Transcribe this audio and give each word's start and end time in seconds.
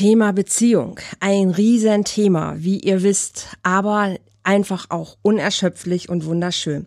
Thema 0.00 0.32
Beziehung. 0.32 0.98
Ein 1.20 1.50
Riesenthema, 1.50 2.54
wie 2.56 2.78
ihr 2.78 3.02
wisst, 3.02 3.48
aber 3.62 4.16
einfach 4.42 4.86
auch 4.88 5.18
unerschöpflich 5.20 6.08
und 6.08 6.24
wunderschön. 6.24 6.86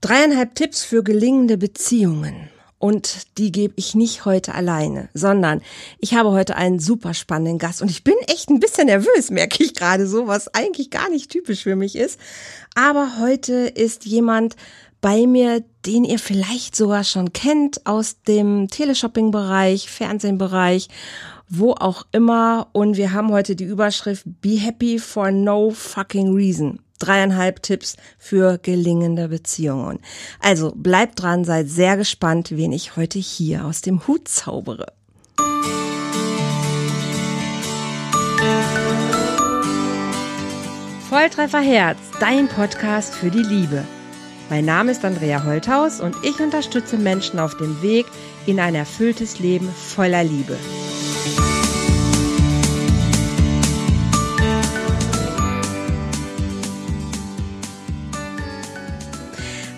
Dreieinhalb 0.00 0.56
Tipps 0.56 0.82
für 0.82 1.04
gelingende 1.04 1.56
Beziehungen. 1.56 2.50
Und 2.80 3.38
die 3.38 3.52
gebe 3.52 3.74
ich 3.76 3.94
nicht 3.94 4.24
heute 4.24 4.56
alleine, 4.56 5.08
sondern 5.14 5.62
ich 6.00 6.14
habe 6.14 6.32
heute 6.32 6.56
einen 6.56 6.80
super 6.80 7.14
spannenden 7.14 7.58
Gast 7.58 7.80
und 7.80 7.92
ich 7.92 8.02
bin 8.02 8.16
echt 8.26 8.50
ein 8.50 8.58
bisschen 8.58 8.86
nervös, 8.86 9.30
merke 9.30 9.62
ich 9.62 9.76
gerade 9.76 10.08
so, 10.08 10.26
was 10.26 10.52
eigentlich 10.52 10.90
gar 10.90 11.08
nicht 11.10 11.30
typisch 11.30 11.62
für 11.62 11.76
mich 11.76 11.94
ist. 11.94 12.18
Aber 12.74 13.20
heute 13.20 13.52
ist 13.52 14.04
jemand 14.04 14.56
bei 15.00 15.28
mir, 15.28 15.62
den 15.86 16.02
ihr 16.02 16.18
vielleicht 16.18 16.74
sogar 16.74 17.04
schon 17.04 17.32
kennt 17.32 17.86
aus 17.86 18.22
dem 18.26 18.66
Teleshopping-Bereich, 18.66 19.88
Fernsehbereich 19.88 20.88
wo 21.52 21.72
auch 21.72 22.06
immer. 22.12 22.68
Und 22.72 22.96
wir 22.96 23.12
haben 23.12 23.30
heute 23.30 23.54
die 23.54 23.64
Überschrift 23.64 24.24
Be 24.40 24.56
Happy 24.56 24.98
for 24.98 25.30
No 25.30 25.70
Fucking 25.70 26.34
Reason. 26.34 26.80
Dreieinhalb 26.98 27.62
Tipps 27.62 27.96
für 28.16 28.58
gelingende 28.58 29.28
Beziehungen. 29.28 29.98
Also 30.40 30.72
bleibt 30.74 31.20
dran, 31.20 31.44
seid 31.44 31.68
sehr 31.68 31.96
gespannt, 31.96 32.52
wen 32.52 32.72
ich 32.72 32.96
heute 32.96 33.18
hier 33.18 33.64
aus 33.64 33.80
dem 33.80 34.06
Hut 34.06 34.28
zaubere. 34.28 34.86
Volltreffer 41.08 41.60
Herz, 41.60 41.98
dein 42.20 42.48
Podcast 42.48 43.14
für 43.14 43.30
die 43.30 43.42
Liebe. 43.42 43.84
Mein 44.48 44.64
Name 44.64 44.92
ist 44.92 45.04
Andrea 45.04 45.44
Holthaus 45.44 46.00
und 46.00 46.14
ich 46.22 46.38
unterstütze 46.40 46.96
Menschen 46.96 47.38
auf 47.38 47.56
dem 47.56 47.82
Weg 47.82 48.06
in 48.46 48.60
ein 48.60 48.74
erfülltes 48.74 49.38
Leben 49.38 49.68
voller 49.68 50.24
Liebe. 50.24 50.56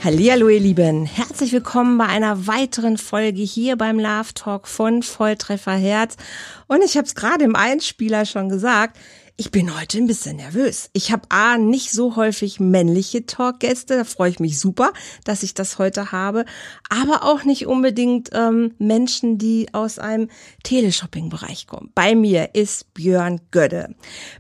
Hallihallo 0.03 0.51
ihr 0.51 0.61
Lieben, 0.61 1.07
herzlich 1.07 1.53
willkommen 1.53 1.97
bei 1.97 2.05
einer 2.05 2.47
weiteren 2.47 2.99
Folge 2.99 3.41
hier 3.41 3.77
beim 3.77 3.99
Love 3.99 4.35
Talk 4.35 4.69
von 4.69 5.03
Volltreffer 5.03 5.73
Herz. 5.73 6.19
Und 6.67 6.83
ich 6.85 6.99
habe 6.99 7.07
es 7.07 7.15
gerade 7.15 7.45
im 7.45 7.57
Einspieler 7.57 8.27
schon 8.27 8.51
gesagt, 8.51 8.99
ich 9.37 9.51
bin 9.51 9.77
heute 9.77 9.99
ein 9.99 10.07
bisschen 10.07 10.37
nervös. 10.37 10.91
Ich 10.93 11.11
habe 11.11 11.23
A, 11.29 11.59
nicht 11.59 11.91
so 11.91 12.15
häufig 12.15 12.61
männliche 12.61 13.27
Talkgäste, 13.27 13.97
da 13.97 14.05
freue 14.05 14.31
ich 14.31 14.39
mich 14.39 14.61
super, 14.61 14.93
dass 15.25 15.43
ich 15.43 15.55
das 15.55 15.79
heute 15.79 16.13
habe, 16.13 16.45
aber 16.89 17.25
auch 17.25 17.43
nicht 17.43 17.67
unbedingt 17.67 18.31
ähm, 18.33 18.75
Menschen, 18.79 19.37
die 19.37 19.67
aus 19.73 19.99
einem 19.99 20.29
Teleshopping-Bereich 20.63 21.67
kommen. 21.67 21.91
Bei 21.97 22.15
mir 22.15 22.55
ist 22.55 22.95
Björn 22.95 23.41
Gödde. 23.51 23.97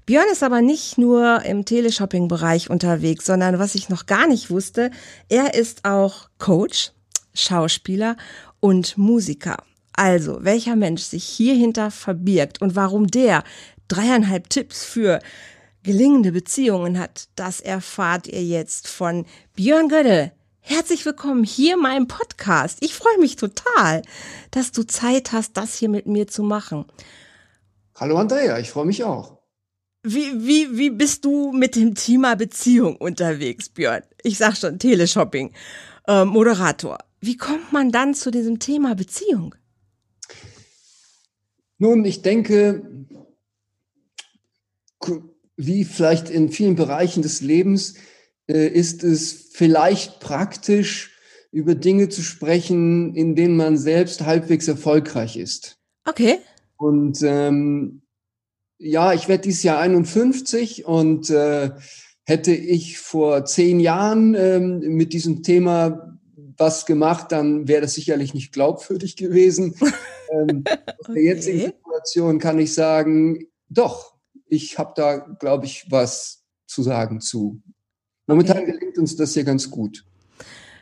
Björn 0.06 0.28
ist 0.30 0.44
aber 0.44 0.62
nicht 0.62 0.96
nur 0.96 1.42
im 1.44 1.64
Teleshopping-Bereich 1.64 2.70
unterwegs, 2.70 3.26
sondern 3.26 3.58
was 3.58 3.74
ich 3.74 3.88
noch 3.88 4.06
gar 4.06 4.28
nicht 4.28 4.48
wusste, 4.50 4.92
er 5.28 5.54
ist 5.54 5.84
auch 5.84 6.28
Coach, 6.38 6.92
Schauspieler 7.34 8.16
und 8.60 8.96
Musiker. 8.96 9.56
Also, 9.96 10.38
welcher 10.42 10.74
Mensch 10.74 11.02
sich 11.02 11.24
hierhinter 11.24 11.90
verbirgt 11.92 12.60
und 12.60 12.74
warum 12.74 13.06
der 13.06 13.44
dreieinhalb 13.88 14.48
Tipps 14.48 14.84
für 14.84 15.20
gelingende 15.82 16.32
Beziehungen 16.32 16.98
hat, 16.98 17.28
das 17.36 17.60
erfahrt 17.60 18.26
ihr 18.26 18.42
jetzt 18.42 18.88
von 18.88 19.26
Björn 19.54 19.88
Gödde. 19.88 20.32
Herzlich 20.60 21.04
willkommen 21.04 21.44
hier 21.44 21.74
in 21.74 21.82
meinem 21.82 22.08
Podcast. 22.08 22.78
Ich 22.80 22.94
freue 22.94 23.18
mich 23.18 23.36
total, 23.36 24.00
dass 24.50 24.72
du 24.72 24.82
Zeit 24.84 25.32
hast, 25.32 25.58
das 25.58 25.74
hier 25.74 25.90
mit 25.90 26.06
mir 26.06 26.26
zu 26.26 26.42
machen. 26.42 26.86
Hallo 27.96 28.16
Andrea, 28.16 28.58
ich 28.58 28.70
freue 28.70 28.86
mich 28.86 29.04
auch. 29.04 29.38
Wie, 30.02 30.46
wie, 30.46 30.76
wie 30.78 30.90
bist 30.90 31.24
du 31.24 31.52
mit 31.52 31.76
dem 31.76 31.94
Thema 31.94 32.34
Beziehung 32.34 32.96
unterwegs, 32.96 33.68
Björn? 33.68 34.02
Ich 34.22 34.38
sag 34.38 34.56
schon, 34.56 34.78
Teleshopping, 34.78 35.52
äh, 36.06 36.24
Moderator. 36.24 36.98
Wie 37.20 37.36
kommt 37.36 37.72
man 37.72 37.92
dann 37.92 38.14
zu 38.14 38.30
diesem 38.30 38.58
Thema 38.58 38.94
Beziehung? 38.94 39.54
Nun, 41.78 42.04
ich 42.04 42.22
denke, 42.22 42.82
wie 45.56 45.84
vielleicht 45.84 46.30
in 46.30 46.50
vielen 46.50 46.74
Bereichen 46.74 47.22
des 47.22 47.40
Lebens 47.40 47.94
äh, 48.48 48.68
ist 48.68 49.04
es 49.04 49.50
vielleicht 49.52 50.20
praktisch, 50.20 51.12
über 51.52 51.76
Dinge 51.76 52.08
zu 52.08 52.22
sprechen, 52.22 53.14
in 53.14 53.36
denen 53.36 53.56
man 53.56 53.78
selbst 53.78 54.22
halbwegs 54.22 54.66
erfolgreich 54.66 55.36
ist. 55.36 55.78
Okay. 56.04 56.38
Und 56.76 57.22
ähm, 57.22 58.02
ja, 58.78 59.12
ich 59.12 59.28
werde 59.28 59.42
dieses 59.42 59.62
Jahr 59.62 59.78
51 59.78 60.84
und 60.84 61.30
äh, 61.30 61.70
hätte 62.24 62.52
ich 62.52 62.98
vor 62.98 63.44
zehn 63.44 63.78
Jahren 63.78 64.34
ähm, 64.34 64.80
mit 64.80 65.12
diesem 65.12 65.44
Thema 65.44 66.18
was 66.56 66.86
gemacht, 66.86 67.30
dann 67.32 67.68
wäre 67.68 67.82
das 67.82 67.94
sicherlich 67.94 68.34
nicht 68.34 68.52
glaubwürdig 68.52 69.16
gewesen. 69.16 69.76
ähm, 70.32 70.64
okay. 70.66 70.78
Aus 70.98 71.14
der 71.14 71.22
jetzigen 71.22 71.60
Situation 71.60 72.38
kann 72.38 72.58
ich 72.58 72.74
sagen, 72.74 73.46
doch, 73.68 74.13
ich 74.46 74.78
habe 74.78 74.92
da, 74.96 75.16
glaube 75.16 75.66
ich, 75.66 75.86
was 75.90 76.44
zu 76.66 76.82
sagen 76.82 77.20
zu. 77.20 77.60
Momentan 78.26 78.58
okay. 78.58 78.72
gelingt 78.72 78.98
uns 78.98 79.16
das 79.16 79.34
hier 79.34 79.44
ganz 79.44 79.70
gut. 79.70 80.04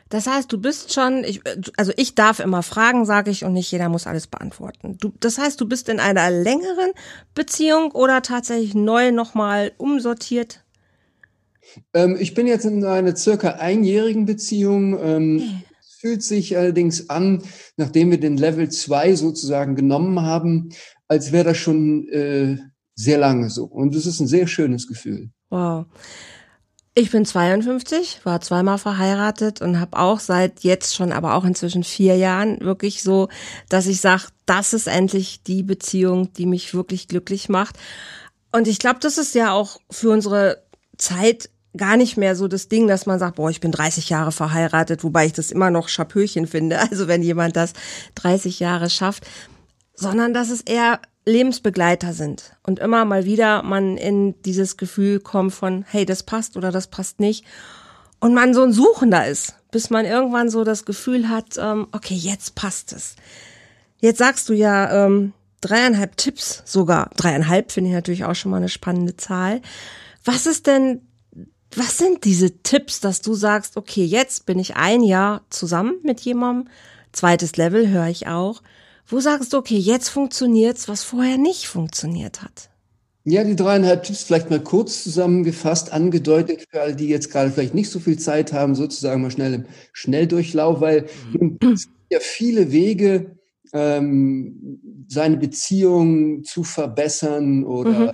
Das 0.09 0.27
heißt, 0.27 0.51
du 0.51 0.59
bist 0.59 0.93
schon, 0.93 1.23
ich, 1.23 1.41
also 1.75 1.91
ich 1.97 2.13
darf 2.13 2.39
immer 2.39 2.61
fragen, 2.61 3.05
sage 3.05 3.31
ich, 3.31 3.45
und 3.45 3.53
nicht 3.53 3.71
jeder 3.71 3.89
muss 3.89 4.05
alles 4.05 4.27
beantworten. 4.27 4.97
Du, 4.99 5.11
das 5.19 5.39
heißt, 5.39 5.59
du 5.59 5.67
bist 5.67 5.89
in 5.89 5.99
einer 5.99 6.29
längeren 6.29 6.91
Beziehung 7.33 7.91
oder 7.91 8.21
tatsächlich 8.21 8.75
neu 8.75 9.11
nochmal 9.11 9.71
umsortiert? 9.77 10.63
Ähm, 11.93 12.15
ich 12.19 12.35
bin 12.35 12.45
jetzt 12.45 12.65
in 12.65 12.85
einer 12.85 13.15
circa 13.15 13.53
einjährigen 13.53 14.25
Beziehung. 14.25 14.99
Ähm, 15.01 15.37
okay. 15.37 15.65
Fühlt 15.99 16.21
sich 16.21 16.57
allerdings 16.57 17.09
an, 17.09 17.41
nachdem 17.77 18.11
wir 18.11 18.19
den 18.19 18.37
Level 18.37 18.69
2 18.69 19.15
sozusagen 19.15 19.75
genommen 19.75 20.21
haben, 20.21 20.69
als 21.07 21.31
wäre 21.31 21.45
das 21.45 21.57
schon 21.57 22.09
äh, 22.09 22.57
sehr 22.95 23.17
lange 23.17 23.49
so. 23.49 23.65
Und 23.65 23.95
es 23.95 24.05
ist 24.05 24.19
ein 24.19 24.27
sehr 24.27 24.47
schönes 24.47 24.87
Gefühl. 24.87 25.31
Wow. 25.49 25.85
Ich 26.95 27.09
bin 27.09 27.25
52, 27.25 28.19
war 28.23 28.39
zweimal 28.41 28.77
verheiratet 28.77 29.61
und 29.61 29.79
habe 29.79 29.97
auch 29.97 30.19
seit 30.19 30.59
jetzt 30.59 30.95
schon, 30.95 31.11
aber 31.11 31.33
auch 31.33 31.43
inzwischen 31.43 31.83
vier 31.83 32.17
Jahren 32.17 32.61
wirklich 32.61 33.01
so, 33.01 33.29
dass 33.67 33.87
ich 33.87 33.99
sage, 33.99 34.25
das 34.45 34.73
ist 34.73 34.87
endlich 34.87 35.41
die 35.41 35.63
Beziehung, 35.63 36.31
die 36.33 36.45
mich 36.45 36.75
wirklich 36.75 37.07
glücklich 37.07 37.49
macht. 37.49 37.79
Und 38.51 38.67
ich 38.67 38.77
glaube, 38.77 38.99
das 38.99 39.17
ist 39.17 39.33
ja 39.33 39.51
auch 39.51 39.79
für 39.89 40.11
unsere 40.11 40.61
Zeit 40.97 41.49
gar 41.75 41.97
nicht 41.97 42.17
mehr 42.17 42.35
so 42.35 42.47
das 42.47 42.67
Ding, 42.67 42.87
dass 42.87 43.07
man 43.07 43.17
sagt, 43.17 43.37
boah, 43.37 43.49
ich 43.49 43.59
bin 43.59 43.71
30 43.71 44.09
Jahre 44.09 44.31
verheiratet, 44.31 45.03
wobei 45.03 45.25
ich 45.25 45.33
das 45.33 45.49
immer 45.49 45.71
noch 45.71 45.87
Schapöchen 45.87 46.45
finde, 46.45 46.79
also 46.91 47.07
wenn 47.07 47.23
jemand 47.23 47.55
das 47.55 47.73
30 48.15 48.59
Jahre 48.59 48.91
schafft, 48.91 49.25
sondern 49.95 50.33
dass 50.35 50.51
es 50.51 50.61
eher 50.61 50.99
Lebensbegleiter 51.25 52.13
sind 52.13 52.55
und 52.63 52.79
immer 52.79 53.05
mal 53.05 53.25
wieder 53.25 53.63
man 53.63 53.97
in 53.97 54.41
dieses 54.43 54.77
Gefühl 54.77 55.19
kommt 55.19 55.53
von, 55.53 55.85
hey, 55.87 56.05
das 56.05 56.23
passt 56.23 56.57
oder 56.57 56.71
das 56.71 56.87
passt 56.87 57.19
nicht 57.19 57.45
und 58.19 58.33
man 58.33 58.53
so 58.53 58.63
ein 58.63 58.73
Suchender 58.73 59.27
ist, 59.27 59.55
bis 59.71 59.89
man 59.89 60.05
irgendwann 60.05 60.49
so 60.49 60.63
das 60.63 60.85
Gefühl 60.85 61.29
hat, 61.29 61.57
ähm, 61.57 61.87
okay, 61.91 62.15
jetzt 62.15 62.55
passt 62.55 62.93
es. 62.93 63.15
Jetzt 63.99 64.19
sagst 64.19 64.49
du 64.49 64.53
ja 64.53 65.05
ähm, 65.05 65.33
dreieinhalb 65.61 66.17
Tipps 66.17 66.61
sogar, 66.65 67.09
dreieinhalb 67.15 67.71
finde 67.71 67.89
ich 67.89 67.95
natürlich 67.95 68.25
auch 68.25 68.35
schon 68.35 68.51
mal 68.51 68.57
eine 68.57 68.69
spannende 68.69 69.15
Zahl. 69.15 69.61
Was 70.25 70.45
ist 70.45 70.67
denn, 70.67 71.07
was 71.75 71.97
sind 71.97 72.25
diese 72.25 72.59
Tipps, 72.63 72.99
dass 72.99 73.21
du 73.21 73.33
sagst, 73.33 73.77
okay, 73.77 74.03
jetzt 74.03 74.45
bin 74.45 74.59
ich 74.59 74.75
ein 74.75 75.03
Jahr 75.03 75.41
zusammen 75.49 75.95
mit 76.03 76.19
jemandem, 76.21 76.69
zweites 77.13 77.55
Level 77.55 77.89
höre 77.89 78.07
ich 78.07 78.27
auch 78.27 78.61
wo 79.07 79.19
sagst 79.19 79.53
du, 79.53 79.57
okay, 79.57 79.77
jetzt 79.77 80.09
funktioniert's, 80.09 80.87
was 80.87 81.03
vorher 81.03 81.37
nicht 81.37 81.67
funktioniert 81.67 82.41
hat? 82.41 82.69
Ja, 83.25 83.43
die 83.43 83.55
dreieinhalb 83.55 84.03
Tipps 84.03 84.23
vielleicht 84.23 84.49
mal 84.49 84.61
kurz 84.61 85.03
zusammengefasst, 85.03 85.93
angedeutet 85.93 86.65
für 86.69 86.81
alle, 86.81 86.95
die 86.95 87.07
jetzt 87.07 87.31
gerade 87.31 87.51
vielleicht 87.51 87.73
nicht 87.73 87.89
so 87.89 87.99
viel 87.99 88.19
Zeit 88.19 88.51
haben, 88.51 88.75
sozusagen 88.75 89.21
mal 89.21 89.31
schnell 89.31 89.53
im 89.53 89.65
Schnelldurchlauf, 89.93 90.81
weil 90.81 91.07
mhm. 91.31 91.57
es 91.73 91.85
gibt 91.85 92.11
ja 92.11 92.19
viele 92.19 92.71
Wege, 92.71 93.37
ähm, 93.71 94.79
seine 95.07 95.37
Beziehung 95.37 96.43
zu 96.43 96.63
verbessern 96.63 97.63
oder 97.63 97.91
mhm. 97.91 98.11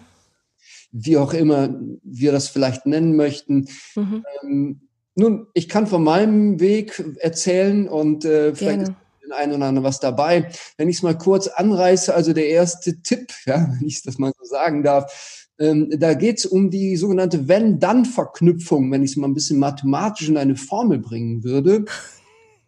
wie 0.91 1.17
auch 1.17 1.33
immer 1.33 1.79
wir 2.03 2.31
das 2.31 2.47
vielleicht 2.47 2.85
nennen 2.85 3.15
möchten. 3.15 3.67
Mhm. 3.95 4.23
Ähm, 4.43 4.81
nun, 5.15 5.47
ich 5.53 5.67
kann 5.67 5.87
von 5.87 6.03
meinem 6.03 6.59
Weg 6.59 7.03
erzählen 7.19 7.89
und 7.89 8.25
äh, 8.25 8.53
vielleicht 8.55 8.85
Gerne 8.85 8.95
den 9.29 9.33
einen 9.33 9.53
oder 9.53 9.65
anderen 9.65 9.85
was 9.85 9.99
dabei. 9.99 10.49
Wenn 10.77 10.89
ich 10.89 10.97
es 10.97 11.03
mal 11.03 11.17
kurz 11.17 11.47
anreiße, 11.47 12.13
also 12.13 12.33
der 12.33 12.47
erste 12.47 13.01
Tipp, 13.01 13.31
ja, 13.45 13.69
wenn 13.79 13.87
ich 13.87 14.01
das 14.03 14.17
mal 14.17 14.31
so 14.37 14.45
sagen 14.45 14.83
darf, 14.83 15.47
ähm, 15.59 15.89
da 15.97 16.13
geht 16.13 16.39
es 16.39 16.45
um 16.45 16.69
die 16.69 16.95
sogenannte 16.95 17.47
Wenn-Dann-Verknüpfung, 17.47 18.91
wenn 18.91 19.03
ich 19.03 19.11
es 19.11 19.17
mal 19.17 19.27
ein 19.27 19.33
bisschen 19.33 19.59
mathematisch 19.59 20.29
in 20.29 20.37
eine 20.37 20.55
Formel 20.55 20.99
bringen 20.99 21.43
würde. 21.43 21.85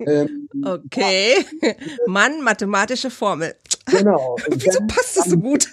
Ähm, 0.07 0.49
okay. 0.65 1.45
Ja. 1.61 1.73
Mann, 2.07 2.41
mathematische 2.41 3.11
Formel. 3.11 3.53
Genau. 3.85 4.35
Wieso 4.49 4.79
dann, 4.79 4.87
passt 4.87 5.15
das 5.15 5.25
so 5.25 5.37
gut? 5.37 5.67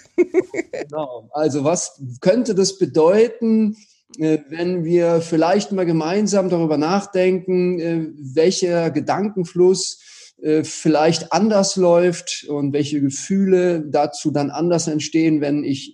genau. 0.71 1.27
Also 1.31 1.63
was 1.63 1.99
könnte 2.21 2.53
das 2.53 2.77
bedeuten, 2.77 3.75
äh, 4.19 4.39
wenn 4.49 4.83
wir 4.83 5.21
vielleicht 5.21 5.71
mal 5.71 5.85
gemeinsam 5.85 6.49
darüber 6.49 6.77
nachdenken, 6.77 7.79
äh, 7.79 8.07
welcher 8.17 8.91
Gedankenfluss 8.91 9.99
äh, 10.41 10.63
vielleicht 10.63 11.31
anders 11.31 11.75
läuft 11.75 12.45
und 12.49 12.73
welche 12.73 13.01
Gefühle 13.01 13.85
dazu 13.87 14.31
dann 14.31 14.49
anders 14.49 14.87
entstehen, 14.87 15.41
wenn 15.41 15.63
ich 15.63 15.93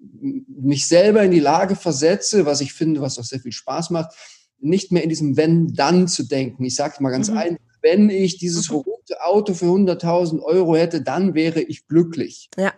mich 0.00 0.86
selber 0.86 1.22
in 1.22 1.32
die 1.32 1.40
Lage 1.40 1.74
versetze, 1.74 2.46
was 2.46 2.60
ich 2.60 2.72
finde, 2.72 3.00
was 3.00 3.18
auch 3.18 3.24
sehr 3.24 3.40
viel 3.40 3.52
Spaß 3.52 3.90
macht, 3.90 4.14
nicht 4.60 4.92
mehr 4.92 5.02
in 5.02 5.08
diesem 5.08 5.36
Wenn-Dann 5.36 6.08
zu 6.08 6.24
denken. 6.24 6.64
Ich 6.64 6.74
sage 6.74 7.02
mal 7.02 7.10
ganz 7.10 7.30
mhm. 7.30 7.38
einfach, 7.38 7.62
wenn 7.82 8.10
ich 8.10 8.38
dieses 8.38 8.70
mhm. 8.70 8.76
rote 8.76 9.22
Auto 9.24 9.54
für 9.54 9.66
100.000 9.66 10.42
Euro 10.42 10.76
hätte, 10.76 11.02
dann 11.02 11.34
wäre 11.34 11.60
ich 11.60 11.86
glücklich. 11.86 12.48
Ja. 12.56 12.72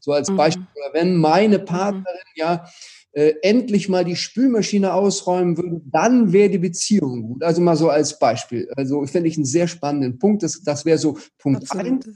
So 0.00 0.12
als 0.12 0.30
mhm. 0.30 0.36
Beispiel. 0.36 0.66
Oder 0.74 0.94
wenn 0.94 1.16
meine 1.16 1.58
mhm. 1.58 1.64
Partnerin 1.64 2.20
ja 2.34 2.66
äh, 3.12 3.34
endlich 3.42 3.88
mal 3.88 4.04
die 4.04 4.16
Spülmaschine 4.16 4.94
ausräumen 4.94 5.56
würde, 5.56 5.82
dann 5.84 6.32
wäre 6.32 6.50
die 6.50 6.58
Beziehung 6.58 7.22
gut. 7.22 7.42
Also 7.42 7.60
mal 7.60 7.76
so 7.76 7.90
als 7.90 8.18
Beispiel. 8.18 8.70
Also 8.76 9.04
finde 9.06 9.28
ich 9.28 9.36
einen 9.36 9.44
sehr 9.44 9.68
spannenden 9.68 10.18
Punkt. 10.18 10.42
Das, 10.42 10.62
das 10.62 10.84
wäre 10.84 10.98
so 10.98 11.18
Punkt 11.38 11.62
Absolut. 11.62 11.86
eins. 11.86 12.08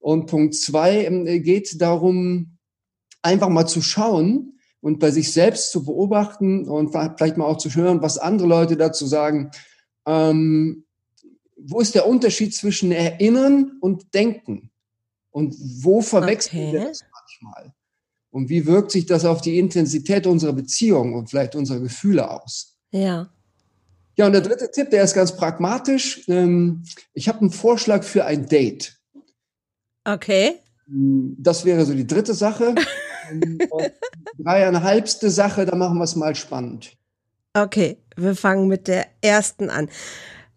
Und 0.00 0.26
Punkt 0.26 0.54
zwei 0.54 1.04
äh, 1.04 1.40
geht 1.40 1.80
darum, 1.80 2.56
einfach 3.22 3.48
mal 3.48 3.66
zu 3.66 3.82
schauen 3.82 4.58
und 4.80 4.98
bei 4.98 5.10
sich 5.10 5.32
selbst 5.32 5.70
zu 5.72 5.84
beobachten 5.84 6.66
und 6.68 6.90
vielleicht 6.90 7.36
mal 7.36 7.44
auch 7.44 7.58
zu 7.58 7.68
hören, 7.74 8.02
was 8.02 8.18
andere 8.18 8.48
Leute 8.48 8.76
dazu 8.76 9.06
sagen. 9.06 9.50
Ähm, 10.06 10.84
wo 11.56 11.80
ist 11.80 11.94
der 11.94 12.08
Unterschied 12.08 12.54
zwischen 12.54 12.90
Erinnern 12.90 13.72
und 13.80 14.14
Denken? 14.14 14.70
Und 15.30 15.54
wo 15.82 16.00
verwechseln 16.00 16.68
okay. 16.68 16.72
wir 16.72 16.84
das 16.88 17.04
manchmal? 17.12 17.74
Und 18.30 18.48
wie 18.48 18.66
wirkt 18.66 18.92
sich 18.92 19.06
das 19.06 19.24
auf 19.24 19.40
die 19.40 19.58
Intensität 19.58 20.26
unserer 20.26 20.52
Beziehung 20.52 21.14
und 21.14 21.30
vielleicht 21.30 21.56
unserer 21.56 21.80
Gefühle 21.80 22.30
aus? 22.30 22.76
Ja. 22.92 23.28
Ja, 24.16 24.26
und 24.26 24.32
der 24.32 24.42
dritte 24.42 24.70
Tipp, 24.70 24.90
der 24.90 25.04
ist 25.04 25.14
ganz 25.14 25.34
pragmatisch. 25.34 26.22
Ähm, 26.28 26.84
ich 27.14 27.28
habe 27.28 27.40
einen 27.40 27.50
Vorschlag 27.50 28.04
für 28.04 28.24
ein 28.24 28.46
Date. 28.46 28.98
Okay. 30.04 30.56
Das 30.86 31.64
wäre 31.64 31.84
so 31.84 31.94
die 31.94 32.06
dritte 32.06 32.34
Sache. 32.34 32.74
dreieinhalbste 34.38 35.30
Sache, 35.30 35.66
da 35.66 35.76
machen 35.76 35.98
wir 35.98 36.04
es 36.04 36.16
mal 36.16 36.34
spannend. 36.34 36.96
Okay, 37.54 37.98
wir 38.16 38.36
fangen 38.36 38.68
mit 38.68 38.88
der 38.88 39.06
ersten 39.22 39.70
an. 39.70 39.88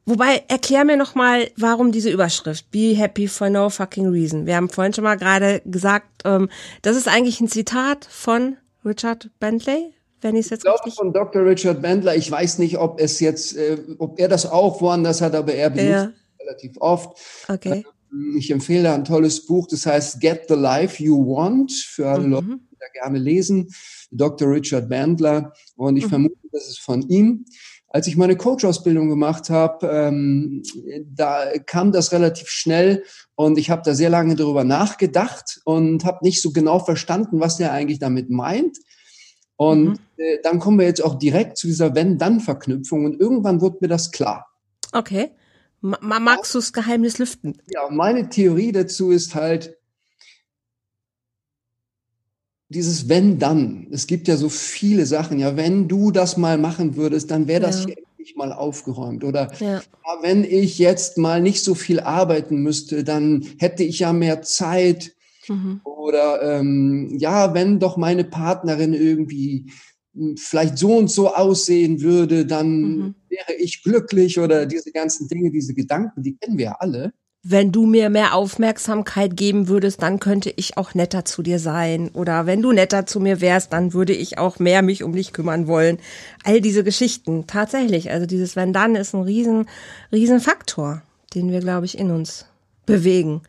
Wobei, 0.05 0.43
erklär 0.49 0.83
mir 0.83 0.97
noch 0.97 1.15
mal, 1.15 1.49
warum 1.55 1.93
diese 1.93 2.09
Überschrift 2.09 2.69
Be 2.71 2.93
Happy 2.95 3.27
for 3.27 3.49
No 3.49 3.69
Fucking 3.69 4.07
Reason. 4.07 4.45
Wir 4.45 4.57
haben 4.57 4.69
vorhin 4.69 4.93
schon 4.93 5.05
mal 5.05 5.15
gerade 5.15 5.61
gesagt, 5.65 6.07
ähm, 6.25 6.49
das 6.81 6.97
ist 6.97 7.07
eigentlich 7.07 7.39
ein 7.39 7.47
Zitat 7.47 8.05
von 8.09 8.57
Richard 8.83 9.29
Bentley, 9.39 9.93
wenn 10.19 10.35
ich 10.35 10.45
es 10.45 10.49
jetzt 10.49 10.65
ich 10.65 10.71
glaube 10.71 10.91
von 10.91 11.13
Dr. 11.13 11.45
Richard 11.45 11.81
Bentley. 11.81 12.17
Ich 12.17 12.29
weiß 12.29 12.59
nicht, 12.59 12.77
ob 12.77 12.99
es 12.99 13.21
jetzt, 13.21 13.55
äh, 13.55 13.77
ob 13.97 14.19
er 14.19 14.27
das 14.27 14.45
auch 14.45 14.81
woanders 14.81 15.21
hat, 15.21 15.35
aber 15.35 15.53
er 15.53 15.69
benutzt 15.69 15.89
ja. 15.89 16.11
relativ 16.41 16.75
oft. 16.81 17.17
Okay. 17.47 17.85
Ähm, 18.11 18.35
ich 18.37 18.51
empfehle 18.51 18.91
ein 18.91 19.05
tolles 19.05 19.45
Buch, 19.45 19.67
das 19.67 19.85
heißt 19.85 20.19
Get 20.19 20.45
the 20.49 20.55
Life 20.55 21.01
You 21.01 21.25
Want 21.25 21.71
für 21.71 22.07
alle 22.07 22.25
mhm. 22.25 22.31
Leute, 22.31 22.47
die 22.71 22.77
da 22.77 22.87
gerne 22.93 23.19
lesen. 23.19 23.73
Dr. 24.11 24.49
Richard 24.49 24.89
Bandler. 24.89 25.53
Und 25.75 25.95
ich 25.95 26.05
mhm. 26.05 26.09
vermute, 26.09 26.35
das 26.51 26.67
ist 26.67 26.79
von 26.79 27.01
ihm. 27.09 27.45
Als 27.93 28.07
ich 28.07 28.17
meine 28.17 28.35
Coach-Ausbildung 28.35 29.07
gemacht 29.07 29.51
habe, 29.51 29.87
ähm, 29.87 30.63
da 31.05 31.45
kam 31.59 31.91
das 31.91 32.11
relativ 32.11 32.49
schnell 32.49 33.03
und 33.35 33.59
ich 33.59 33.69
habe 33.69 33.83
da 33.85 33.93
sehr 33.93 34.09
lange 34.09 34.35
darüber 34.35 34.63
nachgedacht 34.63 35.61
und 35.63 36.03
habe 36.03 36.17
nicht 36.23 36.41
so 36.41 36.51
genau 36.51 36.79
verstanden, 36.79 37.39
was 37.39 37.57
der 37.57 37.71
eigentlich 37.71 37.99
damit 37.99 38.31
meint. 38.31 38.79
Und 39.57 39.89
mhm. 39.89 39.99
äh, 40.17 40.39
dann 40.41 40.57
kommen 40.57 40.79
wir 40.79 40.87
jetzt 40.87 41.03
auch 41.03 41.19
direkt 41.19 41.57
zu 41.57 41.67
dieser 41.67 41.93
Wenn-Dann-Verknüpfung 41.93 43.05
und 43.05 43.19
irgendwann 43.19 43.61
wird 43.61 43.79
mir 43.81 43.89
das 43.89 44.11
klar. 44.11 44.47
Okay. 44.91 45.29
Ma 45.81 46.19
magst 46.19 46.55
du 46.55 46.59
das 46.59 46.73
Geheimnis 46.73 47.19
lüften? 47.19 47.61
Ja, 47.69 47.89
meine 47.91 48.27
Theorie 48.29 48.71
dazu 48.71 49.11
ist 49.11 49.35
halt, 49.35 49.77
dieses 52.73 53.09
wenn 53.09 53.39
dann. 53.39 53.87
Es 53.91 54.07
gibt 54.07 54.27
ja 54.27 54.37
so 54.37 54.49
viele 54.49 55.05
Sachen. 55.05 55.39
Ja, 55.39 55.55
wenn 55.55 55.87
du 55.87 56.11
das 56.11 56.37
mal 56.37 56.57
machen 56.57 56.95
würdest, 56.95 57.31
dann 57.31 57.47
wäre 57.47 57.61
das 57.61 57.81
ja. 57.81 57.87
hier 57.87 57.97
endlich 58.07 58.35
mal 58.35 58.51
aufgeräumt. 58.51 59.23
Oder 59.23 59.51
ja. 59.59 59.75
Ja, 59.75 59.81
wenn 60.21 60.43
ich 60.43 60.79
jetzt 60.79 61.17
mal 61.17 61.41
nicht 61.41 61.63
so 61.63 61.75
viel 61.75 61.99
arbeiten 61.99 62.57
müsste, 62.57 63.03
dann 63.03 63.45
hätte 63.57 63.83
ich 63.83 63.99
ja 63.99 64.13
mehr 64.13 64.41
Zeit. 64.41 65.15
Mhm. 65.47 65.81
Oder 65.83 66.59
ähm, 66.59 67.15
ja, 67.17 67.53
wenn 67.53 67.79
doch 67.79 67.97
meine 67.97 68.23
Partnerin 68.23 68.93
irgendwie 68.93 69.71
hm, 70.13 70.37
vielleicht 70.37 70.77
so 70.77 70.97
und 70.97 71.11
so 71.11 71.33
aussehen 71.33 72.01
würde, 72.01 72.45
dann 72.45 72.81
mhm. 72.81 73.15
wäre 73.29 73.53
ich 73.57 73.83
glücklich 73.83 74.39
oder 74.39 74.65
diese 74.65 74.91
ganzen 74.91 75.27
Dinge, 75.27 75.51
diese 75.51 75.73
Gedanken, 75.73 76.23
die 76.23 76.35
kennen 76.35 76.57
wir 76.57 76.65
ja 76.65 76.75
alle 76.79 77.13
wenn 77.45 77.73
du 77.73 77.85
mir 77.85 78.09
mehr 78.09 78.35
Aufmerksamkeit 78.35 79.35
geben 79.35 79.67
würdest, 79.67 80.01
dann 80.01 80.21
könnte 80.21 80.53
ich 80.55 80.77
auch 80.77 80.93
netter 80.93 81.25
zu 81.25 81.43
dir 81.43 81.59
sein. 81.59 82.09
Oder 82.13 82.45
wenn 82.45 82.61
du 82.61 82.71
netter 82.71 83.05
zu 83.05 83.19
mir 83.19 83.41
wärst, 83.41 83.73
dann 83.73 83.91
würde 83.91 84.13
ich 84.13 84.37
auch 84.37 84.59
mehr 84.59 84.81
mich 84.81 85.03
um 85.03 85.13
dich 85.13 85.33
kümmern 85.33 85.67
wollen. 85.67 85.99
All 86.45 86.61
diese 86.61 86.85
Geschichten, 86.85 87.45
tatsächlich. 87.45 88.11
Also 88.11 88.25
dieses 88.25 88.55
Wenn 88.55 88.71
dann 88.71 88.95
ist 88.95 89.13
ein 89.13 89.23
riesen, 89.23 89.67
riesen 90.13 90.39
Faktor, 90.39 91.01
den 91.35 91.51
wir, 91.51 91.59
glaube 91.59 91.85
ich, 91.85 91.97
in 91.97 92.11
uns 92.11 92.45
bewegen. 92.85 93.41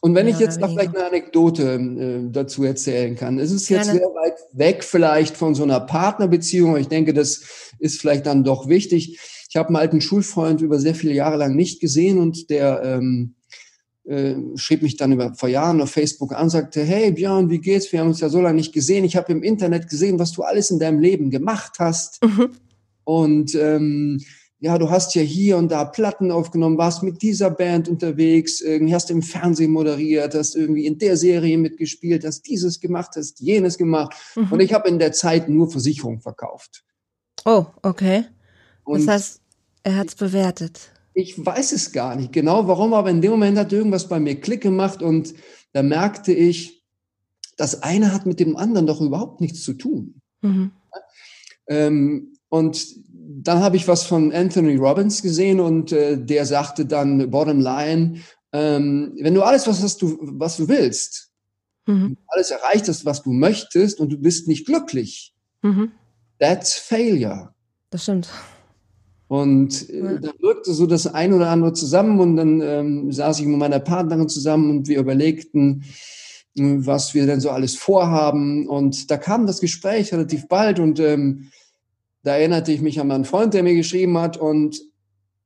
Und 0.00 0.14
wenn 0.14 0.26
ja, 0.26 0.34
ich 0.34 0.40
jetzt 0.40 0.58
noch 0.58 0.70
vielleicht 0.70 0.96
eine 0.96 1.06
Anekdote 1.06 1.74
äh, 1.74 2.32
dazu 2.32 2.64
erzählen 2.64 3.14
kann. 3.16 3.38
Es 3.38 3.52
ist 3.52 3.68
jetzt 3.68 3.84
Gerne. 3.84 4.00
sehr 4.00 4.08
weit 4.08 4.34
weg 4.52 4.82
vielleicht 4.82 5.36
von 5.36 5.54
so 5.54 5.62
einer 5.62 5.78
Partnerbeziehung, 5.78 6.76
ich 6.78 6.88
denke, 6.88 7.12
das 7.12 7.42
ist 7.78 8.00
vielleicht 8.00 8.26
dann 8.26 8.44
doch 8.44 8.66
wichtig. 8.66 9.20
Ich 9.48 9.56
habe 9.56 9.68
einen 9.68 9.76
alten 9.76 10.00
Schulfreund 10.00 10.62
über 10.62 10.78
sehr 10.78 10.94
viele 10.94 11.12
Jahre 11.12 11.36
lang 11.36 11.54
nicht 11.54 11.80
gesehen 11.80 12.18
und 12.18 12.48
der 12.48 12.82
ähm, 12.82 13.34
äh, 14.04 14.34
schrieb 14.56 14.82
mich 14.82 14.96
dann 14.96 15.12
über, 15.12 15.34
vor 15.34 15.48
Jahren 15.48 15.80
auf 15.80 15.90
Facebook 15.90 16.32
an, 16.32 16.50
sagte, 16.50 16.82
hey 16.82 17.12
Björn, 17.12 17.50
wie 17.50 17.60
geht's? 17.60 17.92
Wir 17.92 18.00
haben 18.00 18.08
uns 18.08 18.20
ja 18.20 18.28
so 18.28 18.40
lange 18.40 18.56
nicht 18.56 18.72
gesehen. 18.72 19.04
Ich 19.04 19.16
habe 19.16 19.32
im 19.32 19.42
Internet 19.42 19.88
gesehen, 19.88 20.18
was 20.18 20.32
du 20.32 20.42
alles 20.42 20.70
in 20.70 20.78
deinem 20.78 21.00
Leben 21.00 21.30
gemacht 21.30 21.74
hast. 21.78 22.22
Mhm. 22.24 22.50
Und 23.04 23.54
ähm, 23.54 24.20
ja, 24.62 24.78
du 24.78 24.90
hast 24.90 25.16
ja 25.16 25.22
hier 25.22 25.56
und 25.56 25.72
da 25.72 25.84
Platten 25.84 26.30
aufgenommen, 26.30 26.78
warst 26.78 27.02
mit 27.02 27.20
dieser 27.20 27.50
Band 27.50 27.88
unterwegs, 27.88 28.60
irgendwie 28.60 28.94
hast 28.94 29.10
im 29.10 29.20
Fernsehen 29.20 29.72
moderiert, 29.72 30.36
hast 30.36 30.54
irgendwie 30.54 30.86
in 30.86 30.98
der 30.98 31.16
Serie 31.16 31.58
mitgespielt, 31.58 32.24
hast 32.24 32.42
dieses 32.42 32.78
gemacht, 32.78 33.10
hast 33.16 33.40
jenes 33.40 33.76
gemacht. 33.76 34.14
Mhm. 34.36 34.52
Und 34.52 34.60
ich 34.60 34.72
habe 34.72 34.88
in 34.88 35.00
der 35.00 35.10
Zeit 35.10 35.48
nur 35.48 35.68
Versicherung 35.68 36.20
verkauft. 36.20 36.84
Oh, 37.44 37.66
okay. 37.82 38.24
Und 38.84 39.00
das 39.00 39.08
heißt, 39.08 39.40
er 39.82 39.96
hat's 39.96 40.14
bewertet. 40.14 40.91
Ich 41.14 41.44
weiß 41.44 41.72
es 41.72 41.92
gar 41.92 42.16
nicht 42.16 42.32
genau, 42.32 42.66
warum, 42.68 42.94
aber 42.94 43.10
in 43.10 43.20
dem 43.20 43.32
Moment 43.32 43.58
hat 43.58 43.72
irgendwas 43.72 44.08
bei 44.08 44.18
mir 44.18 44.40
Klick 44.40 44.62
gemacht 44.62 45.02
und 45.02 45.34
da 45.72 45.82
merkte 45.82 46.32
ich, 46.32 46.82
das 47.56 47.82
eine 47.82 48.12
hat 48.12 48.26
mit 48.26 48.40
dem 48.40 48.56
anderen 48.56 48.86
doch 48.86 49.00
überhaupt 49.00 49.40
nichts 49.40 49.62
zu 49.62 49.74
tun. 49.74 50.20
Mhm. 50.40 50.72
Ähm, 51.68 52.34
und 52.48 52.86
dann 53.14 53.60
habe 53.60 53.76
ich 53.76 53.88
was 53.88 54.04
von 54.04 54.32
Anthony 54.32 54.76
Robbins 54.76 55.22
gesehen 55.22 55.60
und 55.60 55.92
äh, 55.92 56.18
der 56.18 56.46
sagte 56.46 56.86
dann, 56.86 57.30
bottom 57.30 57.60
line, 57.60 58.20
ähm, 58.52 59.16
wenn 59.20 59.34
du 59.34 59.42
alles, 59.42 59.66
was, 59.66 59.82
hast 59.82 60.02
du, 60.02 60.18
was 60.20 60.56
du 60.56 60.68
willst, 60.68 61.30
mhm. 61.86 62.16
alles 62.26 62.50
erreicht 62.50 62.88
hast, 62.88 63.04
was 63.04 63.22
du 63.22 63.32
möchtest 63.32 64.00
und 64.00 64.10
du 64.10 64.18
bist 64.18 64.48
nicht 64.48 64.66
glücklich, 64.66 65.34
mhm. 65.62 65.92
that's 66.38 66.74
failure. 66.74 67.54
Das 67.90 68.02
stimmt. 68.04 68.28
Und 69.32 69.88
äh, 69.88 70.20
da 70.20 70.30
wirkte 70.40 70.74
so 70.74 70.84
das 70.84 71.06
ein 71.06 71.32
oder 71.32 71.48
andere 71.48 71.72
zusammen 71.72 72.20
und 72.20 72.36
dann 72.36 72.60
ähm, 72.60 73.12
saß 73.12 73.40
ich 73.40 73.46
mit 73.46 73.56
meiner 73.56 73.78
Partnerin 73.80 74.28
zusammen 74.28 74.68
und 74.68 74.88
wir 74.88 74.98
überlegten, 74.98 75.84
äh, 76.54 76.62
was 76.76 77.14
wir 77.14 77.24
denn 77.24 77.40
so 77.40 77.48
alles 77.48 77.74
vorhaben. 77.74 78.68
Und 78.68 79.10
da 79.10 79.16
kam 79.16 79.46
das 79.46 79.62
Gespräch 79.62 80.12
relativ 80.12 80.48
bald 80.48 80.80
und 80.80 81.00
ähm, 81.00 81.50
da 82.22 82.36
erinnerte 82.36 82.72
ich 82.72 82.82
mich 82.82 83.00
an 83.00 83.06
meinen 83.06 83.24
Freund, 83.24 83.54
der 83.54 83.62
mir 83.62 83.74
geschrieben 83.74 84.18
hat 84.18 84.36
und 84.36 84.82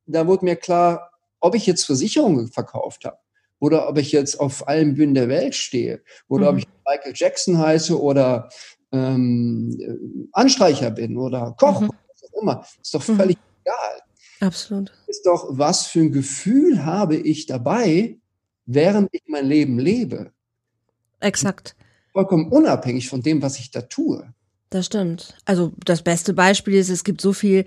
da 0.05 0.27
wurde 0.27 0.43
mir 0.43 0.57
klar, 0.57 1.09
ob 1.39 1.55
ich 1.55 1.65
jetzt 1.65 1.85
Versicherungen 1.85 2.49
verkauft 2.49 3.05
habe 3.05 3.19
oder 3.59 3.87
ob 3.87 3.97
ich 3.99 4.11
jetzt 4.11 4.37
auf 4.37 4.67
allen 4.67 4.95
Bühnen 4.95 5.13
der 5.13 5.29
Welt 5.29 5.55
stehe 5.55 6.01
oder 6.27 6.51
mhm. 6.51 6.57
ob 6.57 6.57
ich 6.57 6.67
Michael 6.85 7.13
Jackson 7.15 7.57
heiße 7.57 7.97
oder 7.97 8.49
ähm, 8.91 10.27
Anstreicher 10.33 10.91
bin 10.91 11.15
oder 11.17 11.55
Koch, 11.57 11.79
mhm. 11.79 11.89
was 12.09 12.29
auch 12.29 12.41
immer, 12.41 12.65
ist 12.81 12.93
doch 12.93 13.07
mhm. 13.07 13.15
völlig 13.15 13.37
egal. 13.67 14.01
Absolut. 14.39 14.91
Ist 15.07 15.25
doch, 15.25 15.47
was 15.49 15.87
für 15.87 15.99
ein 15.99 16.11
Gefühl 16.11 16.85
habe 16.85 17.15
ich 17.15 17.47
dabei, 17.47 18.17
während 18.65 19.09
ich 19.11 19.23
mein 19.27 19.45
Leben 19.45 19.79
lebe? 19.79 20.31
Exakt. 21.19 21.75
Vollkommen 22.13 22.51
unabhängig 22.51 23.09
von 23.09 23.21
dem, 23.21 23.41
was 23.41 23.59
ich 23.59 23.71
da 23.71 23.81
tue. 23.81 24.33
Das 24.69 24.85
stimmt. 24.85 25.35
Also 25.45 25.71
das 25.85 26.03
beste 26.03 26.33
Beispiel 26.33 26.75
ist, 26.75 26.89
es 26.89 27.03
gibt 27.03 27.21
so 27.21 27.33
viel 27.33 27.65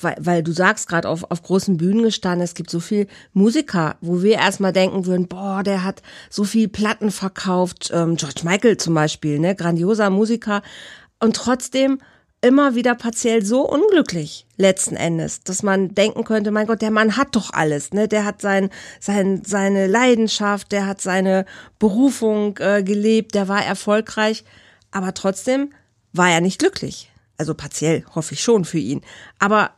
weil, 0.00 0.16
weil 0.20 0.42
du 0.44 0.52
sagst 0.52 0.88
gerade 0.88 1.08
auf, 1.08 1.28
auf 1.30 1.42
großen 1.42 1.76
Bühnen 1.76 2.04
gestanden, 2.04 2.42
es 2.42 2.54
gibt 2.54 2.70
so 2.70 2.78
viel 2.78 3.08
Musiker, 3.32 3.96
wo 4.00 4.22
wir 4.22 4.34
erstmal 4.34 4.72
denken 4.72 5.06
würden, 5.06 5.26
boah, 5.26 5.64
der 5.64 5.82
hat 5.82 6.02
so 6.30 6.44
viel 6.44 6.68
Platten 6.68 7.10
verkauft, 7.10 7.90
ähm, 7.92 8.16
George 8.16 8.42
Michael 8.44 8.76
zum 8.76 8.94
Beispiel, 8.94 9.40
ne, 9.40 9.56
grandioser 9.56 10.08
Musiker 10.08 10.62
und 11.18 11.34
trotzdem 11.34 11.98
immer 12.40 12.74
wieder 12.74 12.94
partiell 12.94 13.44
so 13.44 13.68
unglücklich 13.68 14.46
letzten 14.56 14.96
Endes, 14.96 15.40
dass 15.40 15.62
man 15.62 15.94
denken 15.94 16.24
könnte, 16.24 16.50
mein 16.50 16.66
Gott, 16.66 16.82
der 16.82 16.90
Mann 16.90 17.16
hat 17.16 17.34
doch 17.34 17.50
alles, 17.52 17.92
ne? 17.92 18.08
Der 18.08 18.24
hat 18.24 18.40
sein, 18.40 18.70
sein 19.00 19.42
seine 19.44 19.86
Leidenschaft, 19.86 20.72
der 20.72 20.86
hat 20.86 21.00
seine 21.00 21.44
Berufung 21.78 22.56
äh, 22.58 22.82
gelebt, 22.82 23.34
der 23.34 23.48
war 23.48 23.64
erfolgreich, 23.64 24.44
aber 24.90 25.14
trotzdem 25.14 25.72
war 26.12 26.30
er 26.30 26.40
nicht 26.40 26.58
glücklich. 26.58 27.10
Also 27.38 27.54
partiell, 27.54 28.04
hoffe 28.14 28.34
ich 28.34 28.42
schon 28.42 28.64
für 28.64 28.78
ihn. 28.78 29.02
Aber 29.38 29.72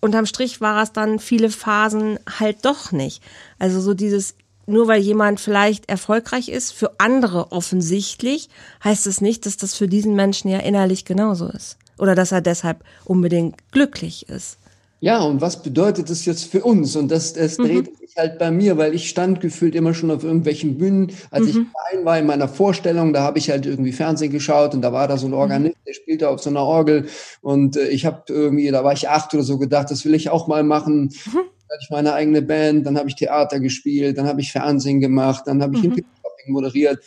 unterm 0.00 0.26
Strich 0.26 0.60
war 0.60 0.82
es 0.82 0.92
dann 0.92 1.18
viele 1.18 1.50
Phasen 1.50 2.18
halt 2.38 2.64
doch 2.64 2.92
nicht. 2.92 3.22
Also 3.58 3.80
so 3.80 3.94
dieses, 3.94 4.34
nur 4.66 4.88
weil 4.88 5.00
jemand 5.00 5.40
vielleicht 5.40 5.88
erfolgreich 5.88 6.48
ist, 6.48 6.72
für 6.72 6.98
andere 6.98 7.52
offensichtlich, 7.52 8.50
heißt 8.84 9.06
es 9.06 9.20
nicht, 9.20 9.46
dass 9.46 9.56
das 9.56 9.74
für 9.74 9.88
diesen 9.88 10.14
Menschen 10.14 10.50
ja 10.50 10.58
innerlich 10.58 11.04
genauso 11.04 11.48
ist. 11.48 11.78
Oder 11.98 12.14
dass 12.14 12.32
er 12.32 12.40
deshalb 12.40 12.84
unbedingt 13.04 13.56
glücklich 13.72 14.28
ist. 14.28 14.58
Ja, 15.00 15.20
und 15.20 15.40
was 15.40 15.62
bedeutet 15.62 16.10
das 16.10 16.24
jetzt 16.24 16.44
für 16.44 16.64
uns? 16.64 16.96
Und 16.96 17.10
das, 17.10 17.32
das 17.32 17.58
mhm. 17.58 17.64
dreht 17.64 17.98
sich 17.98 18.16
halt 18.16 18.38
bei 18.38 18.50
mir, 18.50 18.78
weil 18.78 18.94
ich 18.94 19.08
stand 19.08 19.40
gefühlt 19.40 19.76
immer 19.76 19.94
schon 19.94 20.10
auf 20.10 20.24
irgendwelchen 20.24 20.76
Bühnen. 20.76 21.12
Als 21.30 21.44
mhm. 21.44 21.48
ich 21.48 21.54
klein 21.54 22.04
war 22.04 22.18
in 22.18 22.26
meiner 22.26 22.48
Vorstellung, 22.48 23.12
da 23.12 23.22
habe 23.22 23.38
ich 23.38 23.48
halt 23.48 23.64
irgendwie 23.64 23.92
Fernsehen 23.92 24.32
geschaut 24.32 24.74
und 24.74 24.82
da 24.82 24.92
war 24.92 25.06
da 25.06 25.16
so 25.16 25.26
ein 25.26 25.30
mhm. 25.30 25.38
Organist, 25.38 25.76
der 25.86 25.92
spielte 25.92 26.28
auf 26.28 26.42
so 26.42 26.50
einer 26.50 26.64
Orgel 26.64 27.06
und 27.42 27.76
äh, 27.76 27.88
ich 27.88 28.06
habe 28.06 28.24
irgendwie, 28.28 28.68
da 28.70 28.82
war 28.82 28.92
ich 28.92 29.08
acht 29.08 29.32
oder 29.34 29.44
so 29.44 29.56
gedacht, 29.56 29.88
das 29.90 30.04
will 30.04 30.14
ich 30.14 30.30
auch 30.30 30.48
mal 30.48 30.64
machen. 30.64 31.04
Mhm. 31.04 31.32
Dann 31.32 31.76
hatte 31.76 31.82
ich 31.82 31.90
meine 31.90 32.14
eigene 32.14 32.42
Band, 32.42 32.84
dann 32.84 32.98
habe 32.98 33.08
ich 33.08 33.14
Theater 33.14 33.60
gespielt, 33.60 34.18
dann 34.18 34.26
habe 34.26 34.40
ich 34.40 34.50
Fernsehen 34.50 35.00
gemacht, 35.00 35.44
dann 35.46 35.62
habe 35.62 35.76
ich 35.76 35.82
mhm. 35.82 36.04
Moderiert 36.46 37.04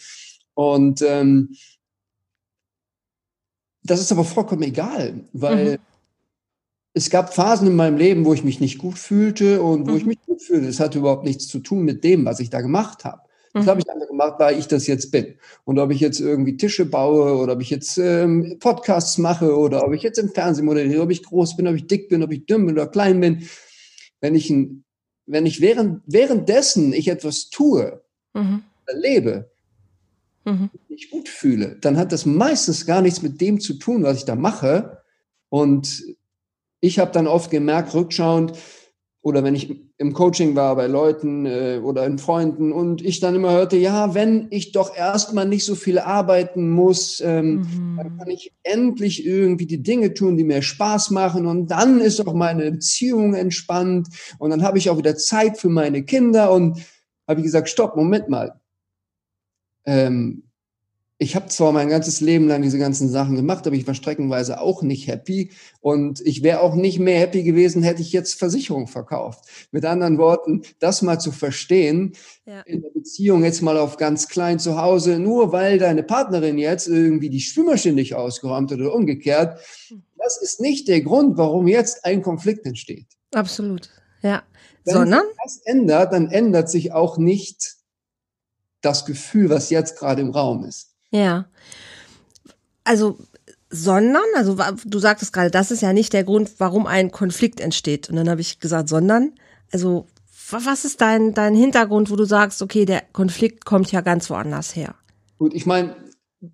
und 0.53 1.01
ähm, 1.01 1.55
das 3.83 3.99
ist 3.99 4.11
aber 4.11 4.23
vollkommen 4.23 4.63
egal, 4.63 5.25
weil 5.33 5.73
mhm 5.73 5.77
es 6.93 7.09
gab 7.09 7.33
Phasen 7.33 7.67
in 7.67 7.75
meinem 7.75 7.97
Leben, 7.97 8.25
wo 8.25 8.33
ich 8.33 8.43
mich 8.43 8.59
nicht 8.59 8.77
gut 8.77 8.97
fühlte 8.97 9.61
und 9.61 9.87
wo 9.87 9.91
mhm. 9.91 9.97
ich 9.97 10.05
mich 10.05 10.21
gut 10.25 10.41
fühlte. 10.41 10.67
Das 10.67 10.79
hatte 10.79 10.99
überhaupt 10.99 11.23
nichts 11.23 11.47
zu 11.47 11.59
tun 11.59 11.83
mit 11.83 12.03
dem, 12.03 12.25
was 12.25 12.39
ich 12.39 12.49
da 12.49 12.61
gemacht 12.61 13.05
habe. 13.05 13.21
Das 13.53 13.65
mhm. 13.65 13.69
habe 13.69 13.81
ich 13.81 13.89
einfach 13.89 14.07
gemacht, 14.07 14.35
weil 14.39 14.59
ich 14.59 14.67
das 14.67 14.87
jetzt 14.87 15.11
bin. 15.11 15.35
Und 15.63 15.79
ob 15.79 15.91
ich 15.91 15.99
jetzt 15.99 16.19
irgendwie 16.19 16.57
Tische 16.57 16.85
baue 16.85 17.37
oder 17.37 17.53
ob 17.53 17.61
ich 17.61 17.69
jetzt 17.69 17.97
ähm, 17.97 18.57
Podcasts 18.59 19.17
mache 19.17 19.57
oder 19.57 19.85
ob 19.85 19.93
ich 19.93 20.03
jetzt 20.03 20.19
im 20.19 20.29
Fernsehen 20.29 20.65
moderiere, 20.65 21.01
ob 21.01 21.11
ich 21.11 21.23
groß 21.23 21.55
bin, 21.55 21.67
ob 21.67 21.75
ich 21.75 21.87
dick 21.87 22.09
bin, 22.09 22.23
ob 22.23 22.31
ich 22.31 22.45
dünn 22.45 22.65
bin 22.65 22.75
oder 22.75 22.87
klein 22.87 23.19
bin, 23.19 23.47
wenn 24.19 24.35
ich, 24.35 24.49
ein, 24.49 24.83
wenn 25.25 25.45
ich 25.45 25.61
während, 25.61 26.01
währenddessen 26.05 26.93
ich 26.93 27.07
etwas 27.07 27.49
tue, 27.49 28.01
mhm. 28.33 28.63
lebe, 28.93 29.49
mhm. 30.45 30.69
mich 30.89 31.09
gut 31.09 31.29
fühle, 31.29 31.77
dann 31.81 31.97
hat 31.97 32.11
das 32.11 32.25
meistens 32.25 32.85
gar 32.85 33.01
nichts 33.01 33.21
mit 33.21 33.41
dem 33.41 33.59
zu 33.59 33.73
tun, 33.75 34.03
was 34.03 34.17
ich 34.17 34.25
da 34.25 34.35
mache. 34.35 35.01
Und 35.49 36.03
ich 36.79 36.99
habe 36.99 37.11
dann 37.11 37.27
oft 37.27 37.51
gemerkt, 37.51 37.93
rückschauend, 37.93 38.53
oder 39.23 39.43
wenn 39.43 39.53
ich 39.53 39.75
im 39.97 40.13
Coaching 40.13 40.55
war 40.55 40.75
bei 40.75 40.87
Leuten 40.87 41.45
äh, 41.45 41.79
oder 41.83 42.05
in 42.07 42.17
Freunden 42.17 42.71
und 42.71 43.05
ich 43.05 43.19
dann 43.19 43.35
immer 43.35 43.51
hörte, 43.51 43.77
ja, 43.77 44.15
wenn 44.15 44.47
ich 44.49 44.71
doch 44.71 44.95
erstmal 44.95 45.47
nicht 45.47 45.63
so 45.63 45.75
viel 45.75 45.99
arbeiten 45.99 46.71
muss, 46.71 47.21
ähm, 47.23 47.57
mhm. 47.57 47.97
dann 47.97 48.17
kann 48.17 48.29
ich 48.29 48.51
endlich 48.63 49.23
irgendwie 49.23 49.67
die 49.67 49.83
Dinge 49.83 50.15
tun, 50.15 50.37
die 50.37 50.43
mir 50.43 50.63
Spaß 50.63 51.11
machen 51.11 51.45
und 51.45 51.69
dann 51.69 52.01
ist 52.01 52.25
auch 52.25 52.33
meine 52.33 52.71
Beziehung 52.71 53.35
entspannt 53.35 54.07
und 54.39 54.49
dann 54.49 54.63
habe 54.63 54.79
ich 54.79 54.89
auch 54.89 54.97
wieder 54.97 55.15
Zeit 55.15 55.59
für 55.59 55.69
meine 55.69 56.03
Kinder 56.03 56.51
und 56.51 56.79
habe 57.27 57.41
ich 57.41 57.45
gesagt, 57.45 57.69
stopp, 57.69 57.95
Moment 57.95 58.27
mal. 58.27 58.59
Ähm, 59.85 60.43
ich 61.21 61.35
habe 61.35 61.49
zwar 61.49 61.71
mein 61.71 61.89
ganzes 61.89 62.19
Leben 62.19 62.47
lang 62.47 62.63
diese 62.63 62.79
ganzen 62.79 63.07
Sachen 63.07 63.35
gemacht, 63.35 63.67
aber 63.67 63.75
ich 63.75 63.85
war 63.85 63.93
streckenweise 63.93 64.59
auch 64.59 64.81
nicht 64.81 65.07
happy. 65.07 65.51
Und 65.79 66.19
ich 66.21 66.41
wäre 66.41 66.61
auch 66.61 66.73
nicht 66.73 66.97
mehr 66.97 67.19
happy 67.19 67.43
gewesen, 67.43 67.83
hätte 67.83 68.01
ich 68.01 68.11
jetzt 68.11 68.39
Versicherung 68.39 68.87
verkauft. 68.87 69.45
Mit 69.69 69.85
anderen 69.85 70.17
Worten, 70.17 70.63
das 70.79 71.03
mal 71.03 71.19
zu 71.19 71.31
verstehen, 71.31 72.13
ja. 72.47 72.61
in 72.61 72.81
der 72.81 72.89
Beziehung 72.89 73.43
jetzt 73.43 73.61
mal 73.61 73.77
auf 73.77 73.97
ganz 73.97 74.29
klein 74.29 74.57
zu 74.57 74.81
Hause, 74.81 75.19
nur 75.19 75.51
weil 75.51 75.77
deine 75.77 76.01
Partnerin 76.01 76.57
jetzt 76.57 76.87
irgendwie 76.87 77.29
die 77.29 77.39
Spülmaschine 77.39 77.93
nicht 77.93 78.15
ausgeräumt 78.15 78.71
hat 78.71 78.79
oder 78.79 78.95
umgekehrt, 78.95 79.59
hm. 79.89 80.01
das 80.17 80.41
ist 80.41 80.59
nicht 80.59 80.87
der 80.87 81.01
Grund, 81.01 81.37
warum 81.37 81.67
jetzt 81.67 82.03
ein 82.03 82.23
Konflikt 82.23 82.65
entsteht. 82.65 83.05
Absolut, 83.31 83.91
ja. 84.23 84.41
Wenn 84.85 84.95
Sondern? 84.95 85.21
sich 85.21 85.37
das 85.43 85.57
ändert, 85.65 86.13
dann 86.13 86.31
ändert 86.31 86.67
sich 86.67 86.93
auch 86.93 87.19
nicht 87.19 87.75
das 88.81 89.05
Gefühl, 89.05 89.49
was 89.49 89.69
jetzt 89.69 89.97
gerade 89.97 90.21
im 90.21 90.31
Raum 90.31 90.63
ist. 90.63 90.95
Ja. 91.11 91.45
Also, 92.83 93.17
sondern, 93.69 94.23
also 94.35 94.57
du 94.85 94.99
sagtest 94.99 95.33
gerade, 95.33 95.51
das 95.51 95.71
ist 95.71 95.81
ja 95.81 95.93
nicht 95.93 96.13
der 96.13 96.23
Grund, 96.23 96.51
warum 96.57 96.87
ein 96.87 97.11
Konflikt 97.11 97.59
entsteht. 97.59 98.09
Und 98.09 98.15
dann 98.15 98.29
habe 98.29 98.41
ich 98.41 98.59
gesagt, 98.59 98.89
sondern, 98.89 99.33
also 99.71 100.07
was 100.49 100.83
ist 100.83 100.99
dein, 100.99 101.33
dein 101.33 101.55
Hintergrund, 101.55 102.09
wo 102.09 102.15
du 102.15 102.25
sagst, 102.25 102.61
okay, 102.61 102.85
der 102.85 103.03
Konflikt 103.13 103.63
kommt 103.65 103.91
ja 103.91 104.01
ganz 104.01 104.29
woanders 104.29 104.75
her? 104.75 104.95
Gut, 105.37 105.53
ich 105.53 105.65
meine, 105.65 105.95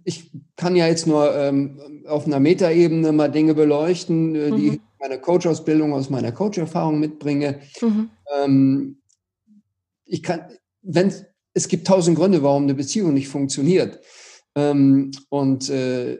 ich 0.04 0.32
kann 0.56 0.76
ja 0.76 0.88
jetzt 0.88 1.08
nur 1.08 1.34
ähm, 1.36 2.04
auf 2.08 2.26
einer 2.26 2.40
Metaebene 2.40 3.12
mal 3.12 3.30
Dinge 3.30 3.54
beleuchten, 3.54 4.36
äh, 4.36 4.52
die 4.52 4.70
mhm. 4.70 4.74
ich 4.74 4.80
meine 5.00 5.20
Coach-Ausbildung 5.20 5.94
aus 5.94 6.10
meiner 6.10 6.32
Coach-Erfahrung 6.32 7.00
mitbringe. 7.00 7.60
Mhm. 7.82 8.10
Ähm, 8.44 8.98
ich 10.06 10.24
kann, 10.24 10.42
wenn 10.82 11.14
es 11.58 11.68
gibt 11.68 11.88
tausend 11.88 12.18
Gründe, 12.18 12.44
warum 12.44 12.64
eine 12.64 12.76
Beziehung 12.76 13.14
nicht 13.14 13.28
funktioniert. 13.28 14.00
Ähm, 14.56 15.12
und 15.30 15.70
äh, 15.70 16.20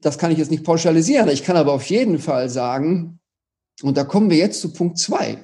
das 0.00 0.18
kann 0.18 0.32
ich 0.32 0.38
jetzt 0.38 0.50
nicht 0.50 0.64
pauschalisieren. 0.64 1.28
Ich 1.28 1.44
kann 1.44 1.56
aber 1.56 1.72
auf 1.72 1.84
jeden 1.84 2.18
Fall 2.18 2.48
sagen, 2.48 3.20
und 3.82 3.96
da 3.96 4.04
kommen 4.04 4.28
wir 4.28 4.36
jetzt 4.36 4.60
zu 4.60 4.72
Punkt 4.72 4.98
zwei. 4.98 5.38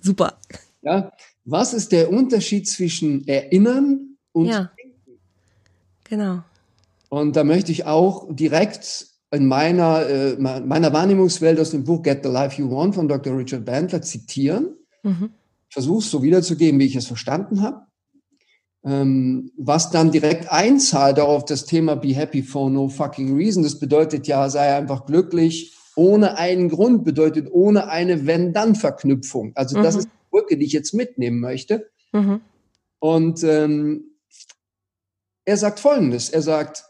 Super. 0.00 0.38
Ja, 0.82 1.10
was 1.44 1.72
ist 1.72 1.90
der 1.92 2.12
Unterschied 2.12 2.68
zwischen 2.68 3.26
Erinnern 3.26 4.16
und 4.32 4.46
ja. 4.46 4.70
Denken? 4.76 5.20
Genau. 6.04 6.42
Und 7.08 7.34
da 7.34 7.44
möchte 7.44 7.72
ich 7.72 7.86
auch 7.86 8.26
direkt 8.30 9.06
in 9.30 9.46
meiner, 9.46 10.06
äh, 10.06 10.36
meiner 10.36 10.92
Wahrnehmungswelt 10.92 11.58
aus 11.58 11.70
dem 11.70 11.84
Buch 11.84 12.02
Get 12.02 12.22
the 12.22 12.30
Life 12.30 12.60
You 12.60 12.70
Want 12.70 12.94
von 12.94 13.08
Dr. 13.08 13.36
Richard 13.36 13.64
Bandler 13.64 14.02
zitieren. 14.02 14.76
Mhm. 15.02 15.30
Versuche 15.70 16.00
es 16.00 16.10
so 16.10 16.22
wiederzugeben, 16.22 16.78
wie 16.78 16.86
ich 16.86 16.96
es 16.96 17.06
verstanden 17.06 17.62
habe 17.62 17.87
was 19.56 19.90
dann 19.90 20.12
direkt 20.12 20.50
einzahlt 20.50 21.20
auf 21.20 21.44
das 21.44 21.64
Thema 21.64 21.96
Be 21.96 22.14
Happy 22.14 22.42
for 22.42 22.70
No 22.70 22.88
Fucking 22.88 23.36
Reason. 23.36 23.62
Das 23.62 23.78
bedeutet 23.78 24.26
ja, 24.26 24.48
sei 24.48 24.74
einfach 24.74 25.06
glücklich 25.06 25.74
ohne 25.98 26.38
einen 26.38 26.68
Grund, 26.68 27.04
bedeutet 27.04 27.48
ohne 27.50 27.88
eine 27.88 28.24
Wenn-Dann-Verknüpfung. 28.24 29.52
Also 29.56 29.78
mhm. 29.78 29.82
das 29.82 29.96
ist 29.96 30.06
die 30.06 30.30
Brücke, 30.30 30.56
die 30.56 30.64
ich 30.64 30.72
jetzt 30.72 30.94
mitnehmen 30.94 31.40
möchte. 31.40 31.90
Mhm. 32.12 32.40
Und 33.00 33.42
ähm, 33.42 34.04
er 35.44 35.56
sagt 35.56 35.80
Folgendes, 35.80 36.30
er 36.30 36.42
sagt, 36.42 36.84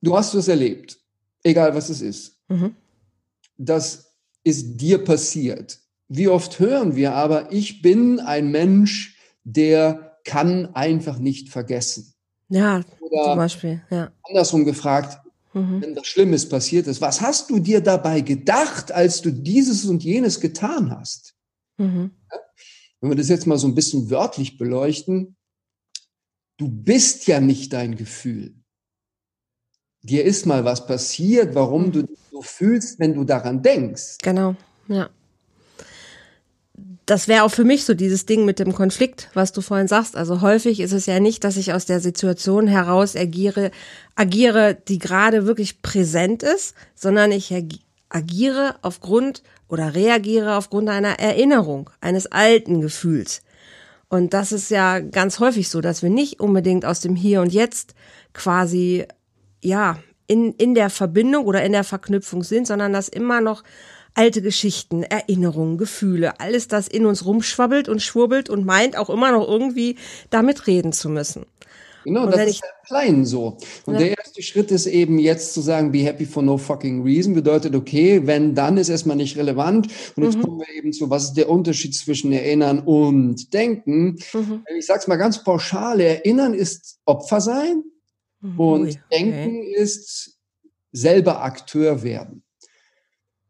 du 0.00 0.16
hast 0.16 0.34
es 0.34 0.48
erlebt, 0.48 0.98
egal 1.42 1.74
was 1.74 1.90
es 1.90 2.00
ist. 2.00 2.40
Mhm. 2.48 2.74
Das 3.58 4.14
ist 4.42 4.78
dir 4.78 5.04
passiert. 5.04 5.80
Wie 6.08 6.28
oft 6.28 6.58
hören 6.58 6.96
wir 6.96 7.14
aber, 7.14 7.52
ich 7.52 7.82
bin 7.82 8.20
ein 8.20 8.50
Mensch, 8.50 9.13
der 9.44 10.18
kann 10.24 10.74
einfach 10.74 11.18
nicht 11.18 11.50
vergessen. 11.50 12.14
Ja, 12.48 12.82
Oder 13.00 13.24
zum 13.24 13.36
Beispiel. 13.36 13.82
Ja. 13.90 14.10
Andersrum 14.22 14.64
gefragt, 14.64 15.22
mhm. 15.52 15.82
wenn 15.82 15.94
das 15.94 16.06
Schlimmes 16.06 16.48
passiert 16.48 16.86
ist, 16.86 17.00
was 17.00 17.20
hast 17.20 17.50
du 17.50 17.58
dir 17.58 17.80
dabei 17.80 18.20
gedacht, 18.20 18.90
als 18.90 19.20
du 19.22 19.30
dieses 19.30 19.84
und 19.84 20.02
jenes 20.02 20.40
getan 20.40 20.90
hast? 20.90 21.34
Mhm. 21.76 22.10
Wenn 23.00 23.10
wir 23.10 23.16
das 23.16 23.28
jetzt 23.28 23.46
mal 23.46 23.58
so 23.58 23.66
ein 23.66 23.74
bisschen 23.74 24.10
wörtlich 24.10 24.56
beleuchten, 24.56 25.36
du 26.56 26.68
bist 26.68 27.26
ja 27.26 27.40
nicht 27.40 27.72
dein 27.72 27.96
Gefühl. 27.96 28.54
Dir 30.02 30.24
ist 30.24 30.46
mal 30.46 30.64
was 30.64 30.86
passiert, 30.86 31.54
warum 31.54 31.92
du 31.92 32.02
dich 32.02 32.18
so 32.30 32.42
fühlst, 32.42 32.98
wenn 32.98 33.14
du 33.14 33.24
daran 33.24 33.62
denkst. 33.62 34.18
Genau, 34.22 34.54
ja 34.88 35.10
das 37.06 37.28
wäre 37.28 37.42
auch 37.42 37.50
für 37.50 37.64
mich 37.64 37.84
so 37.84 37.94
dieses 37.94 38.24
Ding 38.24 38.44
mit 38.44 38.58
dem 38.58 38.72
Konflikt, 38.72 39.28
was 39.34 39.52
du 39.52 39.60
vorhin 39.60 39.88
sagst. 39.88 40.16
Also 40.16 40.40
häufig 40.40 40.80
ist 40.80 40.92
es 40.92 41.06
ja 41.06 41.20
nicht, 41.20 41.44
dass 41.44 41.56
ich 41.56 41.72
aus 41.72 41.84
der 41.84 42.00
Situation 42.00 42.66
heraus 42.66 43.14
agiere, 43.14 43.70
agiere, 44.14 44.76
die 44.88 44.98
gerade 44.98 45.46
wirklich 45.46 45.82
präsent 45.82 46.42
ist, 46.42 46.74
sondern 46.94 47.30
ich 47.30 47.52
agiere 48.08 48.76
aufgrund 48.80 49.42
oder 49.68 49.94
reagiere 49.94 50.56
aufgrund 50.56 50.88
einer 50.88 51.18
Erinnerung, 51.18 51.90
eines 52.00 52.26
alten 52.26 52.80
Gefühls. 52.80 53.42
Und 54.08 54.32
das 54.32 54.52
ist 54.52 54.70
ja 54.70 55.00
ganz 55.00 55.40
häufig 55.40 55.68
so, 55.68 55.80
dass 55.80 56.02
wir 56.02 56.10
nicht 56.10 56.40
unbedingt 56.40 56.84
aus 56.84 57.00
dem 57.00 57.16
Hier 57.16 57.40
und 57.40 57.52
Jetzt 57.52 57.94
quasi, 58.32 59.06
ja, 59.62 59.98
in, 60.26 60.52
in 60.54 60.74
der 60.74 60.88
Verbindung 60.88 61.44
oder 61.44 61.62
in 61.64 61.72
der 61.72 61.84
Verknüpfung 61.84 62.44
sind, 62.44 62.66
sondern 62.66 62.92
dass 62.92 63.08
immer 63.08 63.40
noch 63.40 63.62
alte 64.14 64.42
Geschichten, 64.42 65.02
Erinnerungen, 65.02 65.78
Gefühle, 65.78 66.40
alles 66.40 66.68
das 66.68 66.88
in 66.88 67.06
uns 67.06 67.24
rumschwabbelt 67.24 67.88
und 67.88 68.00
schwurbelt 68.00 68.48
und 68.48 68.64
meint 68.64 68.96
auch 68.96 69.10
immer 69.10 69.32
noch 69.32 69.46
irgendwie 69.46 69.96
damit 70.30 70.66
reden 70.66 70.92
zu 70.92 71.08
müssen. 71.08 71.46
Genau, 72.04 72.26
das 72.26 72.48
ist 72.48 72.62
halt 72.62 72.72
klein 72.86 73.24
so. 73.24 73.56
Und 73.86 73.98
der 73.98 74.16
erste 74.18 74.42
Schritt 74.42 74.70
ist 74.70 74.86
eben 74.86 75.18
jetzt 75.18 75.54
zu 75.54 75.62
sagen, 75.62 75.90
be 75.90 76.00
happy 76.00 76.26
for 76.26 76.42
no 76.42 76.58
fucking 76.58 77.02
reason, 77.02 77.34
bedeutet, 77.34 77.74
okay, 77.74 78.26
wenn, 78.26 78.54
dann 78.54 78.76
ist 78.76 78.90
erstmal 78.90 79.16
nicht 79.16 79.36
relevant. 79.38 79.88
Und 80.14 80.24
jetzt 80.24 80.36
mhm. 80.36 80.42
kommen 80.42 80.60
wir 80.60 80.68
eben 80.76 80.92
zu, 80.92 81.08
was 81.08 81.24
ist 81.24 81.34
der 81.34 81.48
Unterschied 81.48 81.94
zwischen 81.94 82.30
Erinnern 82.32 82.80
und 82.80 83.54
Denken? 83.54 84.18
Mhm. 84.32 84.64
Ich 84.78 84.86
sag's 84.86 85.06
mal 85.06 85.16
ganz 85.16 85.42
pauschal, 85.42 85.98
Erinnern 86.00 86.52
ist 86.52 86.98
Opfer 87.06 87.40
sein 87.40 87.82
mhm. 88.40 88.60
und 88.60 88.88
okay. 88.88 88.98
Denken 89.10 89.62
ist 89.62 90.36
selber 90.92 91.42
Akteur 91.42 92.02
werden. 92.02 92.42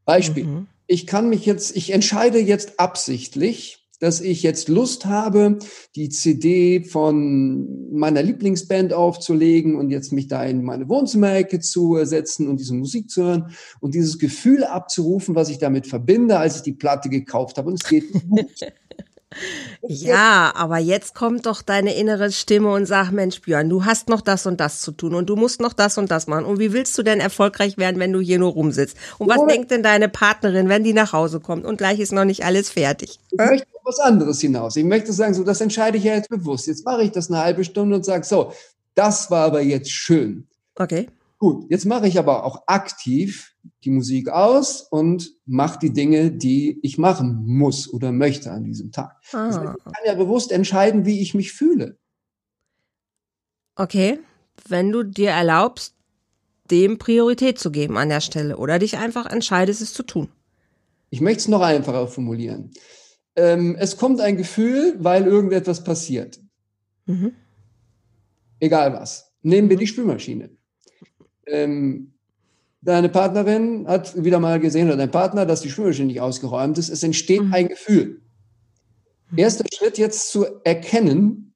Beispiel. 0.04 0.44
Mhm. 0.44 0.66
Ich 0.87 1.06
kann 1.06 1.28
mich 1.28 1.46
jetzt, 1.46 1.76
ich 1.76 1.92
entscheide 1.92 2.38
jetzt 2.38 2.78
absichtlich, 2.78 3.84
dass 4.00 4.20
ich 4.20 4.42
jetzt 4.42 4.68
Lust 4.68 5.06
habe, 5.06 5.58
die 5.96 6.11
CD 6.11 6.84
von 6.84 7.90
meiner 7.90 8.23
Lieblingsband 8.23 8.92
aufzulegen 8.92 9.76
und 9.76 9.88
jetzt 9.90 10.12
mich 10.12 10.28
da 10.28 10.44
in 10.44 10.62
meine 10.62 10.88
Wohnzimmerecke 10.88 11.61
zu 11.61 12.04
setzen 12.04 12.49
und 12.49 12.61
diese 12.61 12.75
Musik 12.75 13.08
zu 13.08 13.23
hören 13.23 13.50
und 13.80 13.94
dieses 13.94 14.18
Gefühl 14.18 14.64
abzurufen, 14.64 15.34
was 15.34 15.49
ich 15.49 15.58
damit 15.58 15.87
verbinde, 15.87 16.38
als 16.38 16.56
ich 16.56 16.62
die 16.62 16.73
Platte 16.73 17.08
gekauft 17.08 17.56
habe. 17.56 17.68
Und 17.68 17.82
es 17.82 17.88
geht 17.88 18.12
gut. 18.28 18.46
Ja, 19.86 20.52
aber 20.54 20.78
jetzt 20.78 21.14
kommt 21.14 21.46
doch 21.46 21.62
deine 21.62 21.94
innere 21.94 22.32
Stimme 22.32 22.72
und 22.72 22.86
sagt, 22.86 23.12
Mensch, 23.12 23.40
Björn, 23.40 23.68
du 23.68 23.84
hast 23.84 24.08
noch 24.08 24.20
das 24.20 24.46
und 24.46 24.60
das 24.60 24.80
zu 24.80 24.92
tun 24.92 25.14
und 25.14 25.28
du 25.28 25.36
musst 25.36 25.60
noch 25.60 25.72
das 25.72 25.98
und 25.98 26.10
das 26.10 26.26
machen. 26.26 26.44
Und 26.44 26.58
wie 26.58 26.72
willst 26.72 26.96
du 26.96 27.02
denn 27.02 27.20
erfolgreich 27.20 27.76
werden, 27.76 28.00
wenn 28.00 28.12
du 28.12 28.20
hier 28.20 28.38
nur 28.38 28.52
rumsitzt? 28.52 28.96
Und 29.18 29.28
was 29.28 29.36
Moment. 29.36 29.52
denkt 29.52 29.70
denn 29.70 29.82
deine 29.82 30.08
Partnerin, 30.08 30.68
wenn 30.68 30.84
die 30.84 30.92
nach 30.92 31.12
Hause 31.12 31.40
kommt 31.40 31.64
und 31.64 31.76
gleich 31.76 32.00
ist 32.00 32.12
noch 32.12 32.24
nicht 32.24 32.44
alles 32.44 32.70
fertig? 32.70 33.20
Ich 33.30 33.38
äh? 33.38 33.46
möchte 33.46 33.66
auf 33.74 33.82
was 33.84 33.98
anderes 33.98 34.40
hinaus. 34.40 34.76
Ich 34.76 34.84
möchte 34.84 35.12
sagen, 35.12 35.34
so, 35.34 35.44
das 35.44 35.60
entscheide 35.60 35.98
ich 35.98 36.04
ja 36.04 36.14
jetzt 36.14 36.28
bewusst. 36.28 36.66
Jetzt 36.66 36.84
mache 36.84 37.02
ich 37.02 37.10
das 37.10 37.30
eine 37.30 37.40
halbe 37.40 37.64
Stunde 37.64 37.96
und 37.96 38.04
sage, 38.04 38.24
so, 38.24 38.52
das 38.94 39.30
war 39.30 39.46
aber 39.46 39.60
jetzt 39.60 39.90
schön. 39.90 40.46
Okay. 40.76 41.08
Gut, 41.38 41.66
jetzt 41.68 41.84
mache 41.84 42.08
ich 42.08 42.18
aber 42.18 42.44
auch 42.44 42.62
aktiv 42.66 43.53
die 43.85 43.90
Musik 43.90 44.28
aus 44.28 44.83
und 44.83 45.33
mache 45.47 45.78
die 45.78 45.92
Dinge, 45.92 46.30
die 46.30 46.78
ich 46.83 46.99
machen 46.99 47.44
muss 47.47 47.92
oder 47.92 48.12
möchte 48.12 48.50
an 48.50 48.64
diesem 48.64 48.92
Tag. 48.92 49.16
Ah. 49.33 49.49
Das 49.49 49.59
heißt, 49.59 49.76
ich 49.78 49.85
kann 49.85 50.04
ja 50.06 50.14
bewusst 50.14 50.52
entscheiden, 50.52 51.04
wie 51.04 51.21
ich 51.21 51.35
mich 51.35 51.52
fühle. 51.52 51.99
Okay, 53.76 54.21
wenn 54.68 54.92
du 54.92 55.02
dir 55.02 55.30
erlaubst, 55.30 55.94
dem 56.71 56.99
Priorität 56.99 57.59
zu 57.59 57.71
geben 57.71 57.99
an 57.99 58.09
der 58.09 58.21
Stelle 58.21 58.56
oder 58.56 58.78
dich 58.78 58.97
einfach 58.97 59.26
entscheidest, 59.26 59.83
es 59.83 59.92
zu 59.92 60.02
tun. 60.02 60.28
Ich 61.11 61.21
möchte 61.21 61.40
es 61.40 61.49
noch 61.49 61.61
einfacher 61.61 62.09
formulieren. 62.09 62.71
Ähm, 63.37 63.76
es 63.78 63.97
kommt 63.97 64.21
ein 64.21 64.37
Gefühl, 64.37 64.97
weil 64.99 65.26
irgendetwas 65.26 65.85
passiert. 65.85 66.40
Mhm. 67.06 67.33
Egal 68.61 68.94
was. 68.94 69.33
Nehmen 69.42 69.68
wir 69.68 69.76
mhm. 69.76 69.80
die 69.80 69.87
Spülmaschine. 69.87 70.50
Ähm, 71.47 72.13
deine 72.84 73.08
Partnerin 73.08 73.86
hat 73.88 74.22
wieder 74.22 74.38
mal 74.40 74.60
gesehen 74.60 74.88
oder 74.88 74.96
dein 74.96 75.10
Partner, 75.10 75.46
dass 75.46 75.62
die 75.62 75.70
Spülmaschine 75.70 76.06
nicht 76.06 76.20
ausgeräumt 76.20 76.78
ist. 76.78 76.90
Es 76.90 77.02
entsteht 77.02 77.42
mhm. 77.42 77.54
ein 77.54 77.68
Gefühl. 77.68 78.20
Mhm. 79.30 79.38
Erster 79.38 79.64
Schritt 79.74 79.98
jetzt 79.98 80.30
zu 80.30 80.46
erkennen, 80.64 81.54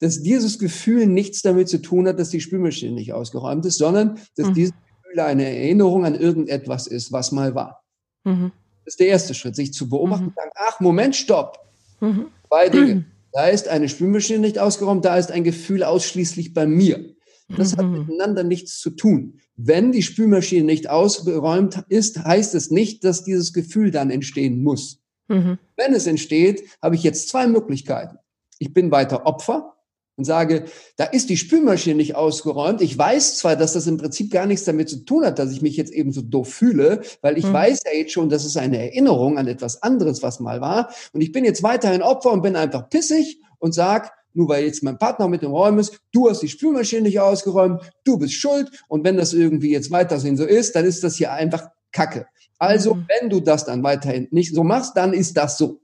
dass 0.00 0.22
dieses 0.22 0.58
Gefühl 0.58 1.06
nichts 1.06 1.42
damit 1.42 1.68
zu 1.68 1.80
tun 1.80 2.08
hat, 2.08 2.18
dass 2.18 2.30
die 2.30 2.40
Spülmaschine 2.40 2.92
nicht 2.92 3.12
ausgeräumt 3.12 3.64
ist, 3.64 3.78
sondern 3.78 4.18
dass 4.36 4.48
mhm. 4.48 4.54
dieses 4.54 4.72
Gefühl 5.02 5.20
eine 5.20 5.44
Erinnerung 5.44 6.04
an 6.04 6.14
irgendetwas 6.14 6.86
ist, 6.86 7.12
was 7.12 7.32
mal 7.32 7.54
war. 7.54 7.82
Mhm. 8.24 8.52
Das 8.84 8.94
ist 8.94 9.00
der 9.00 9.08
erste 9.08 9.32
Schritt, 9.32 9.56
sich 9.56 9.72
zu 9.72 9.88
beobachten 9.88 10.24
mhm. 10.24 10.28
und 10.28 10.36
sagen, 10.36 10.50
ach, 10.56 10.80
Moment, 10.80 11.16
stopp. 11.16 11.58
Mhm. 12.00 12.26
Zwei 12.48 12.68
Dinge. 12.70 13.04
Da 13.32 13.46
ist 13.46 13.66
eine 13.66 13.88
Spülmaschine 13.88 14.38
nicht 14.38 14.58
ausgeräumt, 14.60 15.04
da 15.04 15.16
ist 15.16 15.32
ein 15.32 15.42
Gefühl 15.42 15.82
ausschließlich 15.82 16.54
bei 16.54 16.66
mir. 16.66 17.14
Das 17.48 17.76
hat 17.76 17.86
mhm. 17.86 18.06
miteinander 18.06 18.42
nichts 18.42 18.78
zu 18.78 18.90
tun. 18.90 19.40
Wenn 19.56 19.92
die 19.92 20.02
Spülmaschine 20.02 20.64
nicht 20.64 20.88
ausgeräumt 20.88 21.84
ist, 21.88 22.24
heißt 22.24 22.54
es 22.54 22.70
nicht, 22.70 23.04
dass 23.04 23.24
dieses 23.24 23.52
Gefühl 23.52 23.90
dann 23.90 24.10
entstehen 24.10 24.62
muss. 24.62 25.00
Mhm. 25.28 25.58
Wenn 25.76 25.94
es 25.94 26.06
entsteht, 26.06 26.64
habe 26.82 26.94
ich 26.94 27.02
jetzt 27.02 27.28
zwei 27.28 27.46
Möglichkeiten. 27.46 28.18
Ich 28.58 28.72
bin 28.72 28.90
weiter 28.90 29.26
Opfer 29.26 29.74
und 30.16 30.24
sage, 30.24 30.64
da 30.96 31.04
ist 31.04 31.28
die 31.28 31.36
Spülmaschine 31.36 31.96
nicht 31.96 32.14
ausgeräumt. 32.14 32.80
Ich 32.80 32.96
weiß 32.96 33.38
zwar, 33.38 33.56
dass 33.56 33.72
das 33.72 33.86
im 33.86 33.96
Prinzip 33.96 34.30
gar 34.30 34.46
nichts 34.46 34.64
damit 34.64 34.88
zu 34.88 35.04
tun 35.04 35.24
hat, 35.24 35.38
dass 35.38 35.52
ich 35.52 35.60
mich 35.60 35.76
jetzt 35.76 35.92
eben 35.92 36.12
so 36.12 36.22
doof 36.22 36.48
fühle, 36.52 37.02
weil 37.20 37.36
ich 37.36 37.46
mhm. 37.46 37.52
weiß 37.52 37.80
ja 37.84 37.98
jetzt 37.98 38.12
schon, 38.12 38.28
das 38.28 38.44
ist 38.44 38.56
eine 38.56 38.78
Erinnerung 38.78 39.38
an 39.38 39.48
etwas 39.48 39.82
anderes, 39.82 40.22
was 40.22 40.40
mal 40.40 40.60
war. 40.60 40.90
Und 41.12 41.20
ich 41.20 41.32
bin 41.32 41.44
jetzt 41.44 41.62
weiterhin 41.62 42.02
Opfer 42.02 42.32
und 42.32 42.42
bin 42.42 42.56
einfach 42.56 42.88
pissig 42.88 43.40
und 43.58 43.74
sage, 43.74 44.10
nur 44.34 44.48
weil 44.48 44.64
jetzt 44.64 44.82
mein 44.82 44.98
Partner 44.98 45.28
mit 45.28 45.42
dem 45.42 45.52
Räumen 45.52 45.78
ist, 45.78 46.00
du 46.12 46.28
hast 46.28 46.40
die 46.40 46.48
Spülmaschine 46.48 47.02
nicht 47.02 47.20
ausgeräumt, 47.20 47.80
du 48.04 48.18
bist 48.18 48.34
schuld 48.34 48.70
und 48.88 49.04
wenn 49.04 49.16
das 49.16 49.32
irgendwie 49.32 49.70
jetzt 49.70 49.90
weiterhin 49.90 50.36
so 50.36 50.44
ist, 50.44 50.76
dann 50.76 50.84
ist 50.84 51.02
das 51.02 51.16
hier 51.16 51.32
einfach 51.32 51.68
Kacke. 51.92 52.26
Also, 52.58 52.94
mhm. 52.94 53.06
wenn 53.08 53.30
du 53.30 53.40
das 53.40 53.64
dann 53.64 53.82
weiterhin 53.82 54.28
nicht 54.30 54.54
so 54.54 54.64
machst, 54.64 54.96
dann 54.96 55.12
ist 55.12 55.36
das 55.36 55.58
so. 55.58 55.80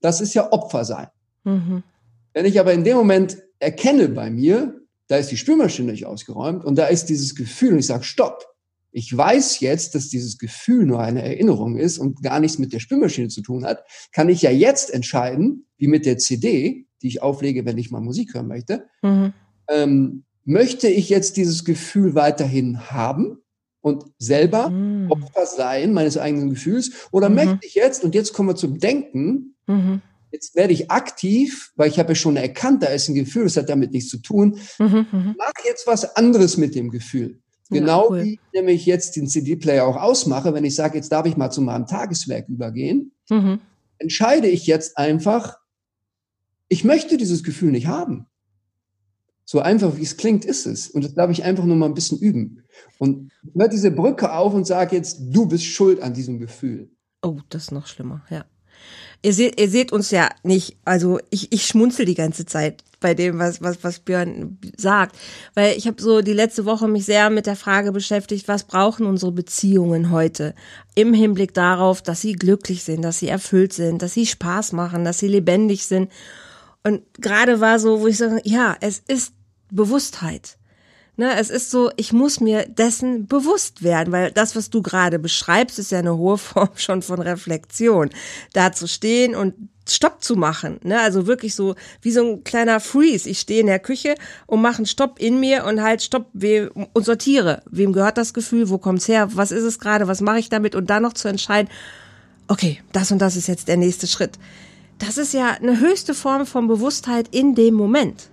Das 0.00 0.20
ist 0.20 0.34
ja 0.34 0.50
Opfer 0.52 0.84
sein. 0.84 1.08
Mhm. 1.44 1.82
Wenn 2.32 2.46
ich 2.46 2.58
aber 2.58 2.72
in 2.72 2.84
dem 2.84 2.96
Moment 2.96 3.38
erkenne 3.58 4.08
bei 4.08 4.30
mir, 4.30 4.80
da 5.08 5.16
ist 5.16 5.30
die 5.30 5.36
Spülmaschine 5.36 5.90
nicht 5.90 6.06
ausgeräumt 6.06 6.64
und 6.64 6.76
da 6.76 6.86
ist 6.86 7.06
dieses 7.06 7.34
Gefühl 7.34 7.72
und 7.72 7.78
ich 7.80 7.86
sage, 7.86 8.04
stopp. 8.04 8.46
Ich 8.92 9.16
weiß 9.16 9.60
jetzt, 9.60 9.94
dass 9.94 10.08
dieses 10.08 10.38
Gefühl 10.38 10.84
nur 10.84 11.00
eine 11.00 11.22
Erinnerung 11.22 11.76
ist 11.76 11.98
und 11.98 12.22
gar 12.22 12.40
nichts 12.40 12.58
mit 12.58 12.72
der 12.72 12.80
Spülmaschine 12.80 13.28
zu 13.28 13.40
tun 13.40 13.64
hat, 13.64 13.84
kann 14.12 14.28
ich 14.28 14.42
ja 14.42 14.50
jetzt 14.50 14.92
entscheiden, 14.92 15.66
wie 15.76 15.88
mit 15.88 16.06
der 16.06 16.18
CD, 16.18 16.86
die 17.02 17.08
ich 17.08 17.22
auflege, 17.22 17.64
wenn 17.64 17.78
ich 17.78 17.90
mal 17.90 18.00
Musik 18.00 18.34
hören 18.34 18.48
möchte. 18.48 18.86
Mhm. 19.02 19.32
Ähm, 19.68 20.24
möchte 20.44 20.88
ich 20.88 21.08
jetzt 21.08 21.36
dieses 21.36 21.64
Gefühl 21.64 22.14
weiterhin 22.14 22.90
haben 22.90 23.38
und 23.80 24.04
selber 24.18 24.70
mhm. 24.70 25.10
Opfer 25.10 25.46
sein 25.46 25.92
meines 25.92 26.18
eigenen 26.18 26.50
Gefühls? 26.50 27.08
Oder 27.12 27.28
mhm. 27.28 27.34
möchte 27.36 27.58
ich 27.62 27.74
jetzt, 27.74 28.04
und 28.04 28.14
jetzt 28.14 28.32
kommen 28.32 28.48
wir 28.48 28.56
zum 28.56 28.78
Denken, 28.78 29.54
mhm. 29.66 30.02
jetzt 30.32 30.54
werde 30.56 30.72
ich 30.72 30.90
aktiv, 30.90 31.72
weil 31.76 31.88
ich 31.88 31.98
habe 31.98 32.10
ja 32.10 32.14
schon 32.14 32.36
erkannt, 32.36 32.82
da 32.82 32.88
ist 32.88 33.08
ein 33.08 33.14
Gefühl, 33.14 33.44
das 33.44 33.56
hat 33.56 33.68
damit 33.68 33.92
nichts 33.92 34.10
zu 34.10 34.18
tun, 34.18 34.58
mhm, 34.78 35.06
mhm. 35.10 35.34
mach 35.38 35.64
jetzt 35.64 35.86
was 35.86 36.16
anderes 36.16 36.56
mit 36.56 36.74
dem 36.74 36.90
Gefühl. 36.90 37.40
Genau 37.70 38.04
ja, 38.04 38.10
cool. 38.10 38.24
wie 38.24 38.40
nämlich 38.52 38.84
jetzt 38.84 39.16
den 39.16 39.28
CD-Player 39.28 39.86
auch 39.86 39.96
ausmache, 39.96 40.52
wenn 40.52 40.64
ich 40.64 40.74
sage, 40.74 40.96
jetzt 40.96 41.12
darf 41.12 41.26
ich 41.26 41.36
mal 41.36 41.50
zu 41.50 41.62
meinem 41.62 41.86
Tageswerk 41.86 42.48
übergehen, 42.48 43.12
mhm. 43.28 43.60
entscheide 43.98 44.48
ich 44.48 44.66
jetzt 44.66 44.98
einfach, 44.98 45.58
ich 46.68 46.84
möchte 46.84 47.16
dieses 47.16 47.42
Gefühl 47.44 47.70
nicht 47.70 47.86
haben. 47.86 48.26
So 49.44 49.60
einfach 49.60 49.96
wie 49.96 50.02
es 50.02 50.16
klingt, 50.16 50.44
ist 50.44 50.66
es. 50.66 50.88
Und 50.88 51.04
das 51.04 51.14
darf 51.14 51.30
ich 51.30 51.42
einfach 51.42 51.64
nur 51.64 51.76
mal 51.76 51.86
ein 51.86 51.94
bisschen 51.94 52.18
üben. 52.18 52.62
Und 52.98 53.32
hör 53.56 53.68
diese 53.68 53.90
Brücke 53.90 54.32
auf 54.32 54.54
und 54.54 54.64
sag 54.64 54.92
jetzt, 54.92 55.18
du 55.20 55.46
bist 55.46 55.64
schuld 55.64 56.00
an 56.02 56.14
diesem 56.14 56.38
Gefühl. 56.38 56.90
Oh, 57.22 57.38
das 57.48 57.64
ist 57.64 57.72
noch 57.72 57.86
schlimmer, 57.86 58.24
ja. 58.30 58.44
Ihr 59.22 59.34
seht, 59.34 59.60
ihr 59.60 59.68
seht 59.68 59.92
uns 59.92 60.10
ja 60.10 60.30
nicht, 60.42 60.76
also 60.84 61.18
ich, 61.30 61.52
ich 61.52 61.66
schmunzel 61.66 62.06
die 62.06 62.14
ganze 62.14 62.46
Zeit 62.46 62.84
bei 63.00 63.14
dem, 63.14 63.38
was, 63.38 63.60
was, 63.62 63.82
was 63.82 63.98
Björn 63.98 64.58
sagt. 64.76 65.16
Weil 65.54 65.76
ich 65.76 65.86
habe 65.86 66.00
so 66.00 66.20
die 66.20 66.32
letzte 66.32 66.64
Woche 66.64 66.86
mich 66.86 67.06
sehr 67.06 67.30
mit 67.30 67.46
der 67.46 67.56
Frage 67.56 67.92
beschäftigt, 67.92 68.46
was 68.46 68.64
brauchen 68.64 69.06
unsere 69.06 69.32
Beziehungen 69.32 70.10
heute? 70.10 70.54
Im 70.94 71.12
Hinblick 71.12 71.54
darauf, 71.54 72.02
dass 72.02 72.20
sie 72.20 72.34
glücklich 72.34 72.84
sind, 72.84 73.02
dass 73.02 73.18
sie 73.18 73.28
erfüllt 73.28 73.72
sind, 73.72 74.02
dass 74.02 74.14
sie 74.14 74.26
Spaß 74.26 74.72
machen, 74.72 75.04
dass 75.04 75.18
sie 75.18 75.28
lebendig 75.28 75.86
sind. 75.86 76.12
Und 76.84 77.02
gerade 77.14 77.60
war 77.60 77.78
so, 77.78 78.00
wo 78.00 78.06
ich 78.06 78.18
sage, 78.18 78.40
ja, 78.44 78.76
es 78.80 79.02
ist 79.06 79.32
Bewusstheit. 79.70 80.56
Ne, 81.20 81.38
es 81.38 81.50
ist 81.50 81.70
so, 81.70 81.90
ich 81.96 82.14
muss 82.14 82.40
mir 82.40 82.64
dessen 82.66 83.26
bewusst 83.26 83.82
werden, 83.82 84.10
weil 84.10 84.30
das, 84.30 84.56
was 84.56 84.70
du 84.70 84.80
gerade 84.80 85.18
beschreibst, 85.18 85.78
ist 85.78 85.92
ja 85.92 85.98
eine 85.98 86.16
hohe 86.16 86.38
Form 86.48 86.70
schon 86.76 87.02
von 87.02 87.20
Reflexion. 87.20 88.08
Da 88.54 88.72
zu 88.72 88.88
stehen 88.88 89.34
und 89.34 89.54
Stopp 89.86 90.24
zu 90.24 90.34
machen. 90.36 90.80
Ne? 90.82 90.98
Also 90.98 91.26
wirklich 91.26 91.54
so 91.54 91.74
wie 92.00 92.10
so 92.10 92.24
ein 92.24 92.44
kleiner 92.44 92.80
Freeze. 92.80 93.28
Ich 93.28 93.40
stehe 93.40 93.60
in 93.60 93.66
der 93.66 93.80
Küche 93.80 94.14
und 94.46 94.62
mache 94.62 94.78
einen 94.78 94.86
Stopp 94.86 95.18
in 95.18 95.38
mir 95.38 95.66
und 95.66 95.82
halt 95.82 96.00
Stopp 96.00 96.30
und 96.32 97.04
sortiere. 97.04 97.62
Wem 97.70 97.92
gehört 97.92 98.16
das 98.16 98.32
Gefühl? 98.32 98.70
Wo 98.70 98.78
kommt's 98.78 99.06
her? 99.06 99.28
Was 99.34 99.50
ist 99.50 99.64
es 99.64 99.78
gerade? 99.78 100.08
Was 100.08 100.22
mache 100.22 100.38
ich 100.38 100.48
damit? 100.48 100.74
Und 100.74 100.88
dann 100.88 101.02
noch 101.02 101.12
zu 101.12 101.28
entscheiden, 101.28 101.70
okay, 102.48 102.80
das 102.92 103.12
und 103.12 103.18
das 103.18 103.36
ist 103.36 103.46
jetzt 103.46 103.68
der 103.68 103.76
nächste 103.76 104.06
Schritt 104.06 104.38
das 105.00 105.16
ist 105.16 105.32
ja 105.32 105.52
eine 105.52 105.80
höchste 105.80 106.14
Form 106.14 106.46
von 106.46 106.68
Bewusstheit 106.68 107.28
in 107.30 107.54
dem 107.54 107.74
Moment. 107.74 108.28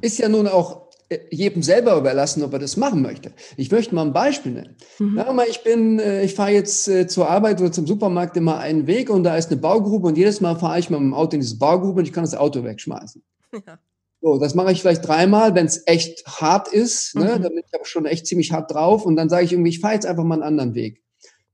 Ist 0.00 0.18
ja 0.18 0.28
nun 0.28 0.46
auch 0.46 0.89
jedem 1.30 1.62
selber 1.62 1.96
überlassen, 1.96 2.42
ob 2.42 2.52
er 2.52 2.58
das 2.58 2.76
machen 2.76 3.02
möchte. 3.02 3.32
Ich 3.56 3.70
möchte 3.70 3.94
mal 3.94 4.06
ein 4.06 4.12
Beispiel 4.12 4.52
nennen. 4.52 4.76
Mhm. 4.98 5.16
Sagen 5.16 5.36
mal, 5.36 5.46
ich 5.48 5.62
bin, 5.62 5.98
äh, 5.98 6.22
ich 6.22 6.34
fahre 6.34 6.52
jetzt 6.52 6.88
äh, 6.88 7.06
zur 7.08 7.28
Arbeit 7.28 7.60
oder 7.60 7.72
zum 7.72 7.86
Supermarkt 7.86 8.36
immer 8.36 8.58
einen 8.58 8.86
Weg 8.86 9.10
und 9.10 9.24
da 9.24 9.36
ist 9.36 9.50
eine 9.50 9.60
Baugrube 9.60 10.06
und 10.08 10.16
jedes 10.16 10.40
Mal 10.40 10.56
fahre 10.56 10.78
ich 10.78 10.88
mit 10.88 11.00
dem 11.00 11.14
Auto 11.14 11.34
in 11.34 11.40
diese 11.40 11.58
Baugrube 11.58 12.00
und 12.00 12.06
ich 12.06 12.12
kann 12.12 12.24
das 12.24 12.34
Auto 12.34 12.64
wegschmeißen. 12.64 13.22
Ja. 13.66 13.80
So, 14.22 14.38
das 14.38 14.54
mache 14.54 14.70
ich 14.70 14.82
vielleicht 14.82 15.06
dreimal, 15.08 15.54
wenn 15.54 15.64
es 15.64 15.86
echt 15.86 16.26
hart 16.26 16.68
ist. 16.68 17.16
Ne? 17.16 17.36
Mhm. 17.38 17.42
Da 17.42 17.48
bin 17.48 17.62
ich 17.66 17.74
aber 17.74 17.86
schon 17.86 18.04
echt 18.04 18.26
ziemlich 18.26 18.52
hart 18.52 18.70
drauf. 18.70 19.06
Und 19.06 19.16
dann 19.16 19.30
sage 19.30 19.46
ich 19.46 19.52
irgendwie, 19.52 19.70
ich 19.70 19.80
fahre 19.80 19.94
jetzt 19.94 20.04
einfach 20.04 20.24
mal 20.24 20.34
einen 20.34 20.42
anderen 20.42 20.74
Weg. 20.74 21.02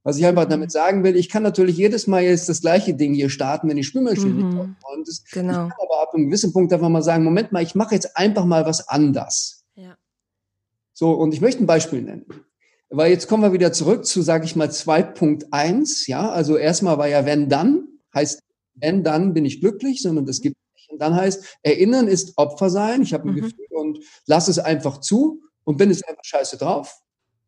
Was 0.07 0.19
ich 0.19 0.25
einfach 0.25 0.45
mhm. 0.45 0.51
damit 0.51 0.71
sagen 0.71 1.03
will, 1.03 1.17
ich 1.17 1.29
kann 1.29 1.43
natürlich 1.43 1.77
jedes 1.77 2.07
Mal 2.07 2.23
jetzt 2.23 2.49
das 2.49 2.61
gleiche 2.61 2.95
Ding 2.95 3.13
hier 3.13 3.29
starten, 3.29 3.69
wenn 3.69 3.77
die 3.77 3.83
Spülmaschine 3.83 4.29
mhm. 4.29 4.37
nicht 4.37 4.57
aufgeräumt 4.57 5.09
ist. 5.09 5.33
Genau. 5.33 5.51
Ich 5.51 5.57
kann 5.57 5.73
aber 5.83 6.03
ab 6.03 6.15
einem 6.15 6.27
gewissen 6.27 6.53
Punkt 6.53 6.73
einfach 6.73 6.89
mal 6.89 7.03
sagen, 7.03 7.25
Moment 7.25 7.51
mal, 7.51 7.65
ich 7.65 7.75
mache 7.75 7.97
jetzt 7.97 8.17
einfach 8.17 8.45
mal 8.45 8.65
was 8.67 8.87
anders. 8.87 9.65
Ja. 9.75 9.97
So, 10.93 11.11
und 11.11 11.35
ich 11.35 11.41
möchte 11.41 11.65
ein 11.65 11.67
Beispiel 11.67 12.03
nennen. 12.03 12.25
Weil 12.89 13.11
jetzt 13.11 13.27
kommen 13.27 13.43
wir 13.43 13.53
wieder 13.53 13.73
zurück 13.73 14.07
zu, 14.07 14.23
sage 14.23 14.45
ich 14.45 14.55
mal, 14.55 14.69
2.1. 14.69 16.09
Ja, 16.09 16.31
also 16.31 16.57
erstmal 16.57 16.99
war 16.99 17.09
ja 17.09 17.27
wenn 17.27 17.49
dann, 17.49 17.89
heißt 18.15 18.45
wenn 18.75 19.03
dann 19.03 19.35
bin 19.35 19.45
ich 19.45 19.61
glücklich, 19.61 20.03
sondern 20.03 20.25
das 20.25 20.41
gibt 20.41 20.55
nicht. 20.77 20.89
Und 20.89 21.01
dann 21.01 21.17
heißt, 21.17 21.59
erinnern 21.65 22.07
ist 22.07 22.35
Opfer 22.39 22.71
sein. 22.71 23.03
Ich 23.03 23.13
habe 23.13 23.29
ein 23.29 23.33
mhm. 23.33 23.41
Gefühl 23.41 23.67
und 23.71 23.99
lass 24.27 24.47
es 24.47 24.61
einfach 24.61 25.01
zu 25.01 25.43
und 25.65 25.79
bin 25.79 25.91
jetzt 25.91 26.09
einfach 26.09 26.25
scheiße 26.25 26.59
drauf. 26.59 26.97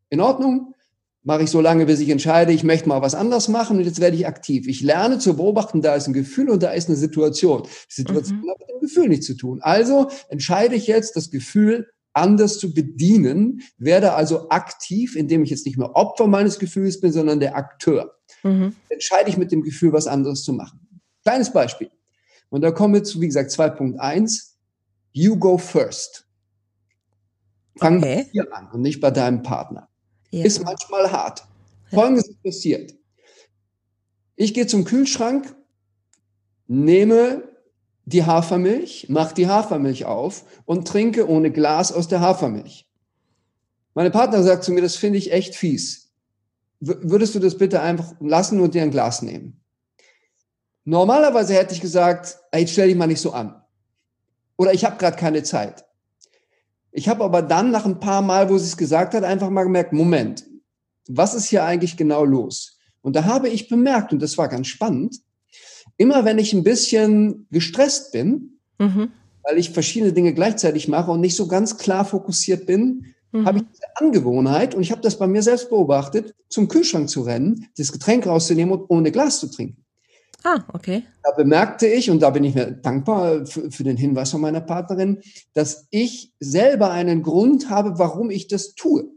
In 0.09 0.19
Ordnung. 0.19 0.75
Mache 1.23 1.43
ich 1.43 1.49
so 1.49 1.59
lange, 1.59 1.85
bis 1.85 1.99
ich 1.99 2.09
entscheide, 2.09 2.53
ich 2.53 2.63
möchte 2.63 2.87
mal 2.87 3.01
was 3.01 3.13
anderes 3.13 3.49
machen 3.49 3.77
und 3.77 3.83
jetzt 3.83 3.99
werde 3.99 4.15
ich 4.15 4.25
aktiv. 4.25 4.67
Ich 4.67 4.81
lerne 4.81 5.19
zu 5.19 5.35
beobachten, 5.35 5.81
da 5.81 5.95
ist 5.95 6.07
ein 6.07 6.13
Gefühl 6.13 6.49
und 6.49 6.63
da 6.63 6.71
ist 6.71 6.87
eine 6.87 6.97
Situation. 6.97 7.63
Die 7.63 7.93
Situation 7.93 8.39
mhm. 8.39 8.49
hat 8.49 8.59
mit 8.59 8.69
dem 8.69 8.79
Gefühl 8.79 9.09
nichts 9.09 9.25
zu 9.25 9.35
tun. 9.35 9.59
Also 9.61 10.09
entscheide 10.29 10.75
ich 10.75 10.87
jetzt, 10.87 11.15
das 11.17 11.29
Gefühl 11.29 11.87
anders 12.13 12.57
zu 12.57 12.73
bedienen, 12.73 13.61
werde 13.77 14.13
also 14.13 14.49
aktiv, 14.49 15.15
indem 15.15 15.43
ich 15.43 15.49
jetzt 15.49 15.65
nicht 15.65 15.77
mehr 15.77 15.95
Opfer 15.95 16.27
meines 16.27 16.57
Gefühls 16.57 16.99
bin, 16.99 17.11
sondern 17.11 17.39
der 17.39 17.55
Akteur. 17.55 18.15
Mhm. 18.43 18.75
Entscheide 18.89 19.29
ich 19.29 19.37
mit 19.37 19.51
dem 19.51 19.61
Gefühl, 19.61 19.93
was 19.93 20.07
anderes 20.07 20.43
zu 20.43 20.53
machen. 20.53 20.79
Kleines 21.23 21.51
Beispiel. 21.51 21.91
Und 22.49 22.61
da 22.61 22.71
kommen 22.71 22.93
wir 22.93 23.03
zu, 23.03 23.21
wie 23.21 23.27
gesagt, 23.27 23.51
2.1. 23.51 24.53
You 25.11 25.37
go 25.37 25.57
first. 25.57 26.27
Fang 27.77 27.97
okay. 27.97 28.29
dir 28.33 28.53
an 28.53 28.69
und 28.71 28.81
nicht 28.81 28.99
bei 28.99 29.11
deinem 29.11 29.41
Partner. 29.41 29.88
Ja. 30.31 30.45
Ist 30.45 30.63
manchmal 30.63 31.11
hart. 31.11 31.43
Folgendes 31.91 32.27
ist 32.27 32.43
passiert. 32.43 32.93
Ich 34.35 34.53
gehe 34.53 34.67
zum 34.67 34.85
Kühlschrank, 34.85 35.55
nehme 36.67 37.43
die 38.05 38.23
Hafermilch, 38.23 39.07
mache 39.09 39.33
die 39.33 39.47
Hafermilch 39.47 40.05
auf 40.05 40.45
und 40.65 40.87
trinke 40.87 41.27
ohne 41.27 41.51
Glas 41.51 41.91
aus 41.91 42.07
der 42.07 42.21
Hafermilch. 42.21 42.87
Meine 43.93 44.11
Partner 44.11 44.43
sagt 44.43 44.63
zu 44.63 44.71
mir, 44.71 44.81
das 44.81 44.95
finde 44.95 45.17
ich 45.17 45.31
echt 45.31 45.55
fies. 45.55 46.11
W 46.79 46.95
würdest 47.01 47.35
du 47.35 47.39
das 47.39 47.57
bitte 47.57 47.81
einfach 47.81 48.13
lassen 48.19 48.61
und 48.61 48.73
dir 48.73 48.83
ein 48.83 48.91
Glas 48.91 49.21
nehmen? 49.21 49.61
Normalerweise 50.85 51.53
hätte 51.53 51.73
ich 51.73 51.81
gesagt, 51.81 52.39
ey, 52.51 52.67
stell 52.67 52.87
dich 52.87 52.97
mal 52.97 53.07
nicht 53.07 53.21
so 53.21 53.33
an. 53.33 53.61
Oder 54.57 54.73
ich 54.73 54.85
habe 54.85 54.97
gerade 54.97 55.17
keine 55.17 55.43
Zeit. 55.43 55.85
Ich 56.91 57.07
habe 57.07 57.23
aber 57.23 57.41
dann 57.41 57.71
nach 57.71 57.85
ein 57.85 57.99
paar 57.99 58.21
Mal, 58.21 58.49
wo 58.49 58.57
sie 58.57 58.65
es 58.65 58.77
gesagt 58.77 59.13
hat, 59.13 59.23
einfach 59.23 59.49
mal 59.49 59.63
gemerkt, 59.63 59.93
Moment, 59.93 60.45
was 61.07 61.33
ist 61.33 61.49
hier 61.49 61.63
eigentlich 61.63 61.97
genau 61.97 62.23
los? 62.23 62.79
Und 63.01 63.15
da 63.15 63.25
habe 63.25 63.49
ich 63.49 63.69
bemerkt, 63.69 64.13
und 64.13 64.21
das 64.21 64.37
war 64.37 64.47
ganz 64.47 64.67
spannend, 64.67 65.17
immer 65.97 66.25
wenn 66.25 66.37
ich 66.37 66.53
ein 66.53 66.63
bisschen 66.63 67.47
gestresst 67.51 68.11
bin, 68.11 68.59
mhm. 68.77 69.11
weil 69.43 69.57
ich 69.57 69.71
verschiedene 69.71 70.13
Dinge 70.13 70.33
gleichzeitig 70.33 70.87
mache 70.87 71.11
und 71.11 71.21
nicht 71.21 71.35
so 71.35 71.47
ganz 71.47 71.77
klar 71.77 72.05
fokussiert 72.05 72.65
bin, 72.65 73.05
mhm. 73.31 73.45
habe 73.45 73.59
ich 73.59 73.63
diese 73.71 73.85
Angewohnheit, 73.95 74.75
und 74.75 74.81
ich 74.81 74.91
habe 74.91 75.01
das 75.01 75.17
bei 75.17 75.27
mir 75.27 75.43
selbst 75.43 75.69
beobachtet, 75.69 76.35
zum 76.49 76.67
Kühlschrank 76.67 77.09
zu 77.09 77.21
rennen, 77.21 77.67
das 77.77 77.91
Getränk 77.91 78.27
rauszunehmen 78.27 78.73
und 78.73 78.89
ohne 78.89 79.11
Glas 79.11 79.39
zu 79.39 79.47
trinken. 79.47 79.83
Ah, 80.43 80.59
okay. 80.73 81.03
Da 81.23 81.31
bemerkte 81.31 81.87
ich, 81.87 82.09
und 82.09 82.21
da 82.21 82.29
bin 82.29 82.43
ich 82.43 82.55
mir 82.55 82.71
dankbar 82.71 83.45
für, 83.45 83.71
für, 83.71 83.83
den 83.83 83.97
Hinweis 83.97 84.31
von 84.31 84.41
meiner 84.41 84.61
Partnerin, 84.61 85.21
dass 85.53 85.87
ich 85.89 86.33
selber 86.39 86.91
einen 86.91 87.23
Grund 87.23 87.69
habe, 87.69 87.99
warum 87.99 88.29
ich 88.29 88.47
das 88.47 88.73
tue. 88.73 89.09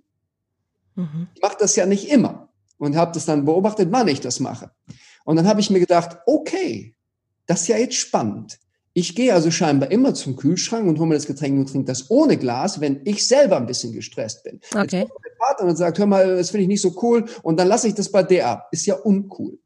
Mhm. 0.96 1.28
Ich 1.35 1.42
mache 1.42 1.56
das 1.58 1.76
ja 1.76 1.87
nicht 1.87 2.11
immer 2.11 2.48
und 2.78 2.96
habe 2.96 3.12
das 3.12 3.24
dann 3.24 3.44
beobachtet, 3.44 3.88
wann 3.92 4.08
ich 4.08 4.20
das 4.20 4.40
mache. 4.40 4.72
Und 5.24 5.37
dann 5.37 5.46
habe 5.46 5.61
ich 5.61 5.70
mir 5.70 5.80
gedacht, 5.80 6.18
okay, 6.26 6.96
das 7.46 7.62
ist 7.62 7.68
ja 7.68 7.76
jetzt 7.76 7.94
spannend. 7.94 8.58
Ich 8.94 9.14
gehe 9.14 9.32
also 9.32 9.50
scheinbar 9.50 9.90
immer 9.90 10.12
zum 10.12 10.37
Kühlschrank 10.37 10.87
und 10.87 10.98
hole 10.98 11.08
mir 11.08 11.14
das 11.14 11.26
Getränk 11.26 11.58
und 11.58 11.70
trinke 11.70 11.87
das 11.87 12.11
ohne 12.11 12.37
Glas, 12.37 12.80
wenn 12.80 13.00
ich 13.04 13.26
selber 13.26 13.56
ein 13.56 13.66
bisschen 13.66 13.92
gestresst 13.92 14.44
bin. 14.44 14.61
Okay. 14.74 15.00
Jetzt 15.00 15.08
kommt 15.08 15.24
mein 15.24 15.38
Partner 15.38 15.68
und 15.68 15.76
sagt, 15.76 15.98
hör 15.98 16.06
mal, 16.06 16.37
das 16.37 16.50
finde 16.50 16.62
ich 16.62 16.68
nicht 16.68 16.82
so 16.82 16.94
cool 17.02 17.24
und 17.42 17.58
dann 17.58 17.68
lasse 17.68 17.88
ich 17.88 17.94
das 17.94 18.11
bei 18.11 18.22
der 18.22 18.48
ab. 18.48 18.68
Ist 18.70 18.85
ja 18.85 18.96
uncool. 18.96 19.58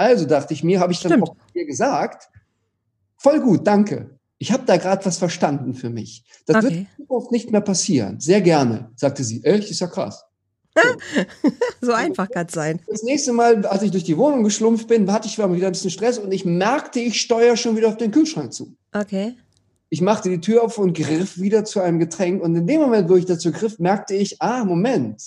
Also 0.00 0.24
dachte 0.24 0.54
ich 0.54 0.64
mir, 0.64 0.80
habe 0.80 0.94
ich 0.94 1.00
dann 1.00 1.22
auch 1.22 1.36
dir 1.54 1.66
gesagt, 1.66 2.30
voll 3.18 3.38
gut, 3.38 3.66
danke. 3.66 4.18
Ich 4.38 4.50
habe 4.50 4.62
da 4.64 4.78
gerade 4.78 5.04
was 5.04 5.18
verstanden 5.18 5.74
für 5.74 5.90
mich. 5.90 6.24
Das 6.46 6.56
okay. 6.56 6.64
wird 6.64 6.74
in 6.74 6.86
Zukunft 6.96 7.32
nicht 7.32 7.52
mehr 7.52 7.60
passieren. 7.60 8.18
Sehr 8.18 8.40
gerne, 8.40 8.90
sagte 8.96 9.22
sie. 9.22 9.44
Echt, 9.44 9.70
ist 9.70 9.80
ja 9.80 9.88
krass. 9.88 10.24
So, 10.74 11.50
so 11.88 11.92
einfach 11.92 12.30
kann 12.30 12.46
es 12.46 12.54
sein. 12.54 12.80
Das 12.86 13.02
nächste 13.02 13.34
Mal, 13.34 13.66
als 13.66 13.82
ich 13.82 13.90
durch 13.90 14.04
die 14.04 14.16
Wohnung 14.16 14.42
geschlumpft 14.42 14.88
bin, 14.88 15.12
hatte 15.12 15.28
ich 15.28 15.36
wieder 15.36 15.66
ein 15.66 15.72
bisschen 15.72 15.90
Stress 15.90 16.16
und 16.16 16.32
ich 16.32 16.46
merkte, 16.46 16.98
ich 17.00 17.20
steuere 17.20 17.58
schon 17.58 17.76
wieder 17.76 17.88
auf 17.88 17.98
den 17.98 18.10
Kühlschrank 18.10 18.54
zu. 18.54 18.74
Okay. 18.94 19.34
Ich 19.90 20.00
machte 20.00 20.30
die 20.30 20.40
Tür 20.40 20.62
auf 20.62 20.78
und 20.78 20.96
griff 20.96 21.38
wieder 21.38 21.66
zu 21.66 21.80
einem 21.80 21.98
Getränk. 21.98 22.42
Und 22.42 22.56
in 22.56 22.66
dem 22.66 22.80
Moment, 22.80 23.10
wo 23.10 23.16
ich 23.16 23.26
dazu 23.26 23.52
griff, 23.52 23.78
merkte 23.78 24.14
ich, 24.14 24.40
ah, 24.40 24.64
Moment, 24.64 25.20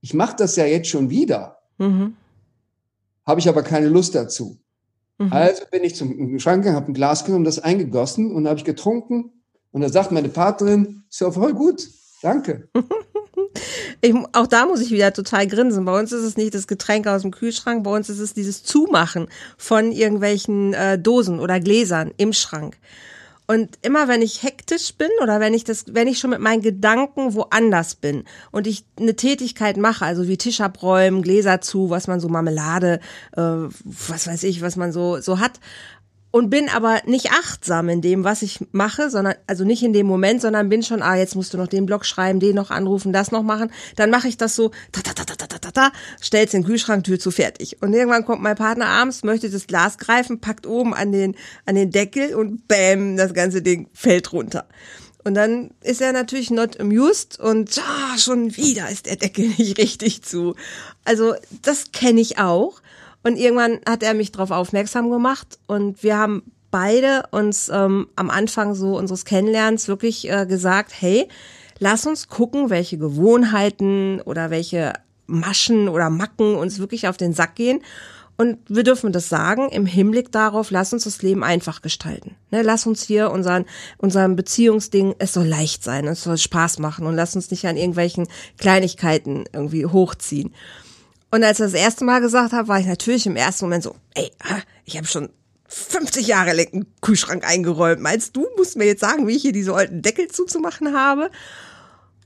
ich 0.00 0.14
mache 0.14 0.36
das 0.36 0.56
ja 0.56 0.64
jetzt 0.64 0.88
schon 0.88 1.10
wieder. 1.10 1.58
Mhm 1.76 2.16
habe 3.26 3.40
ich 3.40 3.48
aber 3.48 3.62
keine 3.62 3.88
Lust 3.88 4.14
dazu. 4.14 4.58
Mhm. 5.18 5.32
Also 5.32 5.64
bin 5.70 5.84
ich 5.84 5.94
zum 5.96 6.38
Schrank 6.38 6.62
gegangen, 6.62 6.76
habe 6.76 6.92
ein 6.92 6.94
Glas 6.94 7.24
genommen, 7.24 7.44
das 7.44 7.58
eingegossen 7.58 8.32
und 8.32 8.46
habe 8.46 8.58
ich 8.58 8.64
getrunken. 8.64 9.32
Und 9.72 9.80
da 9.80 9.88
sagt 9.88 10.12
meine 10.12 10.28
Partnerin, 10.28 11.04
ist 11.10 11.20
ja 11.20 11.30
voll 11.30 11.54
gut, 11.54 11.88
danke. 12.22 12.68
Ich, 14.00 14.14
auch 14.32 14.46
da 14.46 14.66
muss 14.66 14.80
ich 14.80 14.90
wieder 14.90 15.12
total 15.12 15.46
grinsen. 15.46 15.84
Bei 15.84 15.98
uns 15.98 16.12
ist 16.12 16.22
es 16.22 16.36
nicht 16.36 16.54
das 16.54 16.66
Getränk 16.66 17.06
aus 17.06 17.22
dem 17.22 17.30
Kühlschrank, 17.30 17.82
bei 17.82 17.94
uns 17.94 18.08
ist 18.08 18.18
es 18.18 18.34
dieses 18.34 18.62
Zumachen 18.62 19.28
von 19.56 19.92
irgendwelchen 19.92 20.74
äh, 20.74 20.98
Dosen 20.98 21.40
oder 21.40 21.60
Gläsern 21.60 22.12
im 22.16 22.32
Schrank. 22.32 22.78
Und 23.46 23.78
immer 23.82 24.08
wenn 24.08 24.22
ich 24.22 24.42
hektisch 24.42 24.94
bin 24.94 25.10
oder 25.22 25.38
wenn 25.38 25.54
ich 25.54 25.62
das, 25.62 25.84
wenn 25.88 26.08
ich 26.08 26.18
schon 26.18 26.30
mit 26.30 26.40
meinen 26.40 26.62
Gedanken 26.62 27.34
woanders 27.34 27.94
bin 27.94 28.24
und 28.50 28.66
ich 28.66 28.84
eine 28.98 29.14
Tätigkeit 29.14 29.76
mache, 29.76 30.04
also 30.04 30.26
wie 30.26 30.36
Tisch 30.36 30.60
abräumen, 30.60 31.22
Gläser 31.22 31.60
zu, 31.60 31.88
was 31.88 32.08
man 32.08 32.18
so 32.18 32.28
Marmelade, 32.28 33.00
äh, 33.36 33.40
was 33.40 34.26
weiß 34.26 34.42
ich, 34.42 34.62
was 34.62 34.74
man 34.74 34.90
so 34.90 35.20
so 35.20 35.38
hat, 35.38 35.60
und 36.30 36.50
bin 36.50 36.68
aber 36.68 37.00
nicht 37.06 37.30
achtsam 37.32 37.88
in 37.88 38.02
dem, 38.02 38.24
was 38.24 38.42
ich 38.42 38.60
mache, 38.72 39.10
sondern 39.10 39.34
also 39.46 39.64
nicht 39.64 39.82
in 39.82 39.92
dem 39.92 40.06
Moment, 40.06 40.42
sondern 40.42 40.68
bin 40.68 40.82
schon, 40.82 41.02
ah, 41.02 41.16
jetzt 41.16 41.34
musst 41.34 41.54
du 41.54 41.58
noch 41.58 41.68
den 41.68 41.86
Blog 41.86 42.04
schreiben, 42.04 42.40
den 42.40 42.56
noch 42.56 42.70
anrufen, 42.70 43.12
das 43.12 43.30
noch 43.30 43.42
machen, 43.42 43.70
dann 43.96 44.10
mache 44.10 44.28
ich 44.28 44.36
das 44.36 44.54
so, 44.54 44.70
ta 44.92 45.00
ta 45.02 45.12
ta 45.14 45.24
ta 45.24 45.46
ta 45.46 45.58
ta 45.58 45.70
ta, 45.70 45.92
stell's 46.20 46.52
in 46.52 46.62
den 46.62 46.66
Kühlschrank, 46.66 47.04
Tür 47.04 47.18
zu 47.18 47.30
fertig. 47.30 47.80
Und 47.82 47.94
irgendwann 47.94 48.24
kommt 48.24 48.42
mein 48.42 48.56
Partner 48.56 48.86
abends, 48.86 49.24
möchte 49.24 49.48
das 49.50 49.66
Glas 49.66 49.98
greifen, 49.98 50.40
packt 50.40 50.66
oben 50.66 50.94
an 50.94 51.12
den 51.12 51.36
an 51.64 51.74
den 51.74 51.90
Deckel 51.90 52.34
und 52.34 52.68
bäm, 52.68 53.16
das 53.16 53.32
ganze 53.32 53.62
Ding 53.62 53.88
fällt 53.92 54.32
runter. 54.32 54.66
Und 55.26 55.34
dann 55.34 55.70
ist 55.82 56.00
er 56.00 56.12
natürlich 56.12 56.52
not 56.52 56.78
amused 56.78 57.40
und 57.40 57.80
ah, 57.80 58.16
schon 58.16 58.56
wieder 58.56 58.88
ist 58.88 59.06
der 59.06 59.16
Deckel 59.16 59.48
nicht 59.58 59.76
richtig 59.76 60.22
zu. 60.22 60.54
Also 61.04 61.34
das 61.62 61.90
kenne 61.90 62.20
ich 62.20 62.38
auch. 62.38 62.80
Und 63.26 63.38
irgendwann 63.38 63.80
hat 63.88 64.04
er 64.04 64.14
mich 64.14 64.30
darauf 64.30 64.52
aufmerksam 64.52 65.10
gemacht 65.10 65.58
und 65.66 66.04
wir 66.04 66.16
haben 66.16 66.44
beide 66.70 67.24
uns 67.32 67.68
ähm, 67.68 68.06
am 68.14 68.30
Anfang 68.30 68.76
so 68.76 68.96
unseres 68.96 69.24
Kennenlernens 69.24 69.88
wirklich 69.88 70.30
äh, 70.30 70.46
gesagt, 70.46 70.92
hey, 70.96 71.26
lass 71.80 72.06
uns 72.06 72.28
gucken, 72.28 72.70
welche 72.70 72.98
Gewohnheiten 72.98 74.20
oder 74.20 74.50
welche 74.50 74.92
Maschen 75.26 75.88
oder 75.88 76.08
Macken 76.08 76.54
uns 76.54 76.78
wirklich 76.78 77.08
auf 77.08 77.16
den 77.16 77.32
Sack 77.32 77.56
gehen. 77.56 77.80
Und 78.36 78.58
wir 78.68 78.84
dürfen 78.84 79.10
das 79.10 79.28
sagen 79.28 79.70
im 79.70 79.86
Hinblick 79.86 80.30
darauf, 80.30 80.70
lass 80.70 80.92
uns 80.92 81.02
das 81.02 81.20
Leben 81.20 81.42
einfach 81.42 81.82
gestalten. 81.82 82.36
Ne, 82.52 82.62
lass 82.62 82.86
uns 82.86 83.02
hier 83.02 83.32
unseren, 83.32 83.64
unseren 83.98 84.36
Beziehungsding, 84.36 85.16
es 85.18 85.32
soll 85.32 85.48
leicht 85.48 85.82
sein, 85.82 86.06
es 86.06 86.22
soll 86.22 86.38
Spaß 86.38 86.78
machen 86.78 87.06
und 87.06 87.16
lass 87.16 87.34
uns 87.34 87.50
nicht 87.50 87.66
an 87.66 87.76
irgendwelchen 87.76 88.28
Kleinigkeiten 88.56 89.46
irgendwie 89.52 89.84
hochziehen. 89.84 90.54
Und 91.36 91.44
als 91.44 91.60
er 91.60 91.66
das 91.66 91.74
erste 91.74 92.02
Mal 92.06 92.22
gesagt 92.22 92.54
hat, 92.54 92.66
war 92.66 92.80
ich 92.80 92.86
natürlich 92.86 93.26
im 93.26 93.36
ersten 93.36 93.66
Moment 93.66 93.82
so, 93.82 93.94
ey, 94.14 94.30
ich 94.86 94.96
habe 94.96 95.06
schon 95.06 95.28
50 95.68 96.26
Jahre 96.26 96.54
lang 96.54 96.68
einen 96.72 96.86
Kühlschrank 97.02 97.46
eingeräumt. 97.46 98.00
Meinst 98.00 98.34
du, 98.34 98.46
musst 98.56 98.78
mir 98.78 98.86
jetzt 98.86 99.02
sagen, 99.02 99.26
wie 99.26 99.36
ich 99.36 99.42
hier 99.42 99.52
diese 99.52 99.74
alten 99.74 100.00
Deckel 100.00 100.28
zuzumachen 100.28 100.96
habe? 100.96 101.30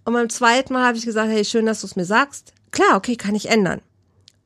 Und 0.05 0.13
beim 0.13 0.31
zweiten 0.31 0.75
Mal 0.75 0.87
habe 0.87 0.97
ich 0.97 1.05
gesagt, 1.05 1.29
hey, 1.29 1.45
schön, 1.45 1.67
dass 1.67 1.81
du 1.81 1.89
es 1.89 1.97
mir 1.97 2.05
sagst. 2.05 2.53
Klar, 2.71 2.95
okay, 2.95 3.17
kann 3.17 3.35
ich 3.35 3.51
ändern. 3.51 3.81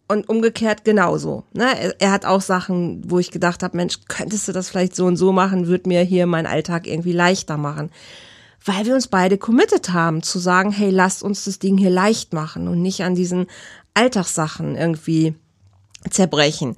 Und 0.08 0.30
umgekehrt 0.30 0.82
genauso. 0.82 1.44
Ne? 1.52 1.94
Er, 1.98 2.10
hat 2.10 2.24
auch 2.24 2.40
Sachen, 2.40 3.02
wo 3.04 3.18
ich 3.18 3.30
gedacht 3.30 3.62
habe, 3.62 3.76
Mensch, 3.76 3.98
könntest 4.08 4.48
du 4.48 4.52
das 4.52 4.70
vielleicht 4.70 4.96
so 4.96 5.04
und 5.04 5.18
so 5.18 5.30
machen, 5.30 5.66
würde 5.66 5.90
mir 5.90 6.00
hier 6.00 6.24
meinen 6.24 6.46
Alltag 6.46 6.86
irgendwie 6.86 7.12
leichter 7.12 7.58
machen. 7.58 7.90
Weil 8.64 8.86
wir 8.86 8.94
uns 8.94 9.08
beide 9.08 9.36
committed 9.36 9.92
haben, 9.92 10.22
zu 10.22 10.38
sagen, 10.38 10.72
hey, 10.72 10.88
lasst 10.88 11.22
uns 11.22 11.44
das 11.44 11.58
Ding 11.58 11.76
hier 11.76 11.90
leicht 11.90 12.32
machen 12.32 12.66
und 12.66 12.80
nicht 12.80 13.02
an 13.02 13.14
diesen 13.14 13.46
Alltagssachen 13.94 14.76
irgendwie 14.76 15.34
zerbrechen. 16.10 16.76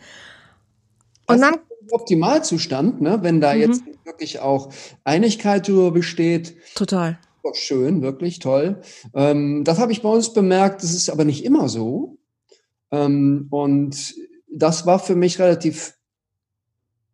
Und 1.27 1.41
dann 1.41 1.57
Optimalzustand, 1.91 3.01
ne? 3.01 3.19
wenn 3.23 3.41
da 3.41 3.55
mhm. 3.55 3.61
jetzt 3.61 3.83
wirklich 4.05 4.41
auch 4.41 4.73
Einigkeit 5.05 5.69
darüber 5.69 5.91
besteht. 5.91 6.57
Total. 6.75 7.19
Schön, 7.55 8.03
wirklich 8.03 8.41
toll. 8.41 8.81
Ähm, 9.15 9.63
das 9.63 9.79
habe 9.79 9.93
ich 9.93 10.03
bei 10.03 10.09
uns 10.09 10.33
bemerkt, 10.33 10.83
das 10.83 10.93
ist 10.93 11.09
aber 11.09 11.25
nicht 11.25 11.45
immer 11.45 11.69
so. 11.69 12.19
Ähm, 12.91 13.47
und 13.51 14.15
das 14.49 14.85
war 14.85 14.99
für 14.99 15.15
mich 15.15 15.39
relativ 15.39 15.95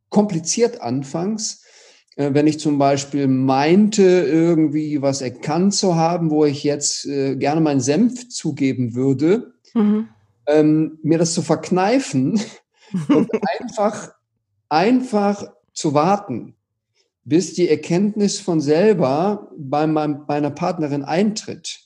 kompliziert 0.08 0.80
anfangs, 0.80 1.64
äh, 2.16 2.30
wenn 2.32 2.46
ich 2.46 2.58
zum 2.60 2.78
Beispiel 2.78 3.26
meinte, 3.26 4.02
irgendwie 4.02 5.02
was 5.02 5.20
erkannt 5.20 5.74
zu 5.74 5.96
haben, 5.96 6.30
wo 6.30 6.46
ich 6.46 6.64
jetzt 6.64 7.04
äh, 7.06 7.36
gerne 7.36 7.60
meinen 7.60 7.80
Senf 7.80 8.28
zugeben 8.30 8.94
würde, 8.94 9.51
mhm. 9.74 10.08
ähm, 10.46 10.98
mir 11.02 11.18
das 11.18 11.34
zu 11.34 11.42
verkneifen 11.42 12.40
und 13.08 13.30
einfach, 13.60 14.12
einfach 14.68 15.44
zu 15.72 15.94
warten, 15.94 16.54
bis 17.24 17.54
die 17.54 17.68
Erkenntnis 17.68 18.40
von 18.40 18.60
selber 18.60 19.50
bei 19.56 19.86
meinem, 19.86 20.24
meiner 20.26 20.50
Partnerin 20.50 21.04
eintritt. 21.04 21.80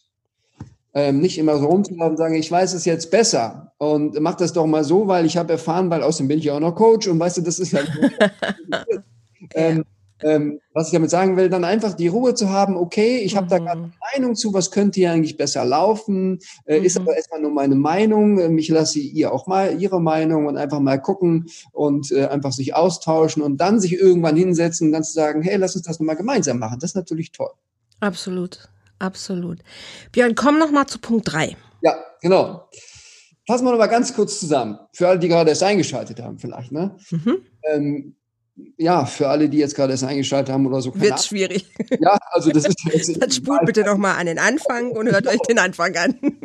Ähm, 0.94 1.20
nicht 1.20 1.36
immer 1.36 1.58
so 1.58 1.66
rumzulaufen 1.66 2.12
und 2.12 2.16
sagen, 2.16 2.36
ich 2.36 2.50
weiß 2.50 2.72
es 2.72 2.86
jetzt 2.86 3.10
besser 3.10 3.72
und 3.76 4.18
mach 4.20 4.34
das 4.34 4.54
doch 4.54 4.66
mal 4.66 4.82
so, 4.82 5.06
weil 5.06 5.26
ich 5.26 5.36
habe 5.36 5.52
erfahren, 5.52 5.90
weil 5.90 6.02
außerdem 6.02 6.28
bin 6.28 6.38
ich 6.38 6.46
ja 6.46 6.54
auch 6.54 6.60
noch 6.60 6.74
Coach 6.74 7.06
und 7.06 7.20
weißt 7.20 7.36
du, 7.36 7.42
das 7.42 7.58
ist 7.58 7.72
ja. 7.72 7.80
ähm, 9.52 9.84
ähm, 10.22 10.60
was 10.72 10.88
ich 10.88 10.92
damit 10.92 11.10
sagen 11.10 11.36
will, 11.36 11.48
dann 11.48 11.64
einfach 11.64 11.94
die 11.94 12.08
Ruhe 12.08 12.34
zu 12.34 12.50
haben, 12.50 12.76
okay, 12.76 13.18
ich 13.18 13.36
habe 13.36 13.46
mhm. 13.46 13.50
da 13.50 13.58
gerade 13.58 13.82
eine 13.82 13.92
Meinung 14.12 14.34
zu, 14.34 14.52
was 14.54 14.70
könnte 14.70 15.00
hier 15.00 15.12
eigentlich 15.12 15.36
besser 15.36 15.64
laufen, 15.64 16.38
äh, 16.64 16.78
mhm. 16.78 16.84
ist 16.84 16.96
aber 16.96 17.16
erstmal 17.16 17.40
nur 17.40 17.50
meine 17.50 17.74
Meinung, 17.74 18.38
ähm, 18.38 18.58
ich 18.58 18.68
lasse 18.68 18.98
ihr 18.98 19.32
auch 19.32 19.46
mal 19.46 19.80
ihre 19.80 20.00
Meinung 20.00 20.46
und 20.46 20.56
einfach 20.56 20.80
mal 20.80 21.00
gucken 21.00 21.46
und 21.72 22.10
äh, 22.12 22.26
einfach 22.26 22.52
sich 22.52 22.74
austauschen 22.74 23.42
und 23.42 23.60
dann 23.60 23.80
sich 23.80 23.94
irgendwann 23.94 24.36
hinsetzen 24.36 24.88
und 24.88 24.92
dann 24.92 25.04
zu 25.04 25.12
sagen, 25.12 25.42
hey, 25.42 25.56
lass 25.56 25.76
uns 25.76 25.86
das 25.86 26.00
nochmal 26.00 26.16
gemeinsam 26.16 26.58
machen. 26.58 26.78
Das 26.80 26.90
ist 26.90 26.96
natürlich 26.96 27.32
toll. 27.32 27.50
Absolut, 28.00 28.68
absolut. 28.98 29.60
Björn, 30.12 30.34
komm 30.34 30.58
noch 30.58 30.70
mal 30.70 30.86
zu 30.86 30.98
Punkt 30.98 31.32
drei. 31.32 31.56
Ja, 31.82 31.94
genau. 32.20 32.68
Fassen 33.46 33.64
wir 33.64 33.70
noch 33.70 33.78
mal 33.78 33.86
ganz 33.86 34.12
kurz 34.12 34.40
zusammen. 34.40 34.78
Für 34.92 35.08
alle, 35.08 35.18
die 35.18 35.28
gerade 35.28 35.50
erst 35.50 35.62
eingeschaltet 35.62 36.20
haben 36.20 36.38
vielleicht. 36.38 36.72
Ne? 36.72 36.96
Mhm. 37.10 37.36
Ähm, 37.70 38.16
ja, 38.78 39.04
für 39.04 39.28
alle, 39.28 39.48
die 39.48 39.58
jetzt 39.58 39.74
gerade 39.74 39.92
erst 39.92 40.04
eingeschaltet 40.04 40.52
haben 40.52 40.66
oder 40.66 40.80
so. 40.80 40.94
Wird 40.94 41.12
Ahnung. 41.12 41.22
schwierig. 41.22 41.66
Ja, 42.00 42.16
also 42.30 42.50
das 42.50 42.66
ist 42.66 42.84
jetzt. 42.92 43.22
Dann 43.22 43.30
spult 43.30 43.66
bitte 43.66 43.84
nochmal 43.84 44.16
an 44.18 44.26
den 44.26 44.38
Anfang 44.38 44.92
und 44.92 45.10
hört 45.10 45.26
euch 45.26 45.40
den 45.48 45.58
Anfang 45.58 45.94
an. 45.96 46.18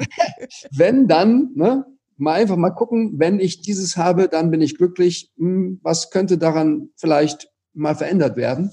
wenn 0.75 1.07
dann, 1.07 1.51
ne, 1.55 1.85
mal 2.17 2.33
einfach 2.33 2.57
mal 2.57 2.71
gucken, 2.71 3.13
wenn 3.17 3.39
ich 3.39 3.61
dieses 3.61 3.97
habe, 3.97 4.27
dann 4.27 4.51
bin 4.51 4.61
ich 4.61 4.77
glücklich. 4.77 5.31
Hm, 5.37 5.79
was 5.83 6.09
könnte 6.09 6.37
daran 6.37 6.89
vielleicht 6.97 7.49
mal 7.73 7.95
verändert 7.95 8.35
werden? 8.35 8.71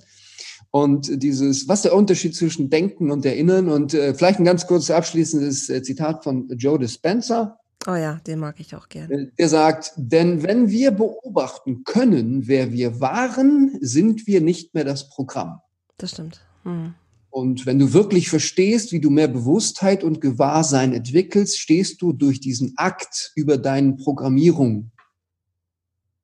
Und 0.71 1.23
dieses, 1.23 1.69
was 1.69 1.83
der 1.83 1.95
Unterschied 1.95 2.37
zwischen 2.37 2.71
Denken 2.71 3.11
und 3.11 3.25
Erinnern? 3.25 3.69
Und 3.69 3.95
äh, 3.95 4.15
vielleicht 4.15 4.39
ein 4.39 4.45
ganz 4.45 4.67
kurzes 4.67 4.91
abschließendes 4.91 5.71
äh, 5.71 5.83
Zitat 5.83 6.25
von 6.25 6.49
Joe 6.57 6.79
Dispenza. 6.79 7.59
Oh 7.87 7.95
ja, 7.95 8.21
den 8.27 8.41
mag 8.41 8.59
ich 8.59 8.75
auch 8.75 8.89
gerne. 8.89 9.31
Er 9.37 9.49
sagt, 9.49 9.93
denn 9.97 10.43
wenn 10.43 10.69
wir 10.69 10.91
beobachten 10.91 11.85
können, 11.85 12.49
wer 12.49 12.73
wir 12.73 13.01
waren, 13.01 13.79
sind 13.81 14.27
wir 14.27 14.41
nicht 14.41 14.75
mehr 14.75 14.85
das 14.85 15.09
Programm. 15.09 15.61
Das 15.97 16.11
stimmt. 16.11 16.41
Hm. 16.65 16.95
Und 17.31 17.67
wenn 17.67 17.79
du 17.79 17.93
wirklich 17.93 18.29
verstehst, 18.31 18.91
wie 18.91 19.01
du 19.01 19.11
mehr 19.11 19.29
Bewusstheit 19.29 20.03
und 20.03 20.21
Gewahrsein 20.21 20.93
entwickelst, 20.93 21.59
stehst 21.59 22.03
du 22.03 22.13
durch 22.13 22.41
diesen 22.41 22.75
Akt 22.77 23.33
über 23.37 23.59
deine 23.59 23.95
Programmierung. 23.95 24.91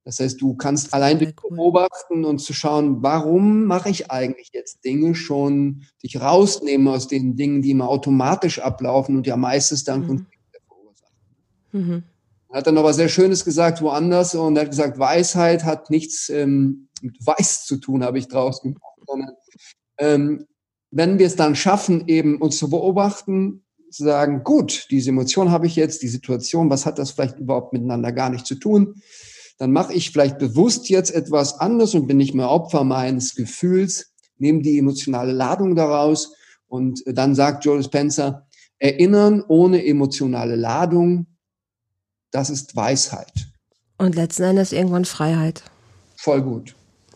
Das 0.05 0.19
heißt, 0.19 0.41
du 0.41 0.55
kannst 0.55 0.93
allein 0.93 1.19
cool. 1.19 1.57
beobachten 1.57 2.25
und 2.25 2.39
zu 2.39 2.53
schauen, 2.53 3.03
warum 3.03 3.65
mache 3.65 3.89
ich 3.89 4.11
eigentlich 4.11 4.51
jetzt 4.53 4.85
Dinge 4.85 5.15
schon, 5.15 5.85
dich 6.03 6.21
rausnehmen 6.21 6.89
aus 6.89 7.09
den 7.09 7.37
Dingen, 7.37 7.63
die 7.63 7.71
immer 7.71 7.89
automatisch 7.89 8.59
ablaufen 8.59 9.17
und 9.17 9.27
ja 9.27 9.37
meistens 9.37 9.85
dann 9.85 10.03
mhm. 10.03 10.27
Mhm. 11.75 12.05
Er 12.51 12.59
hat 12.59 12.67
dann 12.69 12.77
noch 12.77 12.85
was 12.85 12.97
sehr 12.97 13.09
Schönes 13.09 13.45
gesagt 13.45 13.83
woanders 13.83 14.35
und 14.35 14.57
er 14.57 14.63
hat 14.63 14.71
gesagt, 14.71 14.99
Weisheit 14.99 15.65
hat 15.65 15.91
nichts 15.91 16.29
ähm, 16.31 16.89
mit 17.03 17.17
Weiß 17.27 17.67
zu 17.67 17.79
tun, 17.79 18.05
habe 18.05 18.19
ich 18.19 18.29
draus 18.29 18.63
gemacht, 18.63 18.81
sondern 19.07 19.31
ähm, 19.99 20.47
wenn 20.93 21.19
wir 21.19 21.27
es 21.27 21.35
dann 21.35 21.57
schaffen, 21.57 22.07
eben 22.07 22.41
uns 22.41 22.57
zu 22.59 22.71
beobachten, 22.71 23.65
zu 23.91 24.05
sagen, 24.05 24.45
gut, 24.45 24.87
diese 24.91 25.11
Emotion 25.11 25.51
habe 25.51 25.67
ich 25.67 25.75
jetzt, 25.75 26.03
die 26.03 26.09
Situation, 26.09 26.71
was 26.71 26.87
hat 26.87 26.99
das 26.99 27.11
vielleicht 27.11 27.39
überhaupt 27.41 27.73
miteinander 27.73 28.13
gar 28.13 28.31
nicht 28.31 28.47
zu 28.47 28.55
tun, 28.55 28.95
dann 29.59 29.73
mache 29.73 29.93
ich 29.93 30.13
vielleicht 30.13 30.39
bewusst 30.39 30.89
jetzt 30.89 31.11
etwas 31.13 31.59
anderes 31.59 31.95
und 31.95 32.07
bin 32.07 32.17
nicht 32.17 32.35
mehr 32.35 32.51
Opfer 32.51 32.85
meines 32.85 33.35
Gefühls, 33.35 34.15
nehme 34.39 34.63
die 34.63 34.79
emotionale 34.79 35.33
Ladung 35.33 35.75
daraus 35.75 36.35
und 36.69 37.03
dann 37.07 37.35
sagt 37.35 37.65
Joe 37.65 37.83
Spencer, 37.83 38.47
erinnern 38.79 39.43
ohne 39.47 39.85
emotionale 39.85 40.57
Ladung 40.57 41.27
das 42.35 42.51
ist 42.51 42.75
Weisheit. 42.75 43.33
Und 43.97 44.17
letzten 44.17 44.43
Endes 44.43 44.73
irgendwann 44.73 45.05
Freiheit. 45.05 45.63
Voll 46.17 46.43
gut. 46.43 46.75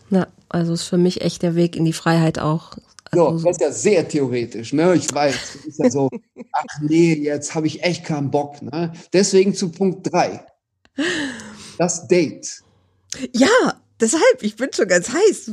Ja, 0.09 0.27
also 0.47 0.73
ist 0.73 0.83
für 0.83 0.97
mich 0.97 1.21
echt 1.21 1.43
der 1.43 1.55
Weg 1.55 1.75
in 1.75 1.83
die 1.83 1.93
Freiheit 1.93 2.39
auch. 2.39 2.77
Also 3.11 3.37
so, 3.37 3.47
das 3.47 3.57
ist 3.57 3.61
ja 3.61 3.71
sehr 3.71 4.07
theoretisch, 4.07 4.71
ne? 4.71 4.95
Ich 4.95 5.13
weiß, 5.13 5.35
das 5.35 5.65
ist 5.65 5.79
ja 5.79 5.89
so, 5.89 6.09
ach 6.53 6.81
nee, 6.81 7.13
jetzt 7.15 7.53
habe 7.53 7.67
ich 7.67 7.83
echt 7.83 8.05
keinen 8.05 8.31
Bock, 8.31 8.61
ne? 8.61 8.93
Deswegen 9.11 9.53
zu 9.53 9.71
Punkt 9.71 10.09
drei. 10.11 10.45
Das 11.77 12.07
Date. 12.07 12.63
Ja, 13.33 13.81
deshalb, 13.99 14.41
ich 14.41 14.55
bin 14.55 14.71
schon 14.71 14.87
ganz 14.87 15.09
heiß. 15.09 15.51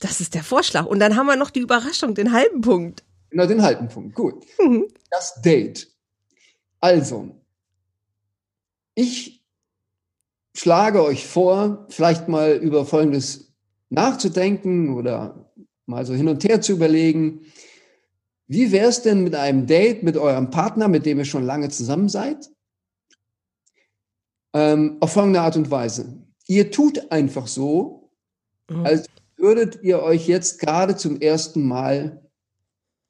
Das 0.00 0.20
ist 0.20 0.34
der 0.34 0.42
Vorschlag. 0.42 0.86
Und 0.86 0.98
dann 0.98 1.14
haben 1.14 1.26
wir 1.26 1.36
noch 1.36 1.50
die 1.50 1.60
Überraschung, 1.60 2.14
den 2.14 2.32
halben 2.32 2.62
Punkt. 2.62 3.04
Genau, 3.30 3.46
den 3.46 3.62
halben 3.62 3.88
Punkt. 3.88 4.16
Gut. 4.16 4.44
Mhm. 4.58 4.88
Das 5.10 5.40
Date. 5.40 5.88
Also, 6.80 7.37
ich 8.98 9.44
schlage 10.54 11.04
euch 11.04 11.24
vor, 11.24 11.86
vielleicht 11.88 12.26
mal 12.26 12.56
über 12.56 12.84
Folgendes 12.84 13.54
nachzudenken 13.90 14.94
oder 14.94 15.52
mal 15.86 16.04
so 16.04 16.14
hin 16.14 16.28
und 16.28 16.42
her 16.42 16.60
zu 16.60 16.72
überlegen. 16.72 17.46
Wie 18.48 18.72
wäre 18.72 18.88
es 18.88 19.02
denn 19.02 19.22
mit 19.22 19.36
einem 19.36 19.66
Date 19.66 20.02
mit 20.02 20.16
eurem 20.16 20.50
Partner, 20.50 20.88
mit 20.88 21.06
dem 21.06 21.18
ihr 21.18 21.24
schon 21.24 21.44
lange 21.44 21.68
zusammen 21.68 22.08
seid? 22.08 22.50
Ähm, 24.52 24.96
auf 24.98 25.12
folgende 25.12 25.42
Art 25.42 25.56
und 25.56 25.70
Weise. 25.70 26.20
Ihr 26.48 26.72
tut 26.72 27.12
einfach 27.12 27.46
so, 27.46 28.10
mhm. 28.68 28.84
als 28.84 29.06
würdet 29.36 29.80
ihr 29.84 30.02
euch 30.02 30.26
jetzt 30.26 30.58
gerade 30.58 30.96
zum 30.96 31.20
ersten 31.20 31.68
Mal 31.68 32.28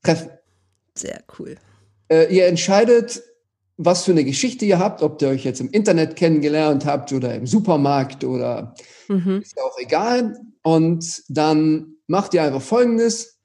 treffen. 0.02 0.32
Sehr 0.94 1.24
cool. 1.38 1.56
Äh, 2.08 2.34
ihr 2.34 2.46
entscheidet, 2.46 3.22
was 3.78 4.04
für 4.04 4.10
eine 4.10 4.24
Geschichte 4.24 4.64
ihr 4.64 4.80
habt, 4.80 5.02
ob 5.02 5.22
ihr 5.22 5.28
euch 5.28 5.44
jetzt 5.44 5.60
im 5.60 5.70
Internet 5.70 6.16
kennengelernt 6.16 6.84
habt 6.84 7.12
oder 7.12 7.34
im 7.36 7.46
Supermarkt 7.46 8.24
oder 8.24 8.74
mhm. 9.08 9.40
ist 9.40 9.56
ja 9.56 9.62
auch 9.62 9.78
egal. 9.78 10.36
Und 10.62 11.22
dann 11.28 11.94
macht 12.08 12.34
ihr 12.34 12.42
einfach 12.42 12.60
Folgendes. 12.60 13.38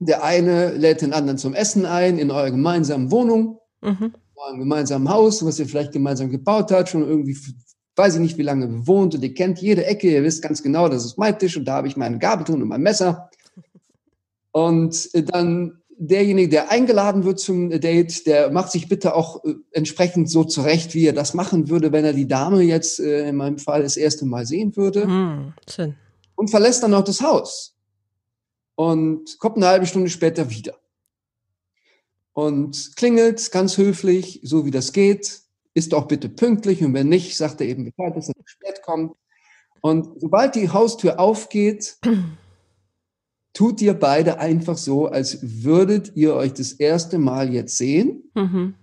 Der 0.00 0.24
eine 0.24 0.72
lädt 0.72 1.02
den 1.02 1.12
anderen 1.12 1.38
zum 1.38 1.54
Essen 1.54 1.86
ein 1.86 2.18
in 2.18 2.32
eurer 2.32 2.50
gemeinsamen 2.50 3.12
Wohnung, 3.12 3.60
mhm. 3.80 3.96
in 4.06 4.12
eurem 4.34 4.58
gemeinsamen 4.58 5.08
Haus, 5.08 5.44
was 5.44 5.60
ihr 5.60 5.66
vielleicht 5.66 5.92
gemeinsam 5.92 6.28
gebaut 6.28 6.72
habt, 6.72 6.88
schon 6.88 7.06
irgendwie, 7.06 7.36
weiß 7.94 8.16
ich 8.16 8.20
nicht, 8.20 8.36
wie 8.36 8.42
lange 8.42 8.66
bewohnt 8.66 9.14
und 9.14 9.22
ihr 9.22 9.34
kennt 9.34 9.60
jede 9.60 9.86
Ecke, 9.86 10.10
ihr 10.10 10.24
wisst 10.24 10.42
ganz 10.42 10.60
genau, 10.60 10.88
das 10.88 11.04
ist 11.04 11.18
mein 11.18 11.38
Tisch 11.38 11.56
und 11.56 11.66
da 11.66 11.74
habe 11.74 11.88
ich 11.88 11.96
meine 11.96 12.18
Gabel 12.18 12.44
drin 12.44 12.62
und 12.62 12.68
mein 12.68 12.82
Messer. 12.82 13.30
Und 14.50 15.08
dann 15.32 15.82
derjenige, 15.98 16.48
der 16.48 16.70
eingeladen 16.70 17.24
wird 17.24 17.40
zum 17.40 17.70
Date, 17.70 18.26
der 18.26 18.50
macht 18.50 18.70
sich 18.70 18.88
bitte 18.88 19.14
auch 19.14 19.44
äh, 19.44 19.54
entsprechend 19.72 20.30
so 20.30 20.44
zurecht, 20.44 20.94
wie 20.94 21.06
er 21.06 21.12
das 21.12 21.34
machen 21.34 21.68
würde, 21.68 21.92
wenn 21.92 22.04
er 22.04 22.12
die 22.12 22.28
Dame 22.28 22.62
jetzt 22.62 23.00
äh, 23.00 23.28
in 23.28 23.36
meinem 23.36 23.58
Fall 23.58 23.82
das 23.82 23.96
erste 23.96 24.24
Mal 24.24 24.46
sehen 24.46 24.76
würde. 24.76 25.02
Schön. 25.68 25.96
Und 26.36 26.50
verlässt 26.50 26.82
dann 26.82 26.94
auch 26.94 27.04
das 27.04 27.20
Haus. 27.20 27.76
Und 28.76 29.38
kommt 29.40 29.56
eine 29.56 29.66
halbe 29.66 29.86
Stunde 29.86 30.08
später 30.08 30.50
wieder. 30.50 30.74
Und 32.32 32.94
klingelt 32.94 33.50
ganz 33.50 33.76
höflich, 33.76 34.40
so 34.44 34.64
wie 34.64 34.70
das 34.70 34.92
geht. 34.92 35.40
Ist 35.74 35.94
auch 35.94 36.06
bitte 36.06 36.28
pünktlich 36.28 36.84
und 36.84 36.94
wenn 36.94 37.08
nicht, 37.08 37.36
sagt 37.36 37.60
er 37.60 37.66
eben 37.66 37.84
Bescheid, 37.84 38.16
dass 38.16 38.28
er 38.28 38.34
spät 38.44 38.82
kommt. 38.82 39.16
Und 39.80 40.20
sobald 40.20 40.54
die 40.54 40.70
Haustür 40.70 41.18
aufgeht, 41.18 41.98
tut 43.58 43.82
ihr 43.82 43.94
beide 43.94 44.38
einfach 44.38 44.78
so, 44.78 45.08
als 45.08 45.64
würdet 45.64 46.12
ihr 46.14 46.34
euch 46.34 46.52
das 46.52 46.70
erste 46.70 47.18
Mal 47.18 47.52
jetzt 47.52 47.76
sehen. 47.76 48.30
Mhm. 48.36 48.74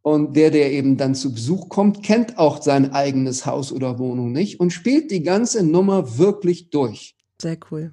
Und 0.00 0.34
der, 0.34 0.50
der 0.50 0.72
eben 0.72 0.96
dann 0.96 1.14
zu 1.14 1.34
Besuch 1.34 1.68
kommt, 1.68 2.02
kennt 2.02 2.38
auch 2.38 2.62
sein 2.62 2.94
eigenes 2.94 3.44
Haus 3.44 3.70
oder 3.70 3.98
Wohnung 3.98 4.32
nicht 4.32 4.60
und 4.60 4.70
spielt 4.70 5.10
die 5.10 5.22
ganze 5.22 5.62
Nummer 5.62 6.16
wirklich 6.16 6.70
durch. 6.70 7.18
Sehr 7.38 7.58
cool. 7.70 7.92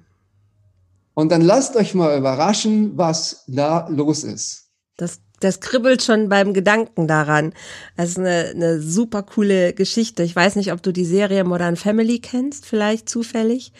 Und 1.12 1.30
dann 1.30 1.42
lasst 1.42 1.76
euch 1.76 1.94
mal 1.94 2.16
überraschen, 2.16 2.96
was 2.96 3.44
da 3.46 3.86
los 3.88 4.24
ist. 4.24 4.70
Das, 4.96 5.20
das 5.40 5.60
kribbelt 5.60 6.02
schon 6.02 6.28
beim 6.28 6.54
Gedanken 6.54 7.06
daran. 7.06 7.52
Das 7.96 8.10
ist 8.10 8.18
eine, 8.18 8.52
eine 8.54 8.80
super 8.80 9.22
coole 9.22 9.74
Geschichte. 9.74 10.22
Ich 10.22 10.34
weiß 10.34 10.56
nicht, 10.56 10.72
ob 10.72 10.82
du 10.82 10.92
die 10.92 11.04
Serie 11.04 11.44
Modern 11.44 11.76
Family 11.76 12.20
kennst, 12.20 12.64
vielleicht 12.64 13.08
zufällig. 13.08 13.72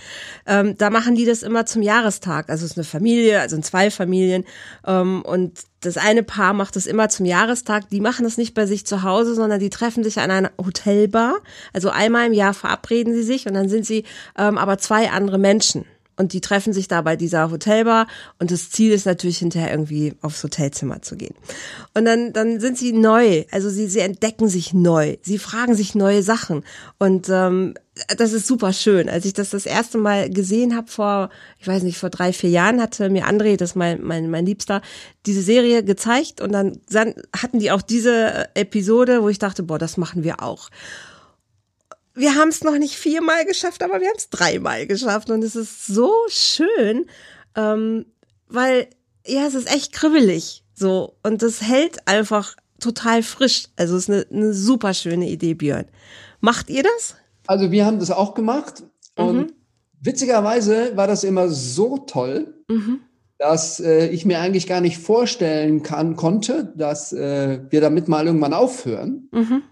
Ähm, 0.47 0.77
da 0.77 0.90
machen 0.90 1.14
die 1.14 1.25
das 1.25 1.42
immer 1.42 1.64
zum 1.64 1.83
Jahrestag. 1.83 2.51
Also 2.51 2.64
es 2.64 2.73
ist 2.73 2.77
eine 2.77 2.85
Familie, 2.85 3.40
also 3.40 3.59
zwei 3.61 3.90
Familien. 3.90 4.45
Ähm, 4.87 5.23
und 5.23 5.61
das 5.81 5.97
eine 5.97 6.23
Paar 6.23 6.53
macht 6.53 6.77
es 6.77 6.87
immer 6.87 7.09
zum 7.09 7.25
Jahrestag. 7.25 7.88
Die 7.90 8.01
machen 8.01 8.27
es 8.27 8.37
nicht 8.37 8.55
bei 8.55 8.66
sich 8.66 8.87
zu 8.87 9.03
Hause, 9.03 9.35
sondern 9.35 9.61
die 9.61 9.71
treffen 9.71 10.05
sich 10.05 10.19
an 10.19 10.31
einer 10.31 10.51
Hotelbar. 10.59 11.37
Also 11.73 11.88
einmal 11.88 12.27
im 12.27 12.33
Jahr 12.33 12.55
verabreden 12.55 13.14
sie 13.14 13.23
sich 13.23 13.47
und 13.47 13.55
dann 13.55 13.69
sind 13.69 13.87
sie 13.87 14.05
ähm, 14.37 14.59
aber 14.59 14.79
zwei 14.79 15.11
andere 15.11 15.38
Menschen. 15.38 15.87
Und 16.17 16.33
die 16.33 16.41
treffen 16.41 16.73
sich 16.73 16.89
da 16.89 17.03
bei 17.03 17.17
dieser 17.17 17.51
Hotelbar. 17.51 18.07
Und 18.39 18.51
das 18.51 18.71
Ziel 18.71 18.93
ist 18.93 19.07
natürlich 19.07 19.39
hinterher 19.39 19.71
irgendwie 19.71 20.15
aufs 20.23 20.43
Hotelzimmer 20.43 21.03
zu 21.03 21.17
gehen. 21.17 21.35
Und 21.95 22.07
dann, 22.07 22.33
dann 22.33 22.59
sind 22.61 22.79
sie 22.79 22.93
neu, 22.93 23.45
also 23.51 23.69
sie, 23.69 23.87
sie 23.87 24.01
entdecken 24.01 24.49
sich 24.49 24.73
neu, 24.73 25.17
sie 25.23 25.39
fragen 25.39 25.75
sich 25.75 25.95
neue 25.95 26.23
Sachen. 26.23 26.65
Und 26.99 27.29
ähm, 27.29 27.75
das 28.17 28.33
ist 28.33 28.47
super 28.47 28.73
schön. 28.73 29.09
Als 29.09 29.25
ich 29.25 29.33
das 29.33 29.51
das 29.51 29.67
erste 29.67 29.99
Mal 29.99 30.29
gesehen 30.31 30.77
habe 30.77 30.91
vor, 30.91 31.31
ich 31.59 31.67
weiß 31.67 31.83
nicht, 31.83 31.99
vor 31.99 32.11
drei, 32.11 32.33
vier 32.33 32.51
Jahren 32.51 32.81
hatte 32.81 33.09
mir 33.09 33.27
André, 33.27 33.57
das 33.57 33.71
ist 33.71 33.77
mein, 33.77 34.03
mein, 34.03 34.31
mein 34.31 34.47
Liebster, 34.47 34.83
diese 35.25 35.43
Serie 35.43 35.83
gezeigt. 35.83 36.41
Und 36.41 36.53
dann 36.53 36.79
hatten 37.35 37.59
die 37.59 37.71
auch 37.71 37.83
diese 37.83 38.49
Episode, 38.55 39.23
wo 39.23 39.29
ich 39.29 39.39
dachte, 39.39 39.63
boah, 39.63 39.79
das 39.79 39.97
machen 39.97 40.25
wir 40.25 40.43
auch 40.43 40.71
wir 42.17 42.35
haben 42.35 42.49
es 42.49 42.65
noch 42.65 42.79
nicht 42.79 42.97
viermal 42.97 43.45
geschafft, 43.45 43.83
aber 43.83 44.01
wir 44.01 44.09
haben 44.09 44.17
es 44.17 44.31
dreimal 44.31 44.87
geschafft. 44.87 45.31
Und 45.31 45.45
es 45.45 45.55
ist 45.55 45.87
so 45.87 46.13
schön, 46.29 47.07
ähm, 47.55 48.07
weil, 48.49 48.89
ja, 49.27 49.47
es 49.47 49.55
ist 49.55 49.73
echt 49.73 49.93
kribbelig. 49.93 50.65
So. 50.75 51.17
Und 51.23 51.43
das 51.43 51.61
hält 51.61 52.09
einfach 52.09 52.57
total 52.81 53.23
frisch. 53.23 53.67
Also 53.77 53.97
es 53.97 54.09
ist 54.09 54.11
eine, 54.11 54.27
eine 54.33 54.55
super 54.55 54.95
schöne 54.95 55.29
Idee, 55.29 55.55
Björn. 55.55 55.85
Macht 56.41 56.71
ihr 56.71 56.83
das? 56.83 57.17
Also 57.47 57.71
wir 57.71 57.85
haben 57.85 57.99
das 57.99 58.11
auch 58.11 58.35
gemacht. 58.35 58.83
Und 59.17 59.37
mhm. 59.37 59.53
witzigerweise 60.01 60.97
war 60.97 61.07
das 61.07 61.23
immer 61.23 61.51
so 61.51 61.99
toll, 61.99 62.55
mhm. 62.69 63.01
dass 63.39 63.79
äh, 63.79 64.09
ich 64.09 64.25
mir 64.25 64.41
eigentlich 64.41 64.67
gar 64.67 64.81
nicht 64.81 64.99
vorstellen 64.99 65.83
kann, 65.83 66.17
konnte, 66.17 66.73
dass 66.77 67.13
äh, 67.13 67.61
wir 67.69 67.83
damit 67.83 68.09
mal 68.09 68.27
irgendwann 68.27 68.55
aufhören. 68.55 69.29
Mhm. 69.33 69.63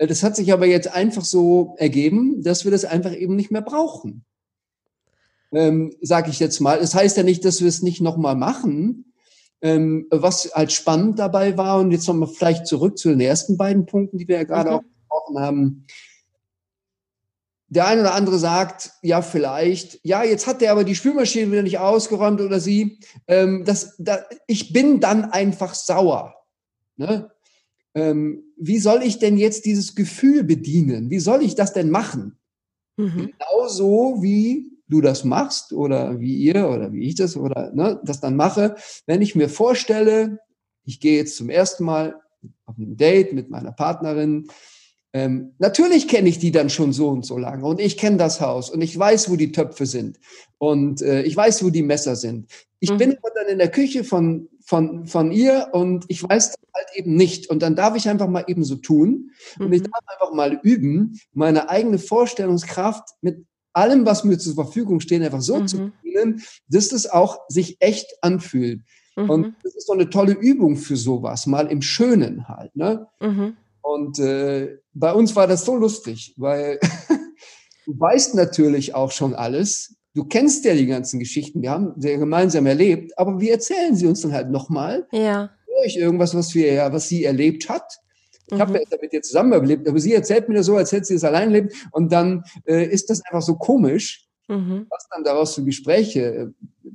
Äh, 0.00 0.06
das 0.06 0.22
hat 0.22 0.34
sich 0.34 0.52
aber 0.52 0.66
jetzt 0.66 0.92
einfach 0.92 1.24
so 1.24 1.74
ergeben, 1.78 2.42
dass 2.42 2.64
wir 2.64 2.72
das 2.72 2.84
einfach 2.84 3.14
eben 3.14 3.36
nicht 3.36 3.50
mehr 3.50 3.62
brauchen. 3.62 4.24
Ähm, 5.52 5.94
Sage 6.00 6.30
ich 6.30 6.40
jetzt 6.40 6.60
mal. 6.60 6.80
Das 6.80 6.94
heißt 6.94 7.16
ja 7.16 7.22
nicht, 7.22 7.44
dass 7.44 7.60
wir 7.60 7.68
es 7.68 7.82
nicht 7.82 8.00
nochmal 8.00 8.34
machen. 8.34 9.12
Ähm, 9.62 10.06
was 10.10 10.52
halt 10.54 10.72
spannend 10.72 11.18
dabei 11.18 11.58
war, 11.58 11.80
und 11.80 11.90
jetzt 11.90 12.08
nochmal 12.08 12.28
vielleicht 12.28 12.66
zurück 12.66 12.96
zu 12.96 13.10
den 13.10 13.20
ersten 13.20 13.58
beiden 13.58 13.84
Punkten, 13.84 14.16
die 14.16 14.26
wir 14.26 14.36
ja 14.36 14.44
gerade 14.44 14.70
okay. 14.70 14.78
auch 14.78 15.00
gesprochen 15.00 15.38
haben. 15.38 15.86
Der 17.68 17.86
eine 17.86 18.00
oder 18.00 18.14
andere 18.14 18.38
sagt, 18.38 18.90
ja, 19.02 19.20
vielleicht, 19.20 20.00
ja, 20.02 20.24
jetzt 20.24 20.46
hat 20.46 20.62
der 20.62 20.72
aber 20.72 20.82
die 20.82 20.94
Spülmaschine 20.94 21.52
wieder 21.52 21.62
nicht 21.62 21.78
ausgeräumt 21.78 22.40
oder 22.40 22.58
sie. 22.58 23.00
Ähm, 23.28 23.64
das, 23.66 23.96
da, 23.98 24.20
ich 24.46 24.72
bin 24.72 24.98
dann 24.98 25.26
einfach 25.26 25.74
sauer. 25.74 26.34
Ne? 26.96 27.30
Ähm, 27.94 28.44
wie 28.56 28.78
soll 28.78 29.02
ich 29.02 29.18
denn 29.18 29.36
jetzt 29.36 29.64
dieses 29.64 29.94
Gefühl 29.94 30.44
bedienen? 30.44 31.10
Wie 31.10 31.18
soll 31.18 31.42
ich 31.42 31.54
das 31.54 31.72
denn 31.72 31.90
machen? 31.90 32.38
Mhm. 32.96 33.32
Genauso 33.38 34.22
wie 34.22 34.70
du 34.88 35.00
das 35.00 35.24
machst 35.24 35.72
oder 35.72 36.20
wie 36.20 36.36
ihr 36.36 36.68
oder 36.68 36.92
wie 36.92 37.08
ich 37.08 37.14
das 37.14 37.36
oder 37.36 37.72
ne, 37.72 38.00
das 38.04 38.20
dann 38.20 38.36
mache, 38.36 38.76
wenn 39.06 39.22
ich 39.22 39.34
mir 39.34 39.48
vorstelle, 39.48 40.40
ich 40.84 41.00
gehe 41.00 41.16
jetzt 41.16 41.36
zum 41.36 41.48
ersten 41.48 41.84
Mal 41.84 42.16
auf 42.66 42.76
ein 42.76 42.96
Date 42.96 43.32
mit 43.32 43.50
meiner 43.50 43.72
Partnerin. 43.72 44.48
Ähm, 45.12 45.54
natürlich 45.58 46.08
kenne 46.08 46.28
ich 46.28 46.38
die 46.38 46.52
dann 46.52 46.70
schon 46.70 46.92
so 46.92 47.08
und 47.08 47.24
so 47.24 47.38
lange 47.38 47.64
und 47.64 47.80
ich 47.80 47.96
kenne 47.96 48.16
das 48.16 48.40
Haus 48.40 48.70
und 48.70 48.80
ich 48.80 48.96
weiß, 48.96 49.30
wo 49.30 49.36
die 49.36 49.52
Töpfe 49.52 49.86
sind 49.86 50.18
und 50.58 51.02
äh, 51.02 51.22
ich 51.22 51.36
weiß, 51.36 51.64
wo 51.64 51.70
die 51.70 51.82
Messer 51.82 52.14
sind. 52.14 52.50
Ich 52.78 52.90
mhm. 52.90 52.98
bin 52.98 53.16
aber 53.16 53.30
dann 53.34 53.48
in 53.48 53.58
der 53.58 53.70
Küche 53.70 54.04
von 54.04 54.48
von, 54.70 55.08
von 55.08 55.32
ihr 55.32 55.70
und 55.72 56.04
ich 56.06 56.22
weiß 56.22 56.54
halt 56.72 56.86
eben 56.94 57.16
nicht. 57.16 57.50
Und 57.50 57.60
dann 57.60 57.74
darf 57.74 57.96
ich 57.96 58.08
einfach 58.08 58.28
mal 58.28 58.44
eben 58.46 58.62
so 58.62 58.76
tun 58.76 59.32
und 59.58 59.66
mhm. 59.66 59.72
ich 59.72 59.82
darf 59.82 60.00
einfach 60.06 60.32
mal 60.32 60.60
üben, 60.62 61.18
meine 61.32 61.68
eigene 61.68 61.98
Vorstellungskraft 61.98 63.02
mit 63.20 63.44
allem, 63.72 64.06
was 64.06 64.22
mir 64.22 64.38
zur 64.38 64.54
Verfügung 64.54 65.00
steht, 65.00 65.22
einfach 65.22 65.40
so 65.40 65.58
mhm. 65.58 65.66
zu 65.66 65.90
bedienen, 65.90 66.42
dass 66.68 66.90
das 66.90 67.10
auch 67.10 67.40
sich 67.48 67.78
echt 67.80 68.06
anfühlt. 68.22 68.82
Mhm. 69.16 69.30
Und 69.30 69.54
das 69.64 69.74
ist 69.74 69.88
so 69.88 69.92
eine 69.92 70.08
tolle 70.08 70.34
Übung 70.34 70.76
für 70.76 70.96
sowas, 70.96 71.46
mal 71.46 71.66
im 71.66 71.82
Schönen 71.82 72.46
halt. 72.46 72.76
Ne? 72.76 73.08
Mhm. 73.20 73.56
Und 73.82 74.20
äh, 74.20 74.78
bei 74.94 75.12
uns 75.12 75.34
war 75.34 75.48
das 75.48 75.64
so 75.64 75.74
lustig, 75.74 76.34
weil 76.36 76.78
du 77.86 77.98
weißt 77.98 78.36
natürlich 78.36 78.94
auch 78.94 79.10
schon 79.10 79.34
alles, 79.34 79.96
du 80.14 80.24
kennst 80.24 80.64
ja 80.64 80.74
die 80.74 80.86
ganzen 80.86 81.18
Geschichten, 81.18 81.62
wir 81.62 81.70
haben 81.70 81.94
sie 81.96 82.16
gemeinsam 82.16 82.66
erlebt, 82.66 83.16
aber 83.18 83.40
wir 83.40 83.52
erzählen 83.52 83.94
sie 83.94 84.06
uns 84.06 84.20
dann 84.22 84.32
halt 84.32 84.50
nochmal. 84.50 85.06
Ja. 85.12 85.50
Durch 85.82 85.96
irgendwas, 85.96 86.34
was 86.34 86.54
wir 86.54 86.72
ja, 86.72 86.92
was 86.92 87.08
sie 87.08 87.24
erlebt 87.24 87.68
hat. 87.68 88.00
Ich 88.46 88.54
mhm. 88.54 88.60
habe 88.60 88.72
ja 88.74 88.98
mit 89.00 89.12
ihr 89.12 89.22
zusammen 89.22 89.52
überlebt, 89.52 89.88
aber 89.88 89.98
sie 90.00 90.12
erzählt 90.12 90.48
mir 90.48 90.56
das 90.56 90.66
so, 90.66 90.76
als 90.76 90.92
hätte 90.92 91.06
sie 91.06 91.14
es 91.14 91.24
allein 91.24 91.54
erlebt. 91.54 91.74
Und 91.92 92.12
dann 92.12 92.44
äh, 92.66 92.86
ist 92.86 93.08
das 93.08 93.22
einfach 93.24 93.42
so 93.42 93.54
komisch, 93.54 94.26
mhm. 94.48 94.86
was 94.90 95.06
dann 95.10 95.24
daraus 95.24 95.54
für 95.54 95.64
Gespräche 95.64 96.20
äh, 96.20 96.46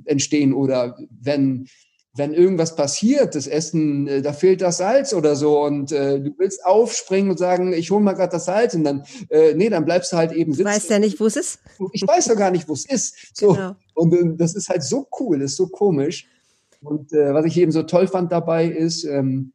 entstehen 0.05 0.53
oder 0.53 0.97
wenn 1.09 1.67
wenn 2.15 2.33
irgendwas 2.33 2.75
passiert, 2.75 3.35
das 3.35 3.45
Essen, 3.45 4.07
äh, 4.07 4.21
da 4.21 4.31
fehlt 4.31 4.61
das 4.61 4.77
Salz 4.77 5.13
oder 5.13 5.35
so 5.35 5.61
und 5.61 5.91
äh, 5.91 6.19
du 6.19 6.33
willst 6.37 6.65
aufspringen 6.65 7.31
und 7.31 7.37
sagen, 7.37 7.73
ich 7.73 7.91
hole 7.91 8.01
mal 8.01 8.13
gerade 8.13 8.31
das 8.31 8.45
Salz 8.45 8.73
und 8.73 8.85
dann, 8.85 9.03
äh, 9.29 9.53
nee, 9.53 9.69
dann 9.69 9.85
bleibst 9.85 10.13
du 10.13 10.17
halt 10.17 10.31
eben 10.31 10.53
sitzen. 10.53 10.65
Du 10.65 10.73
weißt 10.73 10.89
ja 10.89 10.99
nicht, 10.99 11.19
wo 11.19 11.25
es 11.25 11.35
ist. 11.35 11.59
Ich 11.91 12.07
weiß 12.07 12.27
ja 12.27 12.35
gar 12.35 12.51
nicht, 12.51 12.69
wo 12.69 12.73
es 12.73 12.85
ist. 12.85 13.35
So. 13.37 13.53
Genau. 13.53 13.75
Und 13.93 14.13
äh, 14.13 14.37
das 14.37 14.55
ist 14.55 14.69
halt 14.69 14.83
so 14.83 15.07
cool, 15.19 15.41
ist 15.41 15.57
so 15.57 15.67
komisch. 15.67 16.27
Und 16.81 17.11
äh, 17.11 17.33
was 17.33 17.45
ich 17.45 17.57
eben 17.57 17.71
so 17.71 17.83
toll 17.83 18.07
fand 18.07 18.31
dabei 18.31 18.65
ist, 18.65 19.03
ähm, 19.03 19.51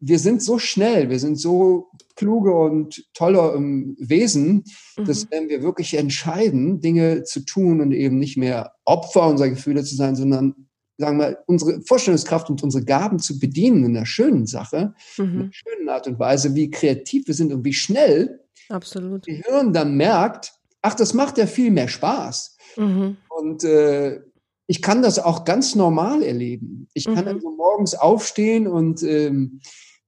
wir 0.00 0.18
sind 0.18 0.42
so 0.42 0.58
schnell, 0.58 1.08
wir 1.08 1.18
sind 1.18 1.36
so 1.36 1.88
kluge 2.14 2.54
und 2.54 3.06
tolle 3.14 3.54
ähm, 3.56 3.96
Wesen, 3.98 4.64
mhm. 4.98 5.04
dass 5.06 5.30
wenn 5.30 5.48
wir 5.48 5.62
wirklich 5.62 5.94
entscheiden, 5.94 6.80
Dinge 6.80 7.22
zu 7.22 7.40
tun 7.40 7.80
und 7.80 7.92
eben 7.92 8.18
nicht 8.18 8.36
mehr 8.36 8.72
Opfer 8.84 9.26
unserer 9.28 9.48
Gefühle 9.48 9.82
zu 9.82 9.96
sein, 9.96 10.14
sondern 10.14 10.68
sagen 10.96 11.18
wir, 11.18 11.38
unsere 11.46 11.80
Vorstellungskraft 11.82 12.50
und 12.50 12.62
unsere 12.62 12.84
Gaben 12.84 13.18
zu 13.18 13.38
bedienen 13.38 13.84
in 13.84 13.96
einer 13.96 14.06
schönen 14.06 14.46
Sache, 14.46 14.94
mhm. 15.18 15.24
in 15.24 15.40
einer 15.40 15.52
schönen 15.52 15.88
Art 15.88 16.06
und 16.06 16.18
Weise, 16.18 16.54
wie 16.54 16.70
kreativ 16.70 17.26
wir 17.26 17.34
sind 17.34 17.52
und 17.52 17.64
wie 17.64 17.72
schnell 17.72 18.40
Absolut. 18.68 19.26
Gehirn 19.26 19.72
dann 19.72 19.96
merkt, 19.96 20.54
ach, 20.82 20.94
das 20.94 21.14
macht 21.14 21.38
ja 21.38 21.46
viel 21.46 21.70
mehr 21.70 21.88
Spaß. 21.88 22.56
Mhm. 22.76 23.16
Und 23.28 23.64
äh, 23.64 24.20
ich 24.66 24.80
kann 24.80 25.02
das 25.02 25.18
auch 25.18 25.44
ganz 25.44 25.74
normal 25.74 26.22
erleben. 26.22 26.88
Ich 26.94 27.04
kann 27.04 27.24
mhm. 27.24 27.28
also 27.28 27.50
morgens 27.50 27.94
aufstehen 27.94 28.66
und 28.66 29.02
ähm, 29.02 29.60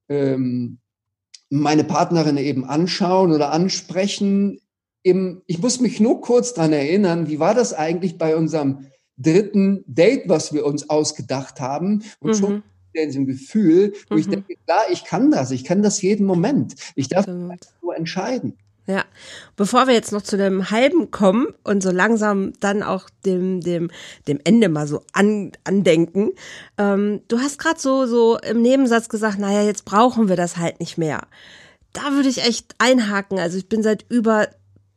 ähm, 0.09 0.79
meine 1.49 1.83
Partnerin 1.83 2.37
eben 2.37 2.65
anschauen 2.65 3.31
oder 3.31 3.51
ansprechen. 3.51 4.59
Eben, 5.03 5.41
ich 5.45 5.59
muss 5.59 5.79
mich 5.79 5.99
nur 5.99 6.21
kurz 6.21 6.53
dran 6.53 6.73
erinnern, 6.73 7.27
wie 7.27 7.39
war 7.39 7.53
das 7.53 7.73
eigentlich 7.73 8.17
bei 8.17 8.35
unserem 8.35 8.87
dritten 9.17 9.83
Date, 9.87 10.27
was 10.27 10.53
wir 10.53 10.65
uns 10.65 10.89
ausgedacht 10.89 11.59
haben. 11.59 12.03
Und 12.19 12.31
mhm. 12.31 12.35
schon 12.35 12.63
in 12.93 13.09
diesem 13.09 13.25
Gefühl, 13.25 13.93
wo 14.09 14.15
mhm. 14.15 14.19
ich 14.19 14.27
denke, 14.27 14.55
klar, 14.65 14.83
ich 14.91 15.03
kann 15.03 15.31
das, 15.31 15.51
ich 15.51 15.63
kann 15.63 15.81
das 15.81 16.01
jeden 16.01 16.25
Moment. 16.25 16.75
Ich 16.95 17.09
darf 17.09 17.27
nur 17.27 17.95
entscheiden. 17.95 18.57
Ja, 18.87 19.03
bevor 19.57 19.87
wir 19.87 19.93
jetzt 19.93 20.13
noch 20.13 20.21
zu 20.21 20.37
dem 20.37 20.71
halben 20.71 21.11
kommen 21.11 21.47
und 21.65 21.83
so 21.83 21.91
langsam 21.91 22.53
dann 22.61 22.83
auch 22.83 23.09
dem 23.25 23.59
dem 23.59 23.91
dem 24.29 24.39
Ende 24.45 24.69
mal 24.69 24.87
so 24.87 25.01
an, 25.11 25.51
andenken, 25.65 26.31
ähm, 26.77 27.19
du 27.27 27.39
hast 27.39 27.59
gerade 27.59 27.81
so 27.81 28.05
so 28.05 28.37
im 28.37 28.61
Nebensatz 28.61 29.09
gesagt, 29.09 29.39
naja, 29.39 29.61
jetzt 29.61 29.83
brauchen 29.83 30.29
wir 30.29 30.37
das 30.37 30.55
halt 30.55 30.79
nicht 30.79 30.97
mehr. 30.97 31.27
Da 31.91 32.13
würde 32.13 32.29
ich 32.29 32.45
echt 32.45 32.75
einhaken. 32.77 33.39
Also 33.39 33.57
ich 33.57 33.67
bin 33.67 33.83
seit 33.83 34.05
über 34.07 34.47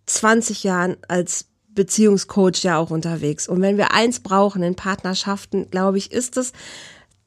20 0.06 0.62
Jahren 0.62 0.96
als 1.08 1.49
Beziehungscoach 1.74 2.62
ja 2.62 2.78
auch 2.78 2.90
unterwegs. 2.90 3.48
Und 3.48 3.60
wenn 3.62 3.76
wir 3.76 3.92
eins 3.92 4.20
brauchen 4.20 4.62
in 4.62 4.74
Partnerschaften, 4.74 5.70
glaube 5.70 5.98
ich, 5.98 6.12
ist 6.12 6.36
es, 6.36 6.52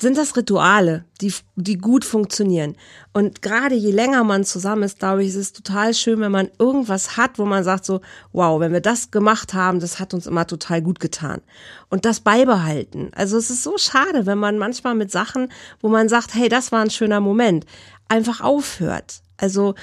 sind 0.02 0.18
das 0.18 0.36
Rituale, 0.36 1.06
die, 1.22 1.34
die 1.56 1.78
gut 1.78 2.04
funktionieren. 2.04 2.76
Und 3.14 3.42
gerade 3.42 3.76
je 3.76 3.92
länger 3.92 4.24
man 4.24 4.44
zusammen 4.44 4.84
ist, 4.84 5.00
glaube 5.00 5.24
ich, 5.24 5.30
ist 5.30 5.36
es 5.36 5.54
total 5.54 5.94
schön, 5.94 6.20
wenn 6.20 6.32
man 6.32 6.50
irgendwas 6.60 7.16
hat, 7.16 7.40
wo 7.40 7.46
man 7.46 7.64
sagt 7.64 7.86
so, 7.86 8.02
wow, 8.34 8.60
wenn 8.60 8.74
wir 8.74 8.82
das 8.82 9.12
gemacht 9.12 9.54
haben, 9.54 9.80
das 9.80 10.00
hat 10.00 10.14
uns 10.14 10.28
immer 10.28 10.46
total 10.46 10.82
gut 10.82 11.00
getan. 11.00 11.42
Und 11.90 12.06
das 12.06 12.20
beibehalten. 12.20 13.12
Also 13.16 13.38
es 13.38 13.50
ist 13.50 13.64
so 13.64 13.78
schade, 13.78 14.26
wenn 14.26 14.38
man 14.38 14.58
manchmal 14.58 14.96
mit 14.96 15.10
Sachen, 15.10 15.52
wo 15.80 15.90
man 15.90 16.10
sagt, 16.10 16.36
hey, 16.36 16.50
das 16.50 16.72
war 16.72 16.82
ein 16.82 16.90
schöner 16.90 17.22
Moment, 17.22 17.66
einfach 18.10 18.42
aufhört. 18.42 19.22
Also 19.38 19.76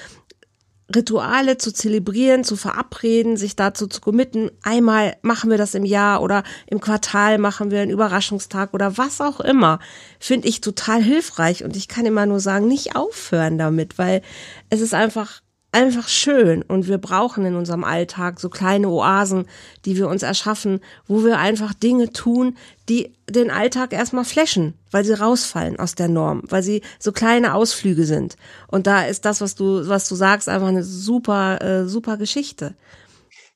Rituale 0.95 1.59
zu 1.59 1.73
zelebrieren, 1.73 2.45
zu 2.45 2.57
verabreden, 2.57 3.37
sich 3.37 3.57
dazu 3.57 3.87
zu 3.87 4.01
committen. 4.01 4.51
Einmal 4.63 5.17
machen 5.23 5.51
wir 5.51 5.59
das 5.59 5.75
im 5.75 5.85
Jahr 5.85 6.23
oder 6.23 6.43
im 6.67 6.81
Quartal 6.81 7.39
machen 7.39 7.71
wir 7.71 7.81
einen 7.81 7.91
Überraschungstag 7.91 8.75
oder 8.75 8.99
was 8.99 9.21
auch 9.21 9.41
immer. 9.41 9.79
Finde 10.19 10.49
ich 10.49 10.61
total 10.61 11.03
hilfreich 11.03 11.65
und 11.65 11.77
ich 11.77 11.89
kann 11.89 12.07
immer 12.07 12.27
nur 12.27 12.41
sagen, 12.41 12.67
nicht 12.67 12.97
aufhören 12.97 13.59
damit, 13.59 13.99
weil 13.99 14.23
es 14.69 14.81
ist 14.81 14.95
einfach 14.95 15.43
einfach 15.73 16.09
schön 16.09 16.63
und 16.63 16.89
wir 16.89 16.99
brauchen 16.99 17.45
in 17.45 17.55
unserem 17.55 17.85
Alltag 17.85 18.41
so 18.41 18.49
kleine 18.49 18.89
Oasen, 18.89 19.47
die 19.85 19.97
wir 19.97 20.09
uns 20.09 20.23
erschaffen, 20.23 20.81
wo 21.07 21.25
wir 21.25 21.39
einfach 21.39 21.75
Dinge 21.75 22.13
tun, 22.13 22.57
die 22.89 23.13
den 23.29 23.51
Alltag 23.51 23.93
erstmal 23.93 24.25
flashen, 24.25 24.75
weil 24.91 25.05
sie 25.05 25.13
rausfallen 25.13 25.79
aus 25.79 25.95
der 25.95 26.09
Norm, 26.09 26.43
weil 26.49 26.65
sie 26.65 26.83
so 26.99 27.13
kleine 27.13 27.55
Ausflüge 27.55 28.05
sind. 28.05 28.37
Und 28.67 28.89
da 28.89 29.03
ist 29.03 29.25
das, 29.25 29.41
was 29.41 29.55
du, 29.55 29.89
was 29.89 30.09
du 30.09 30.17
sagst, 30.17 30.49
einfach 30.49 30.69
eine 30.69 30.83
super, 30.83 31.63
äh, 31.63 31.87
super 31.87 32.17
Geschichte. 32.17 32.75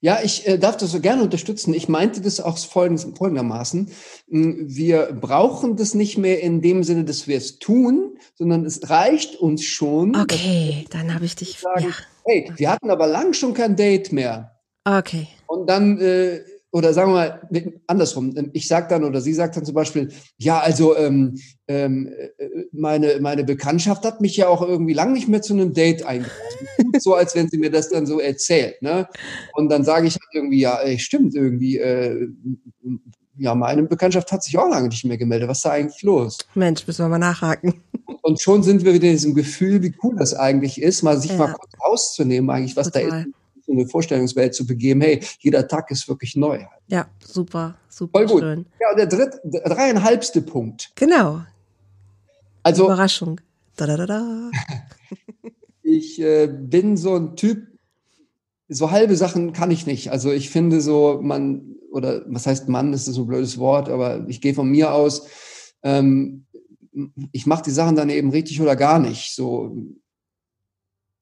Ja, 0.05 0.19
ich 0.23 0.47
äh, 0.47 0.59
darf 0.59 0.77
das 0.77 0.93
so 0.93 1.01
gerne 1.01 1.23
unterstützen. 1.23 1.73
Ich 1.73 1.89
meinte 1.89 2.21
das 2.21 2.39
auch 2.39 2.59
folgendermaßen. 2.59 3.91
Hm, 4.29 4.57
wir 4.69 5.17
brauchen 5.19 5.77
das 5.77 5.95
nicht 5.95 6.19
mehr 6.19 6.43
in 6.43 6.61
dem 6.61 6.85
Sinne, 6.85 7.05
dass 7.05 7.27
wir 7.27 7.39
es 7.39 7.59
tun, 7.59 8.19
sondern 8.35 8.67
es 8.67 8.91
reicht 8.91 9.37
uns 9.37 9.65
schon. 9.65 10.15
Okay, 10.15 10.85
dann 10.91 11.15
habe 11.15 11.25
ich 11.25 11.37
dich. 11.37 11.59
Sagen, 11.59 11.87
ja. 11.89 11.95
Hey, 12.27 12.53
wir 12.55 12.71
hatten 12.71 12.91
aber 12.91 13.07
lang 13.07 13.33
schon 13.33 13.55
kein 13.55 13.77
Date 13.77 14.13
mehr. 14.13 14.61
Okay. 14.85 15.27
Und 15.47 15.71
dann 15.71 15.99
äh, 15.99 16.41
oder 16.75 16.93
sagen 16.93 17.13
wir 17.13 17.15
mal 17.15 17.73
andersrum, 17.87 18.35
ich 18.53 18.67
sage 18.67 18.89
dann 18.89 19.05
oder 19.05 19.21
sie 19.21 19.33
sagt 19.33 19.57
dann 19.57 19.65
zum 19.65 19.77
Beispiel, 19.77 20.11
ja, 20.39 20.59
also 20.59 20.97
ähm, 20.97 21.39
ähm, 21.69 22.13
äh, 22.37 22.49
meine, 22.73 23.21
meine 23.21 23.45
Bekanntschaft 23.45 24.05
hat 24.05 24.21
mich 24.21 24.37
ja 24.37 24.49
auch 24.49 24.61
irgendwie 24.61 24.93
lang 24.93 25.13
nicht 25.13 25.29
mehr 25.29 25.41
zu 25.41 25.53
einem 25.53 25.73
Date 25.73 26.05
eingeladen. 26.05 26.35
so, 26.99 27.15
als 27.15 27.37
wenn 27.37 27.49
sie 27.49 27.59
mir 27.59 27.71
das 27.71 27.91
dann 27.91 28.07
so 28.07 28.19
erzählt. 28.19 28.83
Ne? 28.83 29.07
Und 29.53 29.71
dann 29.71 29.85
sage 29.85 30.09
ich 30.09 30.15
halt 30.15 30.29
irgendwie, 30.33 30.63
ja, 30.63 30.81
ey, 30.81 30.99
stimmt 30.99 31.37
irgendwie, 31.37 31.79
äh, 31.79 32.27
ja, 33.39 33.55
meine 33.55 33.85
Bekanntschaft 33.85 34.33
hat 34.33 34.43
sich 34.43 34.59
auch 34.59 34.69
lange 34.69 34.89
nicht 34.89 35.05
mehr 35.05 35.17
gemeldet. 35.17 35.49
Was 35.49 35.59
ist 35.59 35.67
da 35.67 35.71
eigentlich 35.71 36.03
los? 36.03 36.39
Mensch, 36.57 36.85
müssen 36.89 37.05
wir 37.05 37.09
mal 37.09 37.19
nachhaken. 37.21 37.83
Und 38.23 38.41
schon 38.41 38.65
sind 38.65 38.85
wir 38.85 38.95
wieder 38.95 39.07
in 39.07 39.13
diesem 39.13 39.37
Gefühl, 39.37 39.81
wie 39.81 39.95
cool 40.03 40.17
das 40.19 40.35
eigentlich 40.35 40.83
ist, 40.83 41.05
mal 41.05 41.21
sich 41.21 41.31
ja. 41.31 41.37
mal 41.37 41.53
kurz 41.53 41.71
rauszunehmen, 41.81 42.51
eigentlich, 42.51 42.77
was 42.77 42.91
Total. 42.91 43.11
da 43.11 43.19
ist 43.21 43.44
so 43.67 43.73
eine 43.73 43.87
Vorstellungswelt 43.87 44.55
zu 44.55 44.67
begeben, 44.67 45.01
hey, 45.01 45.21
jeder 45.39 45.67
Tag 45.67 45.91
ist 45.91 46.09
wirklich 46.09 46.37
neu. 46.37 46.65
Ja, 46.89 47.07
super, 47.25 47.77
super 47.89 48.19
Voll 48.19 48.27
gut. 48.27 48.41
schön. 48.41 48.67
Ja, 48.81 48.91
und 48.91 48.99
der 48.99 49.07
dritte, 49.07 49.41
der 49.45 49.63
dreieinhalbste 49.63 50.43
Punkt. 50.43 50.93
Genau. 50.95 51.43
Also. 52.63 52.85
Überraschung. 52.85 53.41
Da, 53.77 53.87
da, 53.87 53.97
da, 53.97 54.07
da. 54.07 54.51
ich 55.83 56.21
äh, 56.21 56.47
bin 56.47 56.97
so 56.97 57.17
ein 57.17 57.37
Typ, 57.37 57.67
so 58.69 58.91
halbe 58.91 59.17
Sachen 59.17 59.53
kann 59.53 59.71
ich 59.71 59.87
nicht. 59.87 60.11
Also 60.11 60.31
ich 60.31 60.51
finde 60.51 60.81
so, 60.81 61.21
man, 61.23 61.77
oder 61.91 62.23
was 62.27 62.47
heißt 62.47 62.69
Mann, 62.69 62.93
ist 62.93 63.07
so 63.07 63.23
ein 63.23 63.27
blödes 63.27 63.59
Wort, 63.59 63.89
aber 63.89 64.25
ich 64.29 64.41
gehe 64.41 64.55
von 64.55 64.69
mir 64.69 64.93
aus, 64.93 65.27
ähm, 65.83 66.47
ich 67.33 67.47
mache 67.47 67.65
die 67.65 67.71
Sachen 67.71 67.97
dann 67.97 68.11
eben 68.11 68.31
richtig 68.31 68.61
oder 68.61 68.77
gar 68.77 68.99
nicht. 68.99 69.35
So, 69.35 69.77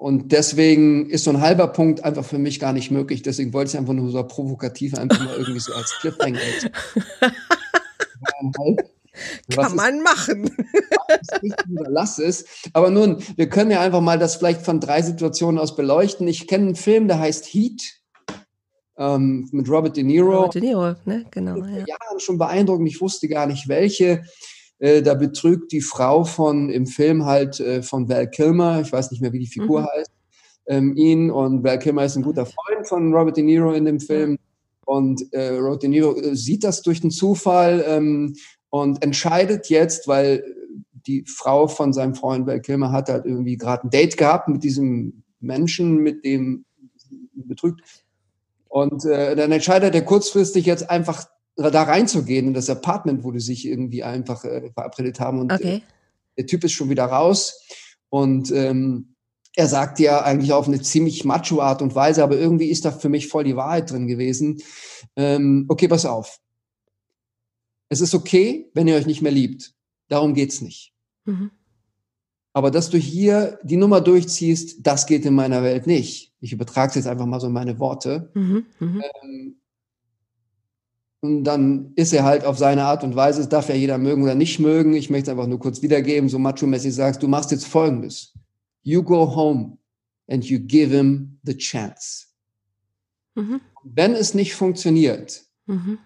und 0.03 0.33
deswegen 0.33 1.09
ist 1.11 1.23
so 1.23 1.31
ein 1.31 1.41
halber 1.41 1.69
Punkt 1.69 2.03
einfach 2.03 2.25
für 2.25 2.39
mich 2.39 2.59
gar 2.59 2.73
nicht 2.73 2.91
möglich. 2.91 3.23
Deswegen 3.23 3.53
wollte 3.53 3.71
ich 3.71 3.79
einfach 3.79 3.93
nur 3.93 4.11
so 4.11 4.21
provokativ 4.25 4.99
einfach 4.99 5.25
mal 5.25 5.37
irgendwie 5.37 5.61
so 5.61 5.73
als 5.73 5.97
Cliffhanger. 6.01 6.41
Kann 9.55 9.77
man 9.77 9.99
ist, 9.99 10.03
machen. 10.03 10.51
Lass 11.87 12.19
es. 12.19 12.47
Aber 12.73 12.91
nun, 12.91 13.23
wir 13.37 13.49
können 13.49 13.71
ja 13.71 13.81
einfach 13.81 14.01
mal 14.01 14.19
das 14.19 14.35
vielleicht 14.35 14.63
von 14.63 14.81
drei 14.81 15.03
Situationen 15.03 15.61
aus 15.61 15.77
beleuchten. 15.77 16.27
Ich 16.27 16.49
kenne 16.49 16.67
einen 16.67 16.75
Film, 16.75 17.07
der 17.07 17.21
heißt 17.21 17.47
Heat 17.55 18.01
ähm, 18.99 19.49
mit 19.53 19.69
Robert 19.69 19.97
De 19.97 20.03
Niro. 20.03 20.35
Robert 20.35 20.57
De 20.57 20.63
Niro, 20.63 20.95
ne? 21.05 21.27
Genau. 21.31 21.59
Ja. 21.59 21.87
Jahren 21.87 22.19
schon 22.19 22.39
beeindruckend. 22.39 22.89
Ich 22.89 23.01
wusste 23.01 23.29
gar 23.29 23.47
nicht 23.47 23.69
welche. 23.69 24.25
Äh, 24.83 25.01
da 25.01 25.15
betrügt 25.15 25.71
die 25.71 25.81
Frau 25.81 26.25
von 26.25 26.69
im 26.69 26.89
Film 26.89 27.25
halt 27.25 27.61
äh, 27.61 27.85
von 27.85 28.09
Val 28.09 28.29
Kilmer, 28.29 28.81
ich 28.81 28.93
weiß 28.93 29.13
nicht 29.13 29.21
mehr, 29.21 29.33
wie 29.33 29.39
die 29.39 29.47
Figur 29.47 29.83
mhm. 29.83 29.87
heißt, 29.87 30.11
ähm, 30.67 30.97
ihn 30.97 31.31
und 31.31 31.63
Val 31.63 31.79
Kilmer 31.79 32.05
ist 32.05 32.17
ein 32.17 32.25
guter 32.25 32.47
Freund 32.47 32.89
von 32.89 33.15
Robert 33.15 33.37
De 33.37 33.45
Niro 33.45 33.73
in 33.75 33.85
dem 33.85 34.01
Film. 34.01 34.39
Und 34.85 35.33
äh, 35.33 35.51
Robert 35.51 35.85
De 35.85 35.89
Niro 35.89 36.17
äh, 36.17 36.35
sieht 36.35 36.65
das 36.65 36.83
durch 36.83 37.01
den 37.01 37.13
Zufall 37.13 37.85
ähm, 37.87 38.35
und 38.71 39.05
entscheidet 39.05 39.69
jetzt, 39.69 40.09
weil 40.09 40.43
die 41.07 41.25
Frau 41.29 41.69
von 41.69 41.93
seinem 41.93 42.17
Freund 42.17 42.49
Val 42.49 42.61
Kilmer 42.61 42.91
hat 42.91 43.09
halt 43.09 43.25
irgendwie 43.25 43.57
gerade 43.57 43.87
ein 43.87 43.91
Date 43.91 44.17
gehabt 44.17 44.49
mit 44.49 44.65
diesem 44.65 45.23
Menschen, 45.39 45.99
mit 45.99 46.25
dem 46.25 46.65
betrügt. 47.35 47.83
Und 48.67 49.05
äh, 49.05 49.37
dann 49.37 49.53
entscheidet 49.53 49.95
er 49.95 50.03
kurzfristig 50.03 50.67
jetzt 50.67 50.91
einfach 50.91 51.25
da 51.57 51.83
reinzugehen 51.83 52.49
in 52.49 52.55
das 52.55 52.71
Apartment, 52.71 53.25
wo 53.25 53.31
die 53.31 53.41
sich 53.41 53.67
irgendwie 53.67 54.03
einfach 54.03 54.45
äh, 54.45 54.71
verabredet 54.73 55.21
haben. 55.21 55.41
Und 55.41 55.53
okay. 55.53 55.77
äh, 55.77 55.81
der 56.39 56.47
Typ 56.47 56.65
ist 56.65 56.73
schon 56.73 56.91
wieder 56.91 57.05
raus. 57.05 57.61
Und 58.09 58.51
ähm, 58.51 59.15
er 59.55 59.69
sagt 59.69 59.99
ja 59.99 60.23
eigentlich 60.23 60.53
auf 60.53 60.67
eine 60.67 60.81
ziemlich 60.81 61.25
macho 61.25 61.61
Art 61.61 61.83
und 61.83 61.95
Weise, 61.95 62.23
aber 62.23 62.39
irgendwie 62.39 62.69
ist 62.69 62.85
da 62.85 62.91
für 62.91 63.09
mich 63.09 63.29
voll 63.29 63.45
die 63.45 63.57
Wahrheit 63.57 63.91
drin 63.91 64.07
gewesen. 64.07 64.63
Ähm, 65.17 65.67
okay, 65.69 65.89
pass 65.89 66.07
auf. 66.07 66.39
Es 67.89 68.01
ist 68.01 68.15
okay, 68.15 68.71
wenn 68.73 68.89
ihr 68.89 68.97
euch 68.97 69.07
nicht 69.07 69.21
mehr 69.21 69.33
liebt. 69.33 69.75
Darum 70.09 70.33
geht's 70.33 70.63
nicht. 70.63 70.95
Mhm. 71.27 71.51
Aber 72.55 72.71
dass 72.71 72.91
du 72.91 72.99
hier 72.99 73.59
die 73.63 73.77
Nummer 73.77 74.01
durchziehst, 74.01 74.87
das 74.87 75.07
geht 75.07 75.25
in 75.25 75.35
meiner 75.35 75.63
Welt 75.63 75.87
nicht. 75.87 76.33
Ich 76.41 76.53
übertrage 76.53 76.91
es 76.91 76.97
jetzt 76.97 77.07
einfach 77.07 77.27
mal 77.27 77.41
so 77.41 77.47
in 77.47 77.53
meine 77.53 77.79
Worte. 77.79 78.31
Mhm, 78.35 78.67
mh. 78.79 79.03
ähm, 79.23 79.57
dann 81.23 81.93
ist 81.95 82.13
er 82.13 82.25
halt 82.25 82.45
auf 82.45 82.59
seine 82.59 82.85
Art 82.85 83.05
und 83.05 83.15
Weise, 83.15 83.41
das 83.41 83.49
darf 83.49 83.69
ja 83.69 83.77
jeder 83.77 83.97
mögen 83.97 84.25
oder 84.25 84.35
nicht 84.35 84.59
mögen. 84.59 84.93
Ich 84.95 85.09
möchte 85.09 85.31
es 85.31 85.37
einfach 85.37 85.47
nur 85.47 85.61
kurz 85.61 85.81
wiedergeben, 85.81 86.29
so 86.29 86.39
macho-mäßig 86.39 86.93
sagst, 86.93 87.23
du 87.23 87.29
machst 87.29 87.53
jetzt 87.53 87.67
Folgendes. 87.67 88.35
You 88.83 89.05
go 89.05 89.35
home 89.35 89.79
and 90.29 90.45
you 90.45 90.59
give 90.59 90.95
him 90.95 91.39
the 91.45 91.57
chance. 91.57 92.27
Mhm. 93.37 93.61
Wenn 93.85 94.15
es 94.15 94.35
nicht 94.35 94.55
funktioniert, 94.55 95.45
mhm. 95.67 95.99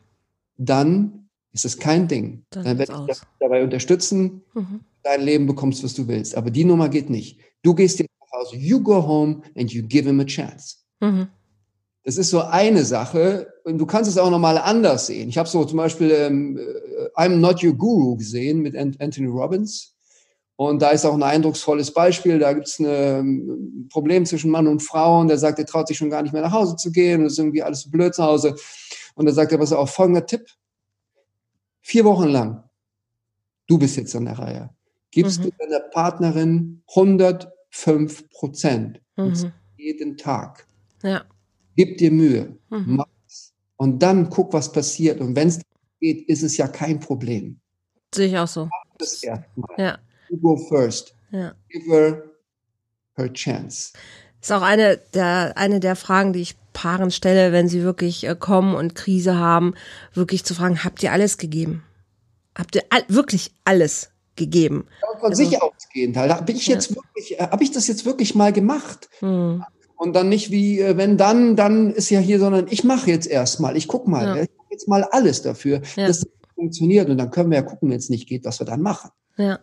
dann 0.58 1.30
ist 1.52 1.64
es 1.64 1.78
kein 1.78 2.08
Ding. 2.08 2.44
Dann, 2.50 2.64
dann 2.64 2.78
werde 2.78 2.92
ich 2.92 3.16
dich 3.16 3.28
dabei 3.40 3.64
unterstützen, 3.64 4.42
mhm. 4.52 4.80
dein 5.02 5.22
Leben 5.22 5.46
bekommst, 5.46 5.82
was 5.82 5.94
du 5.94 6.06
willst. 6.08 6.36
Aber 6.36 6.50
die 6.50 6.64
Nummer 6.64 6.90
geht 6.90 7.08
nicht. 7.08 7.40
Du 7.62 7.74
gehst 7.74 7.98
jetzt 7.98 8.10
nach 8.20 8.38
Hause, 8.40 8.56
you 8.56 8.82
go 8.82 9.06
home 9.06 9.40
and 9.56 9.72
you 9.72 9.82
give 9.82 10.06
him 10.06 10.20
a 10.20 10.24
chance. 10.24 10.76
Mhm. 11.00 11.28
Das 12.04 12.18
ist 12.18 12.28
so 12.28 12.42
eine 12.42 12.84
Sache. 12.84 13.50
Und 13.66 13.78
du 13.78 13.86
kannst 13.86 14.08
es 14.08 14.16
auch 14.16 14.30
nochmal 14.30 14.58
anders 14.58 15.08
sehen. 15.08 15.28
Ich 15.28 15.38
habe 15.38 15.48
so 15.48 15.64
zum 15.64 15.78
Beispiel 15.78 16.12
ähm, 16.12 16.56
äh, 16.56 17.20
I'm 17.20 17.38
Not 17.38 17.64
Your 17.64 17.74
Guru 17.74 18.14
gesehen 18.14 18.60
mit 18.60 18.76
Anthony 18.76 19.26
Robbins. 19.26 19.96
Und 20.54 20.80
da 20.80 20.90
ist 20.90 21.04
auch 21.04 21.14
ein 21.14 21.22
eindrucksvolles 21.24 21.92
Beispiel. 21.92 22.38
Da 22.38 22.52
gibt 22.52 22.68
es 22.68 22.78
ein 22.78 22.86
ähm, 22.86 23.88
Problem 23.90 24.24
zwischen 24.24 24.52
Mann 24.52 24.68
und 24.68 24.84
Frau. 24.84 25.18
Und 25.18 25.26
der 25.26 25.38
sagt, 25.38 25.58
er 25.58 25.66
traut 25.66 25.88
sich 25.88 25.98
schon 25.98 26.10
gar 26.10 26.22
nicht 26.22 26.32
mehr 26.32 26.42
nach 26.42 26.52
Hause 26.52 26.76
zu 26.76 26.92
gehen. 26.92 27.22
Und 27.22 27.26
ist 27.26 27.40
irgendwie 27.40 27.64
alles 27.64 27.80
so 27.80 27.90
blöd 27.90 28.14
zu 28.14 28.22
Hause. 28.22 28.54
Und 29.16 29.26
da 29.26 29.32
sagt 29.32 29.50
er, 29.50 29.58
was 29.58 29.72
auch 29.72 29.88
folgender 29.88 30.24
Tipp. 30.24 30.46
Vier 31.80 32.04
Wochen 32.04 32.28
lang. 32.28 32.62
Du 33.66 33.78
bist 33.78 33.96
jetzt 33.96 34.14
an 34.14 34.26
der 34.26 34.38
Reihe. 34.38 34.70
Gibst 35.10 35.40
mhm. 35.40 35.46
du 35.46 35.50
deiner 35.58 35.80
Partnerin 35.80 36.84
105 36.90 38.30
Prozent. 38.30 39.00
Mhm. 39.16 39.52
Jeden 39.76 40.16
Tag. 40.16 40.68
Ja. 41.02 41.24
Gib 41.74 41.98
dir 41.98 42.12
Mühe, 42.12 42.56
mhm. 42.70 42.94
mach's. 42.94 43.15
Und 43.76 44.02
dann 44.02 44.30
guck, 44.30 44.52
was 44.52 44.72
passiert. 44.72 45.20
Und 45.20 45.36
wenn 45.36 45.48
es 45.48 45.60
geht, 46.00 46.28
ist 46.28 46.42
es 46.42 46.56
ja 46.56 46.68
kein 46.68 47.00
Problem. 47.00 47.60
Sehe 48.14 48.28
ich 48.28 48.38
auch 48.38 48.48
so. 48.48 48.68
Das 48.98 49.22
erstmal. 49.22 49.78
Ja. 49.78 49.98
You 50.30 50.38
go 50.38 50.56
first. 50.56 51.14
Ja. 51.30 51.54
Give 51.68 51.90
her 51.90 52.22
her 53.14 53.32
chance. 53.32 53.92
Ist 54.40 54.52
auch 54.52 54.62
eine 54.62 54.98
der, 55.14 55.54
eine 55.56 55.80
der 55.80 55.96
Fragen, 55.96 56.32
die 56.32 56.40
ich 56.40 56.56
Paaren 56.72 57.10
stelle, 57.10 57.52
wenn 57.52 57.68
sie 57.68 57.82
wirklich 57.82 58.26
äh, 58.26 58.36
kommen 58.38 58.74
und 58.74 58.94
Krise 58.94 59.36
haben, 59.36 59.74
wirklich 60.12 60.44
zu 60.44 60.54
fragen, 60.54 60.84
habt 60.84 61.02
ihr 61.02 61.10
alles 61.10 61.38
gegeben? 61.38 61.82
Habt 62.54 62.76
ihr 62.76 62.84
all, 62.90 63.02
wirklich 63.08 63.50
alles 63.64 64.10
gegeben? 64.36 64.86
Ja, 65.02 65.18
von 65.18 65.30
also, 65.30 65.42
sich 65.42 65.60
ausgehend 65.60 66.16
halt. 66.16 66.32
Habe 66.32 66.52
ich 66.52 66.66
jetzt 66.66 66.90
ja. 66.90 66.96
wirklich, 66.96 67.40
äh, 67.40 67.48
habe 67.48 67.64
ich 67.64 67.72
das 67.72 67.86
jetzt 67.88 68.04
wirklich 68.04 68.34
mal 68.34 68.52
gemacht? 68.52 69.08
Hm. 69.20 69.64
Und 69.96 70.14
dann 70.14 70.28
nicht 70.28 70.50
wie, 70.50 70.80
äh, 70.80 70.96
wenn 70.96 71.16
dann, 71.16 71.56
dann 71.56 71.92
ist 71.92 72.10
ja 72.10 72.20
hier, 72.20 72.38
sondern 72.38 72.66
ich 72.70 72.84
mache 72.84 73.10
jetzt 73.10 73.26
erstmal, 73.26 73.76
ich 73.76 73.88
guck 73.88 74.06
mal, 74.06 74.24
ja. 74.24 74.42
ich 74.42 74.50
mache 74.56 74.68
jetzt 74.70 74.88
mal 74.88 75.04
alles 75.04 75.42
dafür, 75.42 75.80
ja. 75.96 76.06
dass 76.06 76.20
das 76.20 76.28
funktioniert. 76.54 77.08
Und 77.08 77.18
dann 77.18 77.30
können 77.30 77.50
wir 77.50 77.58
ja 77.58 77.62
gucken, 77.62 77.90
wenn 77.90 77.98
es 77.98 78.10
nicht 78.10 78.28
geht, 78.28 78.44
was 78.44 78.60
wir 78.60 78.66
dann 78.66 78.82
machen. 78.82 79.10
Ja. 79.36 79.58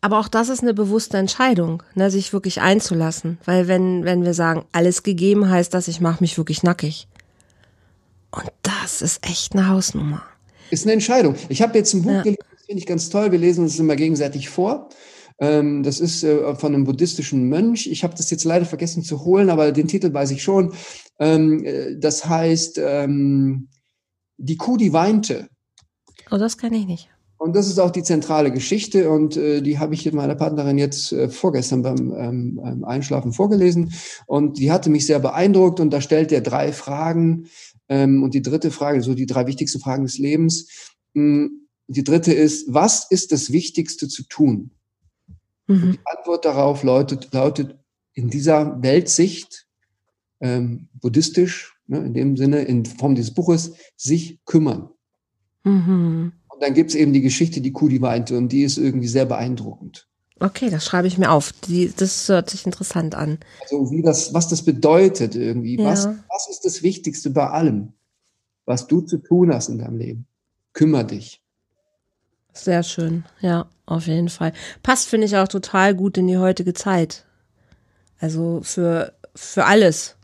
Aber 0.00 0.20
auch 0.20 0.28
das 0.28 0.48
ist 0.48 0.62
eine 0.62 0.74
bewusste 0.74 1.16
Entscheidung, 1.16 1.82
ne, 1.94 2.10
sich 2.10 2.32
wirklich 2.32 2.60
einzulassen. 2.60 3.38
Weil 3.44 3.66
wenn, 3.66 4.04
wenn 4.04 4.24
wir 4.24 4.34
sagen, 4.34 4.64
alles 4.70 5.02
gegeben, 5.02 5.50
heißt 5.50 5.74
das, 5.74 5.88
ich 5.88 6.00
mache 6.00 6.22
mich 6.22 6.38
wirklich 6.38 6.62
nackig. 6.62 7.08
Und 8.30 8.50
das 8.62 9.02
ist 9.02 9.26
echt 9.26 9.54
eine 9.54 9.68
Hausnummer. 9.68 10.22
Ist 10.70 10.84
eine 10.84 10.92
Entscheidung. 10.92 11.34
Ich 11.48 11.62
habe 11.62 11.76
jetzt 11.78 11.94
ein 11.94 12.02
Buch 12.02 12.12
ja. 12.12 12.22
gelesen, 12.22 12.44
das 12.52 12.66
finde 12.66 12.80
ich 12.80 12.86
ganz 12.86 13.08
toll. 13.08 13.32
Wir 13.32 13.38
lesen 13.38 13.64
uns 13.64 13.78
immer 13.78 13.96
gegenseitig 13.96 14.50
vor. 14.50 14.90
Ähm, 15.40 15.82
das 15.82 16.00
ist 16.00 16.24
äh, 16.24 16.54
von 16.56 16.74
einem 16.74 16.84
buddhistischen 16.84 17.48
Mönch. 17.48 17.86
Ich 17.86 18.02
habe 18.02 18.14
das 18.16 18.30
jetzt 18.30 18.44
leider 18.44 18.66
vergessen 18.66 19.02
zu 19.02 19.24
holen, 19.24 19.50
aber 19.50 19.72
den 19.72 19.88
Titel 19.88 20.12
weiß 20.12 20.30
ich 20.32 20.42
schon. 20.42 20.72
Ähm, 21.18 21.64
äh, 21.64 21.96
das 21.98 22.26
heißt 22.26 22.78
ähm, 22.82 23.68
Die 24.36 24.56
Kuh, 24.56 24.76
die 24.76 24.92
weinte. 24.92 25.48
Oh, 26.30 26.38
das 26.38 26.58
kann 26.58 26.72
ich 26.72 26.86
nicht. 26.86 27.08
Und 27.38 27.54
das 27.54 27.68
ist 27.68 27.78
auch 27.78 27.92
die 27.92 28.02
zentrale 28.02 28.50
Geschichte 28.50 29.10
und 29.10 29.36
äh, 29.36 29.62
die 29.62 29.78
habe 29.78 29.94
ich 29.94 30.04
mit 30.04 30.14
meiner 30.14 30.34
Partnerin 30.34 30.76
jetzt 30.76 31.12
äh, 31.12 31.28
vorgestern 31.28 31.82
beim 31.82 32.12
ähm, 32.18 32.84
Einschlafen 32.84 33.32
vorgelesen 33.32 33.92
und 34.26 34.58
die 34.58 34.72
hatte 34.72 34.90
mich 34.90 35.06
sehr 35.06 35.20
beeindruckt 35.20 35.78
und 35.78 35.90
da 35.90 36.00
stellt 36.00 36.32
er 36.32 36.40
drei 36.40 36.72
Fragen 36.72 37.46
ähm, 37.88 38.24
und 38.24 38.34
die 38.34 38.42
dritte 38.42 38.72
Frage, 38.72 39.02
so 39.02 39.14
die 39.14 39.26
drei 39.26 39.46
wichtigsten 39.46 39.78
Fragen 39.78 40.02
des 40.02 40.18
Lebens. 40.18 40.66
Mh, 41.14 41.44
hm, 41.44 41.68
die 41.90 42.04
dritte 42.04 42.34
ist, 42.34 42.66
was 42.74 43.10
ist 43.10 43.32
das 43.32 43.50
Wichtigste 43.50 44.08
zu 44.08 44.24
tun? 44.24 44.72
Mhm. 45.68 45.92
die 45.92 46.00
Antwort 46.04 46.44
darauf 46.44 46.82
lautet, 46.82 47.32
lautet 47.32 47.78
in 48.14 48.30
dieser 48.30 48.82
Weltsicht, 48.82 49.66
ähm, 50.40 50.88
buddhistisch, 50.94 51.76
ne, 51.86 51.98
in 51.98 52.14
dem 52.14 52.36
Sinne, 52.36 52.62
in 52.62 52.84
Form 52.84 53.14
dieses 53.14 53.32
Buches, 53.32 53.74
sich 53.96 54.40
kümmern. 54.44 54.90
Mhm. 55.64 56.32
Und 56.48 56.62
dann 56.62 56.74
gibt 56.74 56.90
es 56.90 56.96
eben 56.96 57.12
die 57.12 57.20
Geschichte, 57.20 57.60
die 57.60 57.72
Kuh, 57.72 57.88
die 57.88 58.02
weinte, 58.02 58.36
und 58.36 58.50
die 58.50 58.62
ist 58.62 58.78
irgendwie 58.78 59.08
sehr 59.08 59.26
beeindruckend. 59.26 60.08
Okay, 60.40 60.70
das 60.70 60.84
schreibe 60.84 61.08
ich 61.08 61.18
mir 61.18 61.30
auf. 61.30 61.52
Die, 61.52 61.92
das 61.96 62.28
hört 62.28 62.50
sich 62.50 62.64
interessant 62.64 63.14
an. 63.14 63.38
Also 63.60 63.90
wie 63.90 64.02
das, 64.02 64.32
was 64.34 64.48
das 64.48 64.62
bedeutet 64.64 65.34
irgendwie. 65.34 65.76
Ja. 65.76 65.84
Was, 65.84 66.06
was 66.06 66.48
ist 66.48 66.64
das 66.64 66.82
Wichtigste 66.82 67.30
bei 67.30 67.48
allem, 67.48 67.92
was 68.64 68.86
du 68.86 69.00
zu 69.00 69.18
tun 69.18 69.52
hast 69.52 69.68
in 69.68 69.78
deinem 69.78 69.98
Leben? 69.98 70.26
Kümmer 70.72 71.04
dich. 71.04 71.42
Sehr 72.52 72.82
schön, 72.82 73.24
ja, 73.40 73.66
auf 73.86 74.06
jeden 74.06 74.28
Fall. 74.28 74.52
Passt, 74.82 75.08
finde 75.08 75.26
ich, 75.26 75.36
auch 75.36 75.48
total 75.48 75.94
gut 75.94 76.18
in 76.18 76.26
die 76.26 76.38
heutige 76.38 76.74
Zeit. 76.74 77.24
Also 78.20 78.60
für, 78.62 79.12
für 79.34 79.64
alles. 79.64 80.16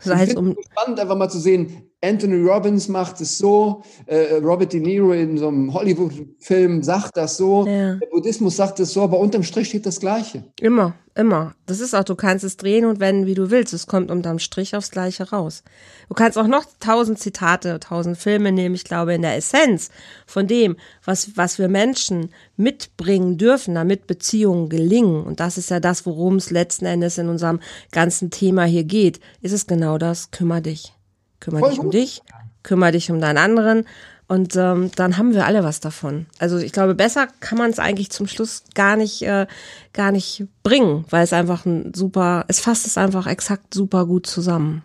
Sei 0.00 0.24
es 0.24 0.34
um 0.34 0.56
spannend, 0.72 1.00
einfach 1.00 1.16
mal 1.16 1.28
zu 1.28 1.40
sehen, 1.40 1.88
Anthony 2.00 2.40
Robbins 2.48 2.86
macht 2.88 3.20
es 3.20 3.38
so, 3.38 3.82
äh, 4.06 4.34
Robert 4.34 4.72
De 4.72 4.80
Niro 4.80 5.12
in 5.12 5.36
so 5.36 5.48
einem 5.48 5.74
Hollywood-Film 5.74 6.82
sagt 6.84 7.16
das 7.16 7.36
so, 7.36 7.66
ja. 7.66 7.96
der 7.96 8.06
Buddhismus 8.06 8.56
sagt 8.56 8.78
es 8.78 8.92
so, 8.92 9.02
aber 9.02 9.18
unterm 9.18 9.42
Strich 9.42 9.68
steht 9.68 9.86
das 9.86 9.98
Gleiche. 9.98 10.44
Immer, 10.60 10.94
immer. 11.18 11.54
Das 11.66 11.80
ist 11.80 11.94
auch, 11.94 12.04
du 12.04 12.14
kannst 12.14 12.44
es 12.44 12.56
drehen 12.56 12.84
und 12.84 13.00
wenden, 13.00 13.26
wie 13.26 13.34
du 13.34 13.50
willst. 13.50 13.74
Es 13.74 13.86
kommt 13.86 14.10
unterm 14.10 14.38
Strich 14.38 14.76
aufs 14.76 14.90
Gleiche 14.90 15.28
raus. 15.30 15.64
Du 16.08 16.14
kannst 16.14 16.38
auch 16.38 16.46
noch 16.46 16.64
tausend 16.80 17.18
Zitate, 17.18 17.80
tausend 17.80 18.16
Filme 18.16 18.52
nehmen. 18.52 18.74
Ich 18.74 18.84
glaube, 18.84 19.14
in 19.14 19.22
der 19.22 19.36
Essenz 19.36 19.90
von 20.26 20.46
dem, 20.46 20.76
was, 21.04 21.36
was 21.36 21.58
wir 21.58 21.68
Menschen 21.68 22.30
mitbringen 22.56 23.36
dürfen, 23.36 23.74
damit 23.74 24.06
Beziehungen 24.06 24.68
gelingen, 24.68 25.24
und 25.24 25.40
das 25.40 25.58
ist 25.58 25.70
ja 25.70 25.80
das, 25.80 26.06
worum 26.06 26.36
es 26.36 26.50
letzten 26.50 26.86
Endes 26.86 27.18
in 27.18 27.28
unserem 27.28 27.60
ganzen 27.90 28.30
Thema 28.30 28.64
hier 28.64 28.84
geht, 28.84 29.20
ist 29.42 29.52
es 29.52 29.66
genau 29.66 29.98
das, 29.98 30.30
kümmer 30.30 30.60
dich. 30.60 30.94
Kümmere 31.40 31.60
Voll 31.60 31.70
dich 31.70 31.78
um 31.80 31.90
dich, 31.90 32.22
kümmere 32.62 32.92
dich 32.92 33.10
um 33.10 33.20
deinen 33.20 33.38
anderen 33.38 33.84
und 34.28 34.56
ähm, 34.56 34.90
dann 34.94 35.16
haben 35.16 35.32
wir 35.32 35.46
alle 35.46 35.64
was 35.64 35.80
davon. 35.80 36.26
Also 36.38 36.58
ich 36.58 36.72
glaube, 36.72 36.94
besser 36.94 37.28
kann 37.40 37.56
man 37.56 37.70
es 37.70 37.78
eigentlich 37.78 38.10
zum 38.10 38.26
Schluss 38.26 38.62
gar 38.74 38.94
nicht, 38.96 39.22
äh, 39.22 39.46
gar 39.94 40.12
nicht 40.12 40.44
bringen, 40.62 41.06
weil 41.08 41.24
es 41.24 41.32
einfach 41.32 41.64
ein 41.64 41.94
super, 41.94 42.44
es 42.48 42.60
fasst 42.60 42.86
es 42.86 42.98
einfach 42.98 43.26
exakt 43.26 43.72
super 43.72 44.04
gut 44.04 44.26
zusammen. 44.26 44.84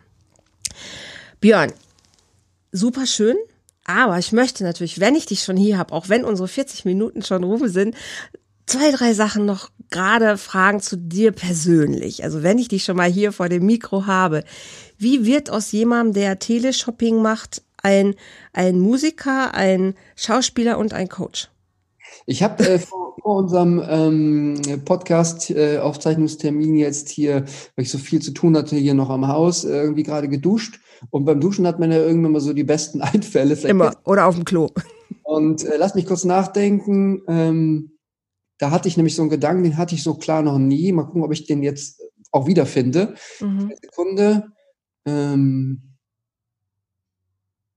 Björn, 1.41 1.73
super 2.71 3.05
schön, 3.05 3.35
aber 3.83 4.17
ich 4.17 4.31
möchte 4.31 4.63
natürlich, 4.63 5.01
wenn 5.01 5.15
ich 5.15 5.25
dich 5.25 5.43
schon 5.43 5.57
hier 5.57 5.77
habe, 5.77 5.93
auch 5.93 6.07
wenn 6.07 6.23
unsere 6.23 6.47
40 6.47 6.85
Minuten 6.85 7.21
schon 7.21 7.43
rum 7.43 7.67
sind, 7.67 7.95
zwei, 8.65 8.91
drei 8.91 9.13
Sachen 9.13 9.45
noch 9.45 9.71
gerade 9.89 10.37
fragen 10.37 10.79
zu 10.79 10.97
dir 10.97 11.33
persönlich. 11.33 12.23
Also 12.23 12.43
wenn 12.43 12.57
ich 12.57 12.69
dich 12.69 12.85
schon 12.85 12.95
mal 12.95 13.11
hier 13.11 13.33
vor 13.33 13.49
dem 13.49 13.65
Mikro 13.65 14.05
habe, 14.05 14.45
wie 14.97 15.25
wird 15.25 15.49
aus 15.49 15.73
jemandem, 15.73 16.13
der 16.13 16.39
Teleshopping 16.39 17.21
macht, 17.21 17.61
ein, 17.83 18.15
ein 18.53 18.79
Musiker, 18.79 19.53
ein 19.53 19.93
Schauspieler 20.15 20.77
und 20.79 20.93
ein 20.93 21.09
Coach? 21.09 21.49
Ich 22.25 22.41
habe 22.43 22.67
äh, 22.67 22.79
vor, 22.79 23.15
vor, 23.21 23.35
unserem 23.37 23.83
ähm, 23.87 24.61
Podcast-Aufzeichnungstermin 24.85 26.75
äh, 26.75 26.79
jetzt 26.79 27.09
hier, 27.09 27.45
weil 27.75 27.83
ich 27.83 27.91
so 27.91 27.97
viel 27.97 28.21
zu 28.21 28.31
tun 28.31 28.55
hatte, 28.57 28.75
hier 28.75 28.93
noch 28.93 29.09
am 29.09 29.27
Haus, 29.27 29.65
äh, 29.65 29.81
irgendwie 29.81 30.03
gerade 30.03 30.29
geduscht. 30.29 30.79
Und 31.09 31.25
beim 31.25 31.41
Duschen 31.41 31.67
hat 31.67 31.79
man 31.79 31.91
ja 31.91 31.97
irgendwann 31.97 32.31
mal 32.31 32.41
so 32.41 32.53
die 32.53 32.63
besten 32.63 33.01
Einfälle. 33.03 33.55
Vielleicht 33.55 33.71
Immer. 33.71 33.93
Oder 34.05 34.25
auf 34.25 34.35
dem 34.35 34.45
Klo. 34.45 34.69
Und 35.23 35.63
äh, 35.65 35.77
lass 35.77 35.95
mich 35.95 36.05
kurz 36.05 36.23
nachdenken. 36.23 37.21
Ähm, 37.27 37.97
da 38.59 38.71
hatte 38.71 38.87
ich 38.87 38.97
nämlich 38.97 39.15
so 39.15 39.23
einen 39.23 39.31
Gedanken, 39.31 39.63
den 39.63 39.77
hatte 39.77 39.95
ich 39.95 40.03
so 40.03 40.13
klar 40.13 40.41
noch 40.41 40.57
nie. 40.57 40.91
Mal 40.91 41.03
gucken, 41.03 41.23
ob 41.23 41.33
ich 41.33 41.45
den 41.45 41.63
jetzt 41.63 42.01
auch 42.31 42.47
wiederfinde. 42.47 43.15
Mhm. 43.41 43.73
Sekunde. 43.81 44.47
Ähm, 45.05 45.92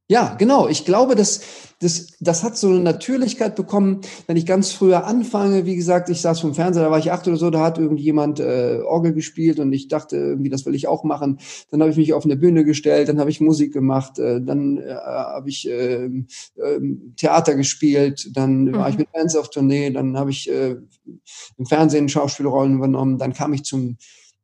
ja, 0.09 0.35
genau. 0.39 0.69
Ich 0.69 0.85
glaube, 0.85 1.17
dass 1.17 1.41
das, 1.81 2.17
das 2.21 2.43
hat 2.43 2.57
so 2.57 2.69
eine 2.69 2.79
Natürlichkeit 2.79 3.55
bekommen, 3.55 4.01
wenn 4.27 4.37
ich 4.37 4.47
ganz 4.47 4.73
früher 4.73 5.05
anfange. 5.05 5.67
Wie 5.67 5.77
gesagt, 5.77 6.09
ich 6.09 6.23
saß 6.23 6.41
vom 6.41 6.55
Fernseher, 6.55 6.85
da 6.85 6.91
war 6.91 6.99
ich 6.99 7.13
acht 7.13 7.27
oder 7.29 7.37
so, 7.37 7.51
da 7.51 7.61
hat 7.61 7.79
irgendjemand 7.79 8.41
äh, 8.41 8.81
Orgel 8.87 9.13
gespielt 9.13 9.59
und 9.59 9.73
ich 9.73 9.89
dachte 9.89 10.17
irgendwie, 10.17 10.49
das 10.49 10.65
will 10.65 10.75
ich 10.75 10.89
auch 10.89 11.05
machen. 11.05 11.39
Dann 11.71 11.81
habe 11.81 11.91
ich 11.91 11.99
mich 11.99 12.15
auf 12.15 12.25
eine 12.25 12.37
Bühne 12.37 12.65
gestellt, 12.65 13.09
dann 13.09 13.21
habe 13.21 13.31
ich 13.31 13.41
Musik 13.41 13.75
gemacht, 13.75 14.19
äh, 14.19 14.41
dann 14.41 14.79
äh, 14.79 14.95
habe 14.95 15.51
ich 15.51 15.69
äh, 15.69 16.07
äh, 16.07 16.81
Theater 17.17 17.55
gespielt, 17.55 18.31
dann 18.33 18.65
mhm. 18.65 18.73
war 18.75 18.89
ich 18.89 18.97
mit 18.97 19.13
Bands 19.13 19.37
auf 19.37 19.51
Tournee, 19.51 19.91
dann 19.91 20.17
habe 20.17 20.31
ich 20.31 20.49
äh, 20.51 20.77
im 21.59 21.67
Fernsehen 21.67 22.09
Schauspielrollen 22.09 22.77
übernommen, 22.77 23.19
dann 23.19 23.35
kam 23.35 23.53
ich 23.53 23.65
zum 23.65 23.97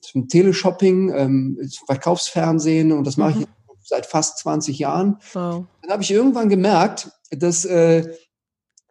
zum 0.02 0.26
Teleshopping, 0.26 1.12
ähm, 1.14 1.58
zum 1.70 1.86
Verkaufsfernsehen 1.86 2.90
und 2.90 3.06
das 3.06 3.16
mache 3.16 3.36
mhm. 3.36 3.42
ich 3.42 3.46
seit 3.92 4.06
fast 4.06 4.38
20 4.38 4.78
Jahren. 4.78 5.18
Wow. 5.34 5.66
Dann 5.82 5.90
habe 5.90 6.02
ich 6.02 6.10
irgendwann 6.10 6.48
gemerkt, 6.48 7.10
dass, 7.30 7.66
äh, 7.66 8.10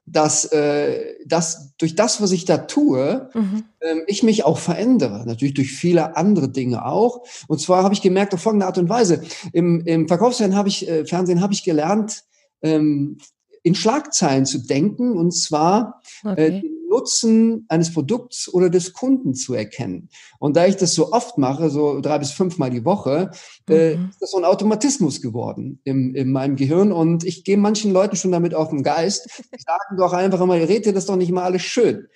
dass, 0.05 0.45
äh, 0.45 1.15
dass 1.25 1.75
durch 1.77 1.95
das, 1.95 2.21
was 2.21 2.31
ich 2.31 2.45
da 2.45 2.59
tue, 2.59 3.31
mhm. 3.33 3.63
äh, 3.79 3.95
ich 4.05 4.21
mich 4.21 4.45
auch 4.45 4.59
verändere. 4.59 5.25
Natürlich 5.25 5.55
durch 5.55 5.71
viele 5.71 6.15
andere 6.15 6.49
Dinge 6.49 6.85
auch. 6.85 7.23
Und 7.47 7.59
zwar 7.59 7.83
habe 7.83 7.95
ich 7.95 8.03
gemerkt 8.03 8.35
auf 8.35 8.41
folgende 8.41 8.67
Art 8.67 8.77
und 8.77 8.89
Weise. 8.89 9.23
Im, 9.53 9.81
im 9.87 10.07
Verkaufsfernsehen 10.07 10.55
habe 10.55 10.69
ich, 10.69 10.87
äh, 10.87 11.03
Fernsehen 11.05 11.41
habe 11.41 11.53
ich 11.53 11.63
gelernt, 11.63 12.23
ähm, 12.61 13.17
in 13.63 13.73
Schlagzeilen 13.73 14.45
zu 14.45 14.59
denken 14.59 15.17
und 15.17 15.31
zwar 15.31 16.01
äh, 16.23 16.29
okay. 16.29 16.57
äh, 16.57 16.63
Nutzen 16.91 17.65
eines 17.69 17.93
Produkts 17.93 18.53
oder 18.53 18.69
des 18.69 18.91
Kunden 18.91 19.33
zu 19.33 19.53
erkennen. 19.53 20.09
Und 20.39 20.57
da 20.57 20.67
ich 20.67 20.75
das 20.75 20.93
so 20.93 21.13
oft 21.13 21.37
mache, 21.37 21.69
so 21.69 22.01
drei 22.01 22.19
bis 22.19 22.31
fünfmal 22.31 22.69
die 22.69 22.83
Woche, 22.83 23.31
äh, 23.69 23.95
mhm. 23.95 24.09
ist 24.09 24.21
das 24.21 24.31
so 24.31 24.37
ein 24.37 24.43
Automatismus 24.43 25.21
geworden 25.21 25.79
im, 25.85 26.13
in 26.15 26.31
meinem 26.31 26.57
Gehirn 26.57 26.91
und 26.91 27.23
ich 27.23 27.45
gehe 27.45 27.57
manchen 27.57 27.93
Leuten 27.93 28.17
schon 28.17 28.31
damit 28.31 28.53
auf 28.53 28.69
den 28.69 28.83
Geist. 28.83 29.27
Ich 29.55 29.63
sage 29.63 29.97
doch 29.97 30.11
einfach 30.11 30.41
immer, 30.41 30.57
ihr 30.57 30.67
redet 30.67 30.95
das 30.95 31.05
doch 31.05 31.15
nicht 31.15 31.31
mal 31.31 31.43
alles 31.43 31.61
schön, 31.61 32.07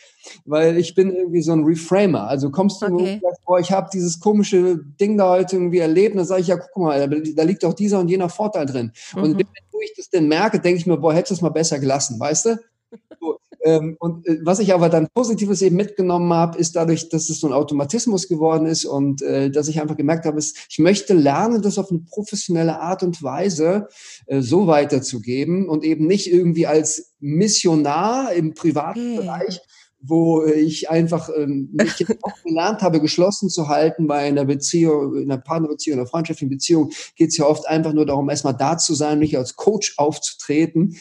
weil 0.45 0.78
ich 0.78 0.93
bin 0.93 1.11
irgendwie 1.11 1.41
so 1.41 1.53
ein 1.53 1.63
Reframer. 1.63 2.28
Also 2.28 2.51
kommst 2.51 2.82
du 2.82 2.88
okay. 2.88 3.21
und 3.23 3.45
boah, 3.45 3.59
ich 3.59 3.71
habe 3.71 3.89
dieses 3.93 4.19
komische 4.19 4.78
Ding 4.99 5.17
da 5.17 5.30
heute 5.30 5.55
irgendwie 5.55 5.80
erlebt, 5.80 6.17
dann 6.17 6.26
sage 6.26 6.41
ich 6.41 6.47
ja, 6.47 6.57
guck 6.57 6.84
mal, 6.84 7.07
da, 7.07 7.15
da 7.36 7.43
liegt 7.43 7.63
doch 7.63 7.73
dieser 7.73 7.99
und 7.99 8.09
jener 8.09 8.30
Vorteil 8.30 8.65
drin. 8.65 8.91
Mhm. 9.15 9.23
Und 9.23 9.38
wenn 9.38 9.47
ich 9.84 9.93
das 9.95 10.09
denn 10.09 10.28
merke, 10.28 10.59
denke 10.59 10.80
ich 10.80 10.86
mir, 10.86 10.97
boah, 10.97 11.13
hättest 11.13 11.32
du 11.32 11.36
es 11.36 11.41
mal 11.41 11.49
besser 11.49 11.80
gelassen, 11.80 12.19
weißt 12.19 12.45
du? 12.47 12.59
Ähm, 13.66 13.97
und 13.99 14.28
äh, 14.28 14.38
was 14.43 14.59
ich 14.59 14.74
aber 14.74 14.89
dann 14.89 15.07
Positives 15.13 15.63
eben 15.63 15.76
mitgenommen 15.76 16.32
habe, 16.32 16.59
ist 16.59 16.76
dadurch, 16.76 17.09
dass 17.09 17.30
es 17.30 17.39
so 17.39 17.47
ein 17.47 17.53
Automatismus 17.53 18.28
geworden 18.28 18.68
ist 18.68 18.86
und 18.86 19.24
äh, 19.24 19.49
dass 19.49 19.68
ich 19.68 19.82
einfach 19.82 19.97
gemerkt 19.97 20.26
habe, 20.26 20.38
ist, 20.38 20.68
ich 20.70 20.78
möchte 20.78 21.16
lernen, 21.16 21.63
das 21.63 21.80
auf 21.80 21.89
eine 21.89 21.99
professionelle 22.07 22.80
Art 22.80 23.01
und 23.01 23.24
Weise 23.24 23.88
äh, 24.28 24.41
so 24.41 24.68
weiterzugeben 24.68 25.68
und 25.68 25.84
eben 25.84 26.05
nicht 26.05 26.32
irgendwie 26.32 26.68
als 26.68 27.13
Missionar 27.20 28.34
im 28.34 28.53
privaten 28.53 29.18
okay. 29.18 29.26
Bereich, 29.26 29.61
wo 29.99 30.43
ich 30.45 30.91
einfach 30.91 31.30
ähm, 31.36 31.70
mich 31.74 32.05
auch 32.22 32.43
gelernt 32.43 32.84
habe, 32.84 33.01
geschlossen 33.01 33.49
zu 33.49 33.68
halten 33.68 34.05
bei 34.05 34.20
einer 34.20 34.45
Beziehung, 34.45 35.16
in 35.16 35.32
einer 35.32 35.41
Partnerbeziehung, 35.41 35.97
einer 35.97 36.07
freundschaftlichen 36.07 36.51
Beziehung, 36.51 36.91
geht 37.16 37.30
es 37.30 37.38
ja 37.38 37.45
oft 37.45 37.68
einfach 37.68 37.93
nur 37.93 38.05
darum, 38.05 38.30
erstmal 38.30 38.55
da 38.55 38.78
zu 38.78 38.93
sein, 38.93 39.18
nicht 39.18 39.36
als 39.36 39.55
Coach 39.55 39.95
aufzutreten. 39.97 40.97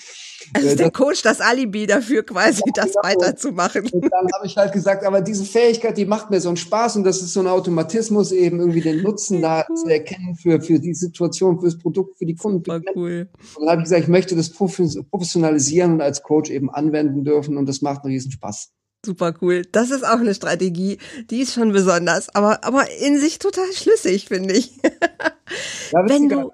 Also 0.53 0.69
ist 0.69 0.79
der 0.79 0.91
Coach 0.91 1.23
das 1.23 1.41
Alibi 1.41 1.87
dafür, 1.87 2.23
quasi 2.23 2.63
das 2.75 2.93
genau. 2.93 3.03
weiterzumachen. 3.03 3.89
Und 3.91 4.11
dann 4.11 4.29
habe 4.35 4.47
ich 4.47 4.57
halt 4.57 4.73
gesagt, 4.73 5.05
aber 5.05 5.21
diese 5.21 5.45
Fähigkeit, 5.45 5.97
die 5.97 6.07
macht 6.07 6.31
mir 6.31 6.41
so 6.41 6.49
einen 6.49 6.57
Spaß 6.57 6.97
und 6.97 7.05
das 7.05 7.23
ist 7.23 7.33
so 7.33 7.41
ein 7.41 7.47
Automatismus, 7.47 8.33
eben 8.33 8.61
irgendwie 8.61 8.81
den 8.81 9.03
Nutzen 9.03 9.41
da 9.41 9.65
zu 9.75 9.89
erkennen 9.89 10.37
für, 10.37 10.61
für 10.61 10.79
die 10.79 10.95
Situation, 10.95 11.59
für 11.59 11.67
das 11.67 11.79
Produkt, 11.79 12.19
für 12.19 12.27
die 12.27 12.35
Kunden. 12.35 12.63
Die 12.63 12.91
cool. 12.95 13.29
Und 13.57 13.63
dann 13.63 13.71
habe 13.71 13.81
ich 13.81 13.85
gesagt, 13.85 14.03
ich 14.03 14.09
möchte 14.09 14.37
das 14.37 14.51
professionalisieren 14.51 15.95
und 15.95 16.01
als 16.01 16.23
Coach 16.23 16.51
eben 16.51 16.71
anwenden 16.71 17.25
dürfen 17.25 17.57
und 17.57 17.69
das 17.69 17.83
macht 17.83 18.05
einen 18.05 18.13
riesen 18.13 18.33
Spaß. 18.33 18.71
Super 19.05 19.35
cool. 19.43 19.63
Das 19.71 19.91
ist 19.91 20.05
auch 20.05 20.19
eine 20.19 20.35
Strategie. 20.35 20.99
Die 21.31 21.41
ist 21.41 21.53
schon 21.53 21.73
besonders, 21.73 22.35
aber, 22.35 22.65
aber 22.65 22.87
in 23.01 23.19
sich 23.19 23.39
total 23.39 23.71
schlüssig, 23.73 24.27
finde 24.29 24.55
ich. 24.55 24.73
Ja, 25.93 26.09
Wenn 26.09 26.29
du 26.29 26.51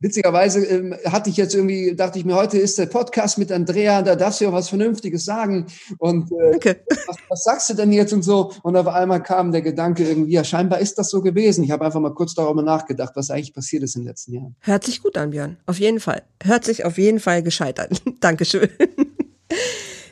witzigerweise 0.00 0.64
ähm, 0.64 0.94
hatte 1.06 1.30
ich 1.30 1.36
jetzt 1.36 1.54
irgendwie, 1.54 1.94
dachte 1.94 2.18
ich 2.18 2.24
mir, 2.24 2.34
heute 2.34 2.58
ist 2.58 2.78
der 2.78 2.86
Podcast 2.86 3.38
mit 3.38 3.50
Andrea, 3.50 4.02
da 4.02 4.16
darfst 4.16 4.40
du 4.40 4.44
ja 4.44 4.52
was 4.52 4.68
Vernünftiges 4.68 5.24
sagen. 5.24 5.66
Und 5.98 6.30
äh, 6.32 6.56
okay. 6.56 6.76
was, 7.06 7.16
was, 7.28 7.44
sagst 7.44 7.70
du 7.70 7.74
denn 7.74 7.92
jetzt 7.92 8.12
und 8.12 8.22
so? 8.22 8.52
Und 8.62 8.76
auf 8.76 8.88
einmal 8.88 9.22
kam 9.22 9.52
der 9.52 9.62
Gedanke 9.62 10.06
irgendwie, 10.06 10.32
ja, 10.32 10.44
scheinbar 10.44 10.80
ist 10.80 10.98
das 10.98 11.10
so 11.10 11.22
gewesen. 11.22 11.64
Ich 11.64 11.70
habe 11.70 11.84
einfach 11.84 12.00
mal 12.00 12.14
kurz 12.14 12.34
darüber 12.34 12.62
nachgedacht, 12.62 13.12
was 13.16 13.30
eigentlich 13.30 13.54
passiert 13.54 13.82
ist 13.82 13.96
in 13.96 14.02
den 14.02 14.08
letzten 14.08 14.34
Jahren. 14.34 14.56
Hört 14.60 14.84
sich 14.84 15.02
gut 15.02 15.16
an, 15.16 15.30
Björn. 15.30 15.56
Auf 15.66 15.78
jeden 15.78 16.00
Fall. 16.00 16.22
Hört 16.42 16.64
sich 16.64 16.84
auf 16.84 16.98
jeden 16.98 17.20
Fall 17.20 17.42
gescheit 17.42 17.80
an. 17.80 17.88
Dankeschön. 18.20 18.68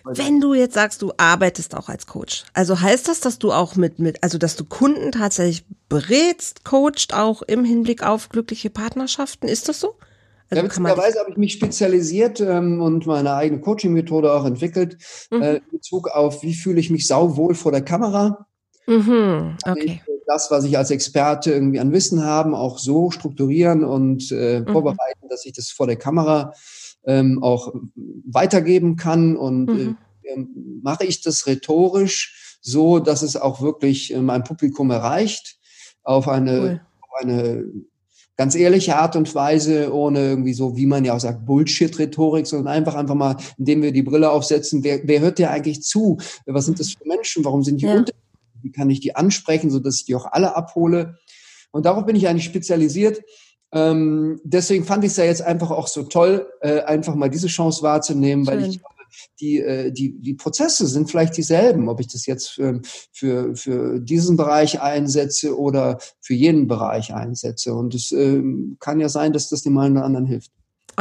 Wenn 0.05 0.41
du 0.41 0.55
jetzt 0.55 0.75
sagst, 0.75 1.03
du 1.03 1.13
arbeitest 1.17 1.77
auch 1.77 1.89
als 1.89 2.07
Coach, 2.07 2.45
also 2.55 2.81
heißt 2.81 3.09
das, 3.09 3.21
dass 3.21 3.39
du 3.39 3.53
auch 3.53 3.77
mit, 3.77 3.99
mit, 3.99 4.23
also 4.23 4.39
dass 4.39 4.57
du 4.57 4.65
Kunden 4.65 5.13
tatsächlich 5.13 5.65
berätst, 5.89 6.65
coacht 6.65 7.15
auch 7.15 7.43
im 7.43 7.65
Hinblick 7.65 8.03
auf 8.03 8.29
glückliche 8.29 8.71
Partnerschaften? 8.71 9.49
Ist 9.49 9.69
das 9.69 9.81
so? 9.81 9.95
Also 10.51 10.63
ja, 10.63 10.71
witzigerweise 10.71 11.19
habe 11.19 11.31
ich 11.31 11.37
mich 11.37 11.53
spezialisiert 11.53 12.41
ähm, 12.41 12.83
und 12.83 13.07
meine 13.07 13.33
eigene 13.35 13.61
Coaching-Methode 13.61 14.33
auch 14.33 14.45
entwickelt, 14.45 14.99
mhm. 15.31 15.43
äh, 15.43 15.57
in 15.57 15.71
Bezug 15.71 16.09
auf, 16.09 16.43
wie 16.43 16.55
fühle 16.55 16.81
ich 16.81 16.91
mich 16.91 17.07
sauwohl 17.07 17.55
vor 17.55 17.73
der 17.73 17.83
Kamera. 17.83 18.47
Mhm. 18.87 19.57
Okay. 19.65 20.03
Äh, 20.07 20.13
das, 20.27 20.51
was 20.51 20.65
ich 20.65 20.77
als 20.77 20.91
Experte 20.91 21.53
irgendwie 21.53 21.81
an 21.81 21.93
Wissen 21.93 22.25
habe, 22.25 22.57
auch 22.57 22.79
so 22.79 23.11
strukturieren 23.11 23.85
und 23.85 24.31
äh, 24.31 24.61
mhm. 24.61 24.73
vorbereiten, 24.73 25.29
dass 25.29 25.45
ich 25.45 25.53
das 25.53 25.71
vor 25.71 25.87
der 25.87 25.97
Kamera 25.97 26.53
ähm, 27.05 27.43
auch 27.43 27.75
weitergeben 28.27 28.97
kann. 28.97 29.37
Und 29.37 29.69
äh, 29.69 29.73
mhm. 29.73 29.97
äh, 30.23 30.47
mache 30.83 31.05
ich 31.05 31.23
das 31.23 31.47
rhetorisch 31.47 32.59
so, 32.61 32.99
dass 32.99 33.23
es 33.23 33.37
auch 33.37 33.61
wirklich 33.61 34.15
mein 34.17 34.45
Publikum 34.45 34.91
erreicht, 34.91 35.59
auf 36.05 36.29
eine, 36.29 36.61
cool. 36.61 36.81
auf 37.01 37.23
eine 37.23 37.65
ganz 38.37 38.55
ehrliche 38.55 38.97
Art 38.97 39.15
und 39.17 39.35
Weise, 39.35 39.93
ohne 39.93 40.21
irgendwie 40.21 40.55
so, 40.55 40.77
wie 40.77 40.87
man 40.87 41.05
ja 41.05 41.15
auch 41.15 41.21
sagt, 41.21 41.45
Bullshit-Rhetorik, 41.45 42.47
sondern 42.47 42.75
einfach, 42.75 42.95
einfach 42.95 43.15
mal, 43.15 43.37
indem 43.59 43.83
wir 43.83 43.93
die 43.93 44.03
Brille 44.03 44.31
aufsetzen, 44.31 44.83
wer, 44.83 45.01
wer 45.05 45.21
hört 45.21 45.39
dir 45.39 45.51
eigentlich 45.51 45.83
zu? 45.83 46.19
Was 46.47 46.65
sind 46.65 46.81
das 46.81 46.93
für 46.93 47.07
Menschen? 47.07 47.45
Warum 47.45 47.63
sind 47.63 47.81
die 47.81 47.87
ja. 47.87 47.95
unter? 47.95 48.13
Wie 48.63 48.73
kann 48.73 48.91
ich 48.91 49.01
die 49.01 49.17
ansprechen, 49.17 49.71
so 49.71 49.81
dass 49.81 49.97
ich 49.97 50.07
die 50.07 50.15
auch 50.15 50.27
alle 50.27 50.57
abhole? 50.57 51.19
Und 51.73 51.87
darauf 51.87 52.07
bin 52.07 52.17
ich 52.17 52.29
eigentlich 52.29 52.45
spezialisiert. 52.45 53.23
Ähm, 53.73 54.41
deswegen 54.45 54.85
fand 54.85 55.05
ich 55.05 55.13
es 55.13 55.17
ja 55.17 55.25
jetzt 55.25 55.43
einfach 55.43 55.71
auch 55.71 55.87
so 55.87 56.03
toll, 56.03 56.47
äh, 56.61 56.81
einfach 56.83 57.15
mal 57.15 57.31
diese 57.31 57.47
Chance 57.47 57.83
wahrzunehmen, 57.83 58.45
Schön. 58.45 58.55
weil 58.55 58.69
ich 58.69 58.79
glaube, 58.79 58.93
die, 59.41 59.61
äh, 59.61 59.93
die, 59.93 60.19
die 60.21 60.35
Prozesse 60.35 60.87
sind 60.87 61.11
vielleicht 61.11 61.37
dieselben, 61.37 61.89
ob 61.89 62.01
ich 62.01 62.09
das 62.09 62.27
jetzt 62.27 62.51
für, 62.51 62.81
für, 63.13 63.55
für 63.57 64.01
diesen 64.01 64.37
Bereich 64.37 64.81
einsetze 64.81 65.59
oder 65.59 65.99
für 66.21 66.35
jeden 66.35 66.67
Bereich 66.67 67.15
einsetze. 67.15 67.75
Und 67.75 67.95
es 67.95 68.13
äh, 68.13 68.43
kann 68.79 69.01
ja 69.01 69.09
sein, 69.09 69.33
dass 69.33 69.49
das 69.49 69.63
dem 69.63 69.77
einen 69.79 69.97
oder 69.97 70.07
anderen 70.07 70.27
hilft. 70.27 70.51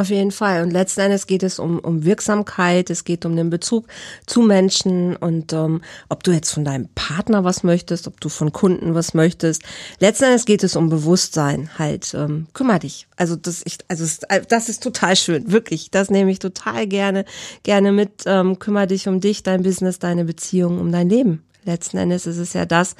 Auf 0.01 0.09
jeden 0.09 0.31
Fall. 0.31 0.63
Und 0.63 0.71
letzten 0.71 1.01
Endes 1.01 1.27
geht 1.27 1.43
es 1.43 1.59
um, 1.59 1.77
um 1.77 2.03
Wirksamkeit, 2.03 2.89
es 2.89 3.03
geht 3.03 3.23
um 3.23 3.35
den 3.35 3.51
Bezug 3.51 3.85
zu 4.25 4.41
Menschen 4.41 5.15
und 5.15 5.53
um, 5.53 5.75
ähm, 5.75 5.81
ob 6.09 6.23
du 6.23 6.31
jetzt 6.31 6.51
von 6.51 6.65
deinem 6.65 6.89
Partner 6.95 7.43
was 7.43 7.61
möchtest, 7.61 8.07
ob 8.07 8.19
du 8.19 8.27
von 8.27 8.51
Kunden 8.51 8.95
was 8.95 9.13
möchtest. 9.13 9.61
Letzten 9.99 10.23
Endes 10.23 10.45
geht 10.45 10.63
es 10.63 10.75
um 10.75 10.89
Bewusstsein 10.89 11.69
halt. 11.77 12.15
Ähm, 12.15 12.47
kümmer 12.53 12.79
dich. 12.79 13.05
Also 13.15 13.35
das, 13.35 13.61
ich, 13.63 13.77
also 13.89 14.25
das 14.49 14.69
ist 14.69 14.81
total 14.81 15.15
schön, 15.15 15.51
wirklich. 15.51 15.91
Das 15.91 16.09
nehme 16.09 16.31
ich 16.31 16.39
total 16.39 16.87
gerne, 16.87 17.23
gerne 17.61 17.91
mit. 17.91 18.23
Ähm, 18.25 18.57
kümmer 18.57 18.87
dich 18.87 19.07
um 19.07 19.19
dich, 19.21 19.43
dein 19.43 19.61
Business, 19.61 19.99
deine 19.99 20.25
Beziehung, 20.25 20.79
um 20.79 20.91
dein 20.91 21.09
Leben. 21.09 21.43
Letzten 21.63 21.97
Endes 21.97 22.25
ist 22.25 22.37
es 22.37 22.53
ja 22.53 22.65
das, 22.65 22.95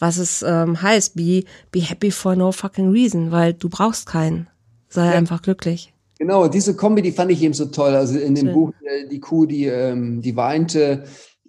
was 0.00 0.16
es 0.16 0.42
ähm, 0.42 0.82
heißt. 0.82 1.14
Be, 1.14 1.44
be 1.70 1.80
happy 1.80 2.10
for 2.10 2.34
no 2.34 2.50
fucking 2.50 2.90
reason, 2.90 3.30
weil 3.30 3.54
du 3.54 3.68
brauchst 3.68 4.06
keinen. 4.06 4.48
Sei 4.88 5.06
ja. 5.06 5.12
einfach 5.12 5.42
glücklich. 5.42 5.92
Genau, 6.20 6.48
diese 6.48 6.76
Kombi, 6.76 7.00
die 7.00 7.12
fand 7.12 7.30
ich 7.30 7.42
eben 7.42 7.54
so 7.54 7.64
toll. 7.64 7.94
Also 7.94 8.18
in 8.18 8.34
dem 8.34 8.48
Schön. 8.48 8.54
Buch 8.54 8.72
äh, 8.82 9.08
Die 9.08 9.20
Kuh, 9.20 9.46
die, 9.46 9.64
ähm, 9.64 10.20
die 10.20 10.36
weinte, 10.36 11.04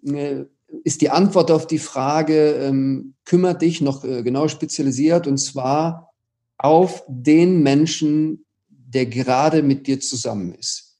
äh, 0.05 0.45
ist 0.85 1.01
die 1.01 1.09
Antwort 1.09 1.51
auf 1.51 1.67
die 1.67 1.77
Frage, 1.77 2.53
ähm, 2.53 3.13
kümmert 3.25 3.61
dich 3.61 3.81
noch 3.81 4.05
äh, 4.05 4.23
genau 4.23 4.47
spezialisiert 4.47 5.27
und 5.27 5.39
zwar 5.39 6.13
auf 6.57 7.03
den 7.09 7.61
Menschen, 7.61 8.45
der 8.69 9.07
gerade 9.07 9.61
mit 9.61 9.87
dir 9.87 9.99
zusammen 9.99 10.55
ist. 10.55 10.95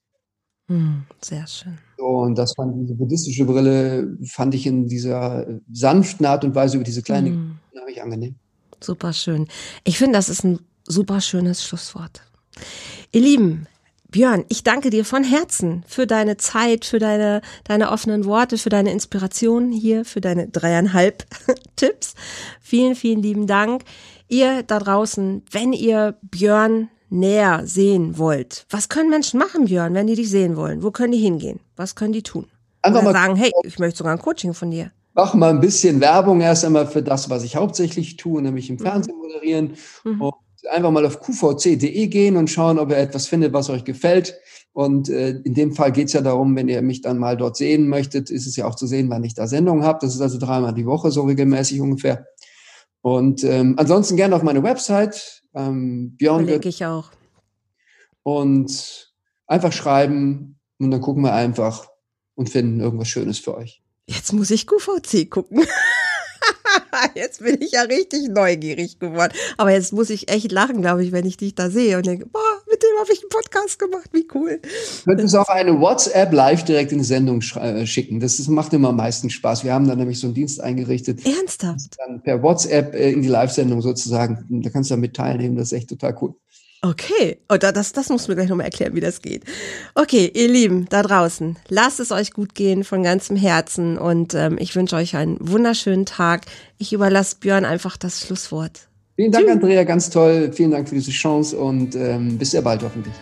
Hm, 0.67 1.03
sehr 1.21 1.47
schön. 1.47 1.77
So, 1.97 2.07
und 2.07 2.37
das 2.37 2.53
fand 2.55 2.75
diese 2.75 2.95
buddhistische 2.95 3.45
Brille, 3.45 4.17
fand 4.25 4.53
ich 4.53 4.67
in 4.67 4.89
dieser 4.89 5.47
sanften 5.71 6.25
Art 6.25 6.43
und 6.43 6.55
Weise 6.55 6.75
über 6.75 6.83
diese 6.83 7.03
kleine, 7.03 7.29
hm. 7.29 7.57
ich 7.87 8.01
angenehm. 8.01 8.35
Super 8.81 9.13
schön. 9.13 9.47
Ich 9.85 9.97
finde, 9.97 10.17
das 10.17 10.27
ist 10.27 10.43
ein 10.43 10.59
super 10.85 11.21
schönes 11.21 11.63
Schlusswort. 11.63 12.21
Ihr 13.13 13.21
Lieben, 13.21 13.67
Björn, 14.09 14.45
ich 14.47 14.63
danke 14.63 14.89
dir 14.89 15.03
von 15.03 15.25
Herzen 15.25 15.83
für 15.85 16.07
deine 16.07 16.37
Zeit, 16.37 16.85
für 16.85 16.97
deine, 16.97 17.41
deine 17.65 17.91
offenen 17.91 18.23
Worte, 18.23 18.57
für 18.57 18.69
deine 18.69 18.93
Inspiration 18.93 19.69
hier, 19.69 20.05
für 20.05 20.21
deine 20.21 20.47
dreieinhalb 20.47 21.25
Tipps. 21.75 22.13
Vielen, 22.61 22.95
vielen 22.95 23.21
lieben 23.21 23.47
Dank. 23.47 23.83
Ihr 24.29 24.63
da 24.63 24.79
draußen, 24.79 25.43
wenn 25.51 25.73
ihr 25.73 26.15
Björn 26.21 26.87
näher 27.09 27.63
sehen 27.65 28.17
wollt, 28.17 28.65
was 28.69 28.87
können 28.87 29.09
Menschen 29.09 29.39
machen, 29.39 29.65
Björn, 29.65 29.93
wenn 29.93 30.07
die 30.07 30.15
dich 30.15 30.29
sehen 30.29 30.55
wollen? 30.55 30.81
Wo 30.81 30.91
können 30.91 31.11
die 31.11 31.19
hingehen? 31.19 31.59
Was 31.75 31.95
können 31.95 32.13
die 32.13 32.23
tun? 32.23 32.47
Einfach 32.81 33.01
Oder 33.01 33.11
mal 33.11 33.19
sagen, 33.19 33.35
hey, 33.35 33.51
ich 33.65 33.77
möchte 33.77 33.97
sogar 33.97 34.13
ein 34.13 34.19
Coaching 34.19 34.53
von 34.53 34.71
dir. 34.71 34.89
Mach 35.15 35.33
mal 35.33 35.49
ein 35.49 35.59
bisschen 35.59 35.99
Werbung 35.99 36.39
erst 36.39 36.63
einmal 36.63 36.87
für 36.87 37.03
das, 37.03 37.29
was 37.29 37.43
ich 37.43 37.57
hauptsächlich 37.57 38.15
tue, 38.15 38.41
nämlich 38.41 38.69
im. 38.69 38.79
Fernsehen 38.79 39.17
moderieren. 39.17 39.73
Mhm. 40.05 40.21
Und 40.21 40.35
einfach 40.69 40.91
mal 40.91 41.05
auf 41.05 41.19
qvc.de 41.19 42.07
gehen 42.07 42.37
und 42.37 42.49
schauen, 42.49 42.79
ob 42.79 42.89
ihr 42.89 42.97
etwas 42.97 43.27
findet, 43.27 43.53
was 43.53 43.69
euch 43.69 43.83
gefällt. 43.83 44.35
Und 44.73 45.09
äh, 45.09 45.31
in 45.43 45.53
dem 45.53 45.73
Fall 45.73 45.91
geht 45.91 46.07
es 46.07 46.13
ja 46.13 46.21
darum, 46.21 46.55
wenn 46.55 46.69
ihr 46.69 46.81
mich 46.81 47.01
dann 47.01 47.17
mal 47.17 47.35
dort 47.35 47.57
sehen 47.57 47.89
möchtet, 47.89 48.29
ist 48.29 48.47
es 48.47 48.55
ja 48.55 48.65
auch 48.65 48.75
zu 48.75 48.87
sehen, 48.87 49.09
wann 49.09 49.23
ich 49.23 49.33
da 49.33 49.47
Sendung 49.47 49.83
habe. 49.83 49.99
Das 50.01 50.15
ist 50.15 50.21
also 50.21 50.37
dreimal 50.37 50.73
die 50.73 50.85
Woche, 50.85 51.11
so 51.11 51.23
regelmäßig 51.23 51.81
ungefähr. 51.81 52.25
Und 53.01 53.43
ähm, 53.43 53.75
ansonsten 53.77 54.15
gerne 54.15 54.35
auf 54.35 54.43
meine 54.43 54.63
Website. 54.63 55.43
Ähm, 55.53 56.15
Björn. 56.17 56.45
Verlinke 56.45 56.69
ich 56.69 56.85
auch. 56.85 57.11
Und 58.23 59.13
einfach 59.47 59.73
schreiben 59.73 60.59
und 60.79 60.91
dann 60.91 61.01
gucken 61.01 61.23
wir 61.23 61.33
einfach 61.33 61.87
und 62.35 62.49
finden 62.49 62.79
irgendwas 62.79 63.07
Schönes 63.07 63.39
für 63.39 63.57
euch. 63.57 63.81
Jetzt 64.07 64.33
muss 64.33 64.51
ich 64.51 64.67
QVC 64.67 65.29
gucken. 65.29 65.65
jetzt 67.15 67.43
bin 67.43 67.61
ich 67.61 67.71
ja 67.71 67.81
richtig 67.83 68.29
neugierig 68.29 68.99
geworden. 68.99 69.33
Aber 69.57 69.71
jetzt 69.71 69.93
muss 69.93 70.09
ich 70.09 70.29
echt 70.29 70.51
lachen, 70.51 70.81
glaube 70.81 71.03
ich, 71.03 71.11
wenn 71.11 71.25
ich 71.25 71.37
dich 71.37 71.55
da 71.55 71.69
sehe 71.69 71.97
und 71.97 72.05
denke, 72.05 72.25
boah, 72.25 72.61
mit 72.69 72.81
dem 72.81 72.99
habe 72.99 73.11
ich 73.11 73.21
einen 73.21 73.29
Podcast 73.29 73.79
gemacht, 73.79 74.09
wie 74.13 74.27
cool. 74.33 74.59
Du 75.05 75.11
könntest 75.11 75.35
auch 75.35 75.49
eine 75.49 75.79
WhatsApp 75.79 76.31
live 76.33 76.63
direkt 76.63 76.91
in 76.91 76.99
die 76.99 77.03
Sendung 77.03 77.41
äh, 77.55 77.85
schicken. 77.85 78.19
Das, 78.19 78.37
das 78.37 78.47
macht 78.47 78.73
immer 78.73 78.89
am 78.89 78.97
meisten 78.97 79.29
Spaß. 79.29 79.63
Wir 79.63 79.73
haben 79.73 79.87
dann 79.87 79.97
nämlich 79.97 80.19
so 80.19 80.27
einen 80.27 80.33
Dienst 80.33 80.61
eingerichtet. 80.61 81.25
Ernsthaft? 81.25 81.97
Dann 81.97 82.21
per 82.21 82.41
WhatsApp 82.41 82.93
äh, 82.93 83.11
in 83.11 83.21
die 83.21 83.29
Live-Sendung 83.29 83.81
sozusagen. 83.81 84.45
Da 84.49 84.69
kannst 84.69 84.89
du 84.89 84.95
damit 84.95 85.15
teilnehmen. 85.15 85.55
Das 85.55 85.71
ist 85.71 85.77
echt 85.77 85.89
total 85.89 86.17
cool. 86.21 86.35
Okay, 86.83 87.37
oh, 87.47 87.57
das, 87.57 87.93
das 87.93 88.09
musst 88.09 88.27
du 88.27 88.31
mir 88.31 88.37
gleich 88.37 88.49
nochmal 88.49 88.65
erklären, 88.65 88.95
wie 88.95 89.01
das 89.01 89.21
geht. 89.21 89.43
Okay, 89.93 90.31
ihr 90.33 90.47
Lieben 90.47 90.87
da 90.89 91.03
draußen, 91.03 91.57
lasst 91.69 91.99
es 91.99 92.11
euch 92.11 92.31
gut 92.31 92.55
gehen 92.55 92.83
von 92.83 93.03
ganzem 93.03 93.35
Herzen 93.35 93.99
und 93.99 94.33
ähm, 94.33 94.57
ich 94.59 94.75
wünsche 94.75 94.95
euch 94.95 95.15
einen 95.15 95.37
wunderschönen 95.39 96.07
Tag. 96.07 96.45
Ich 96.79 96.91
überlasse 96.91 97.35
Björn 97.39 97.65
einfach 97.65 97.97
das 97.97 98.21
Schlusswort. 98.21 98.87
Vielen 99.15 99.31
Dank, 99.31 99.45
Tschüss. 99.45 99.55
Andrea, 99.57 99.83
ganz 99.83 100.09
toll. 100.09 100.51
Vielen 100.53 100.71
Dank 100.71 100.89
für 100.89 100.95
diese 100.95 101.11
Chance 101.11 101.55
und 101.55 101.95
ähm, 101.95 102.39
bis 102.39 102.49
sehr 102.51 102.63
bald 102.63 102.81
hoffentlich. 102.81 103.13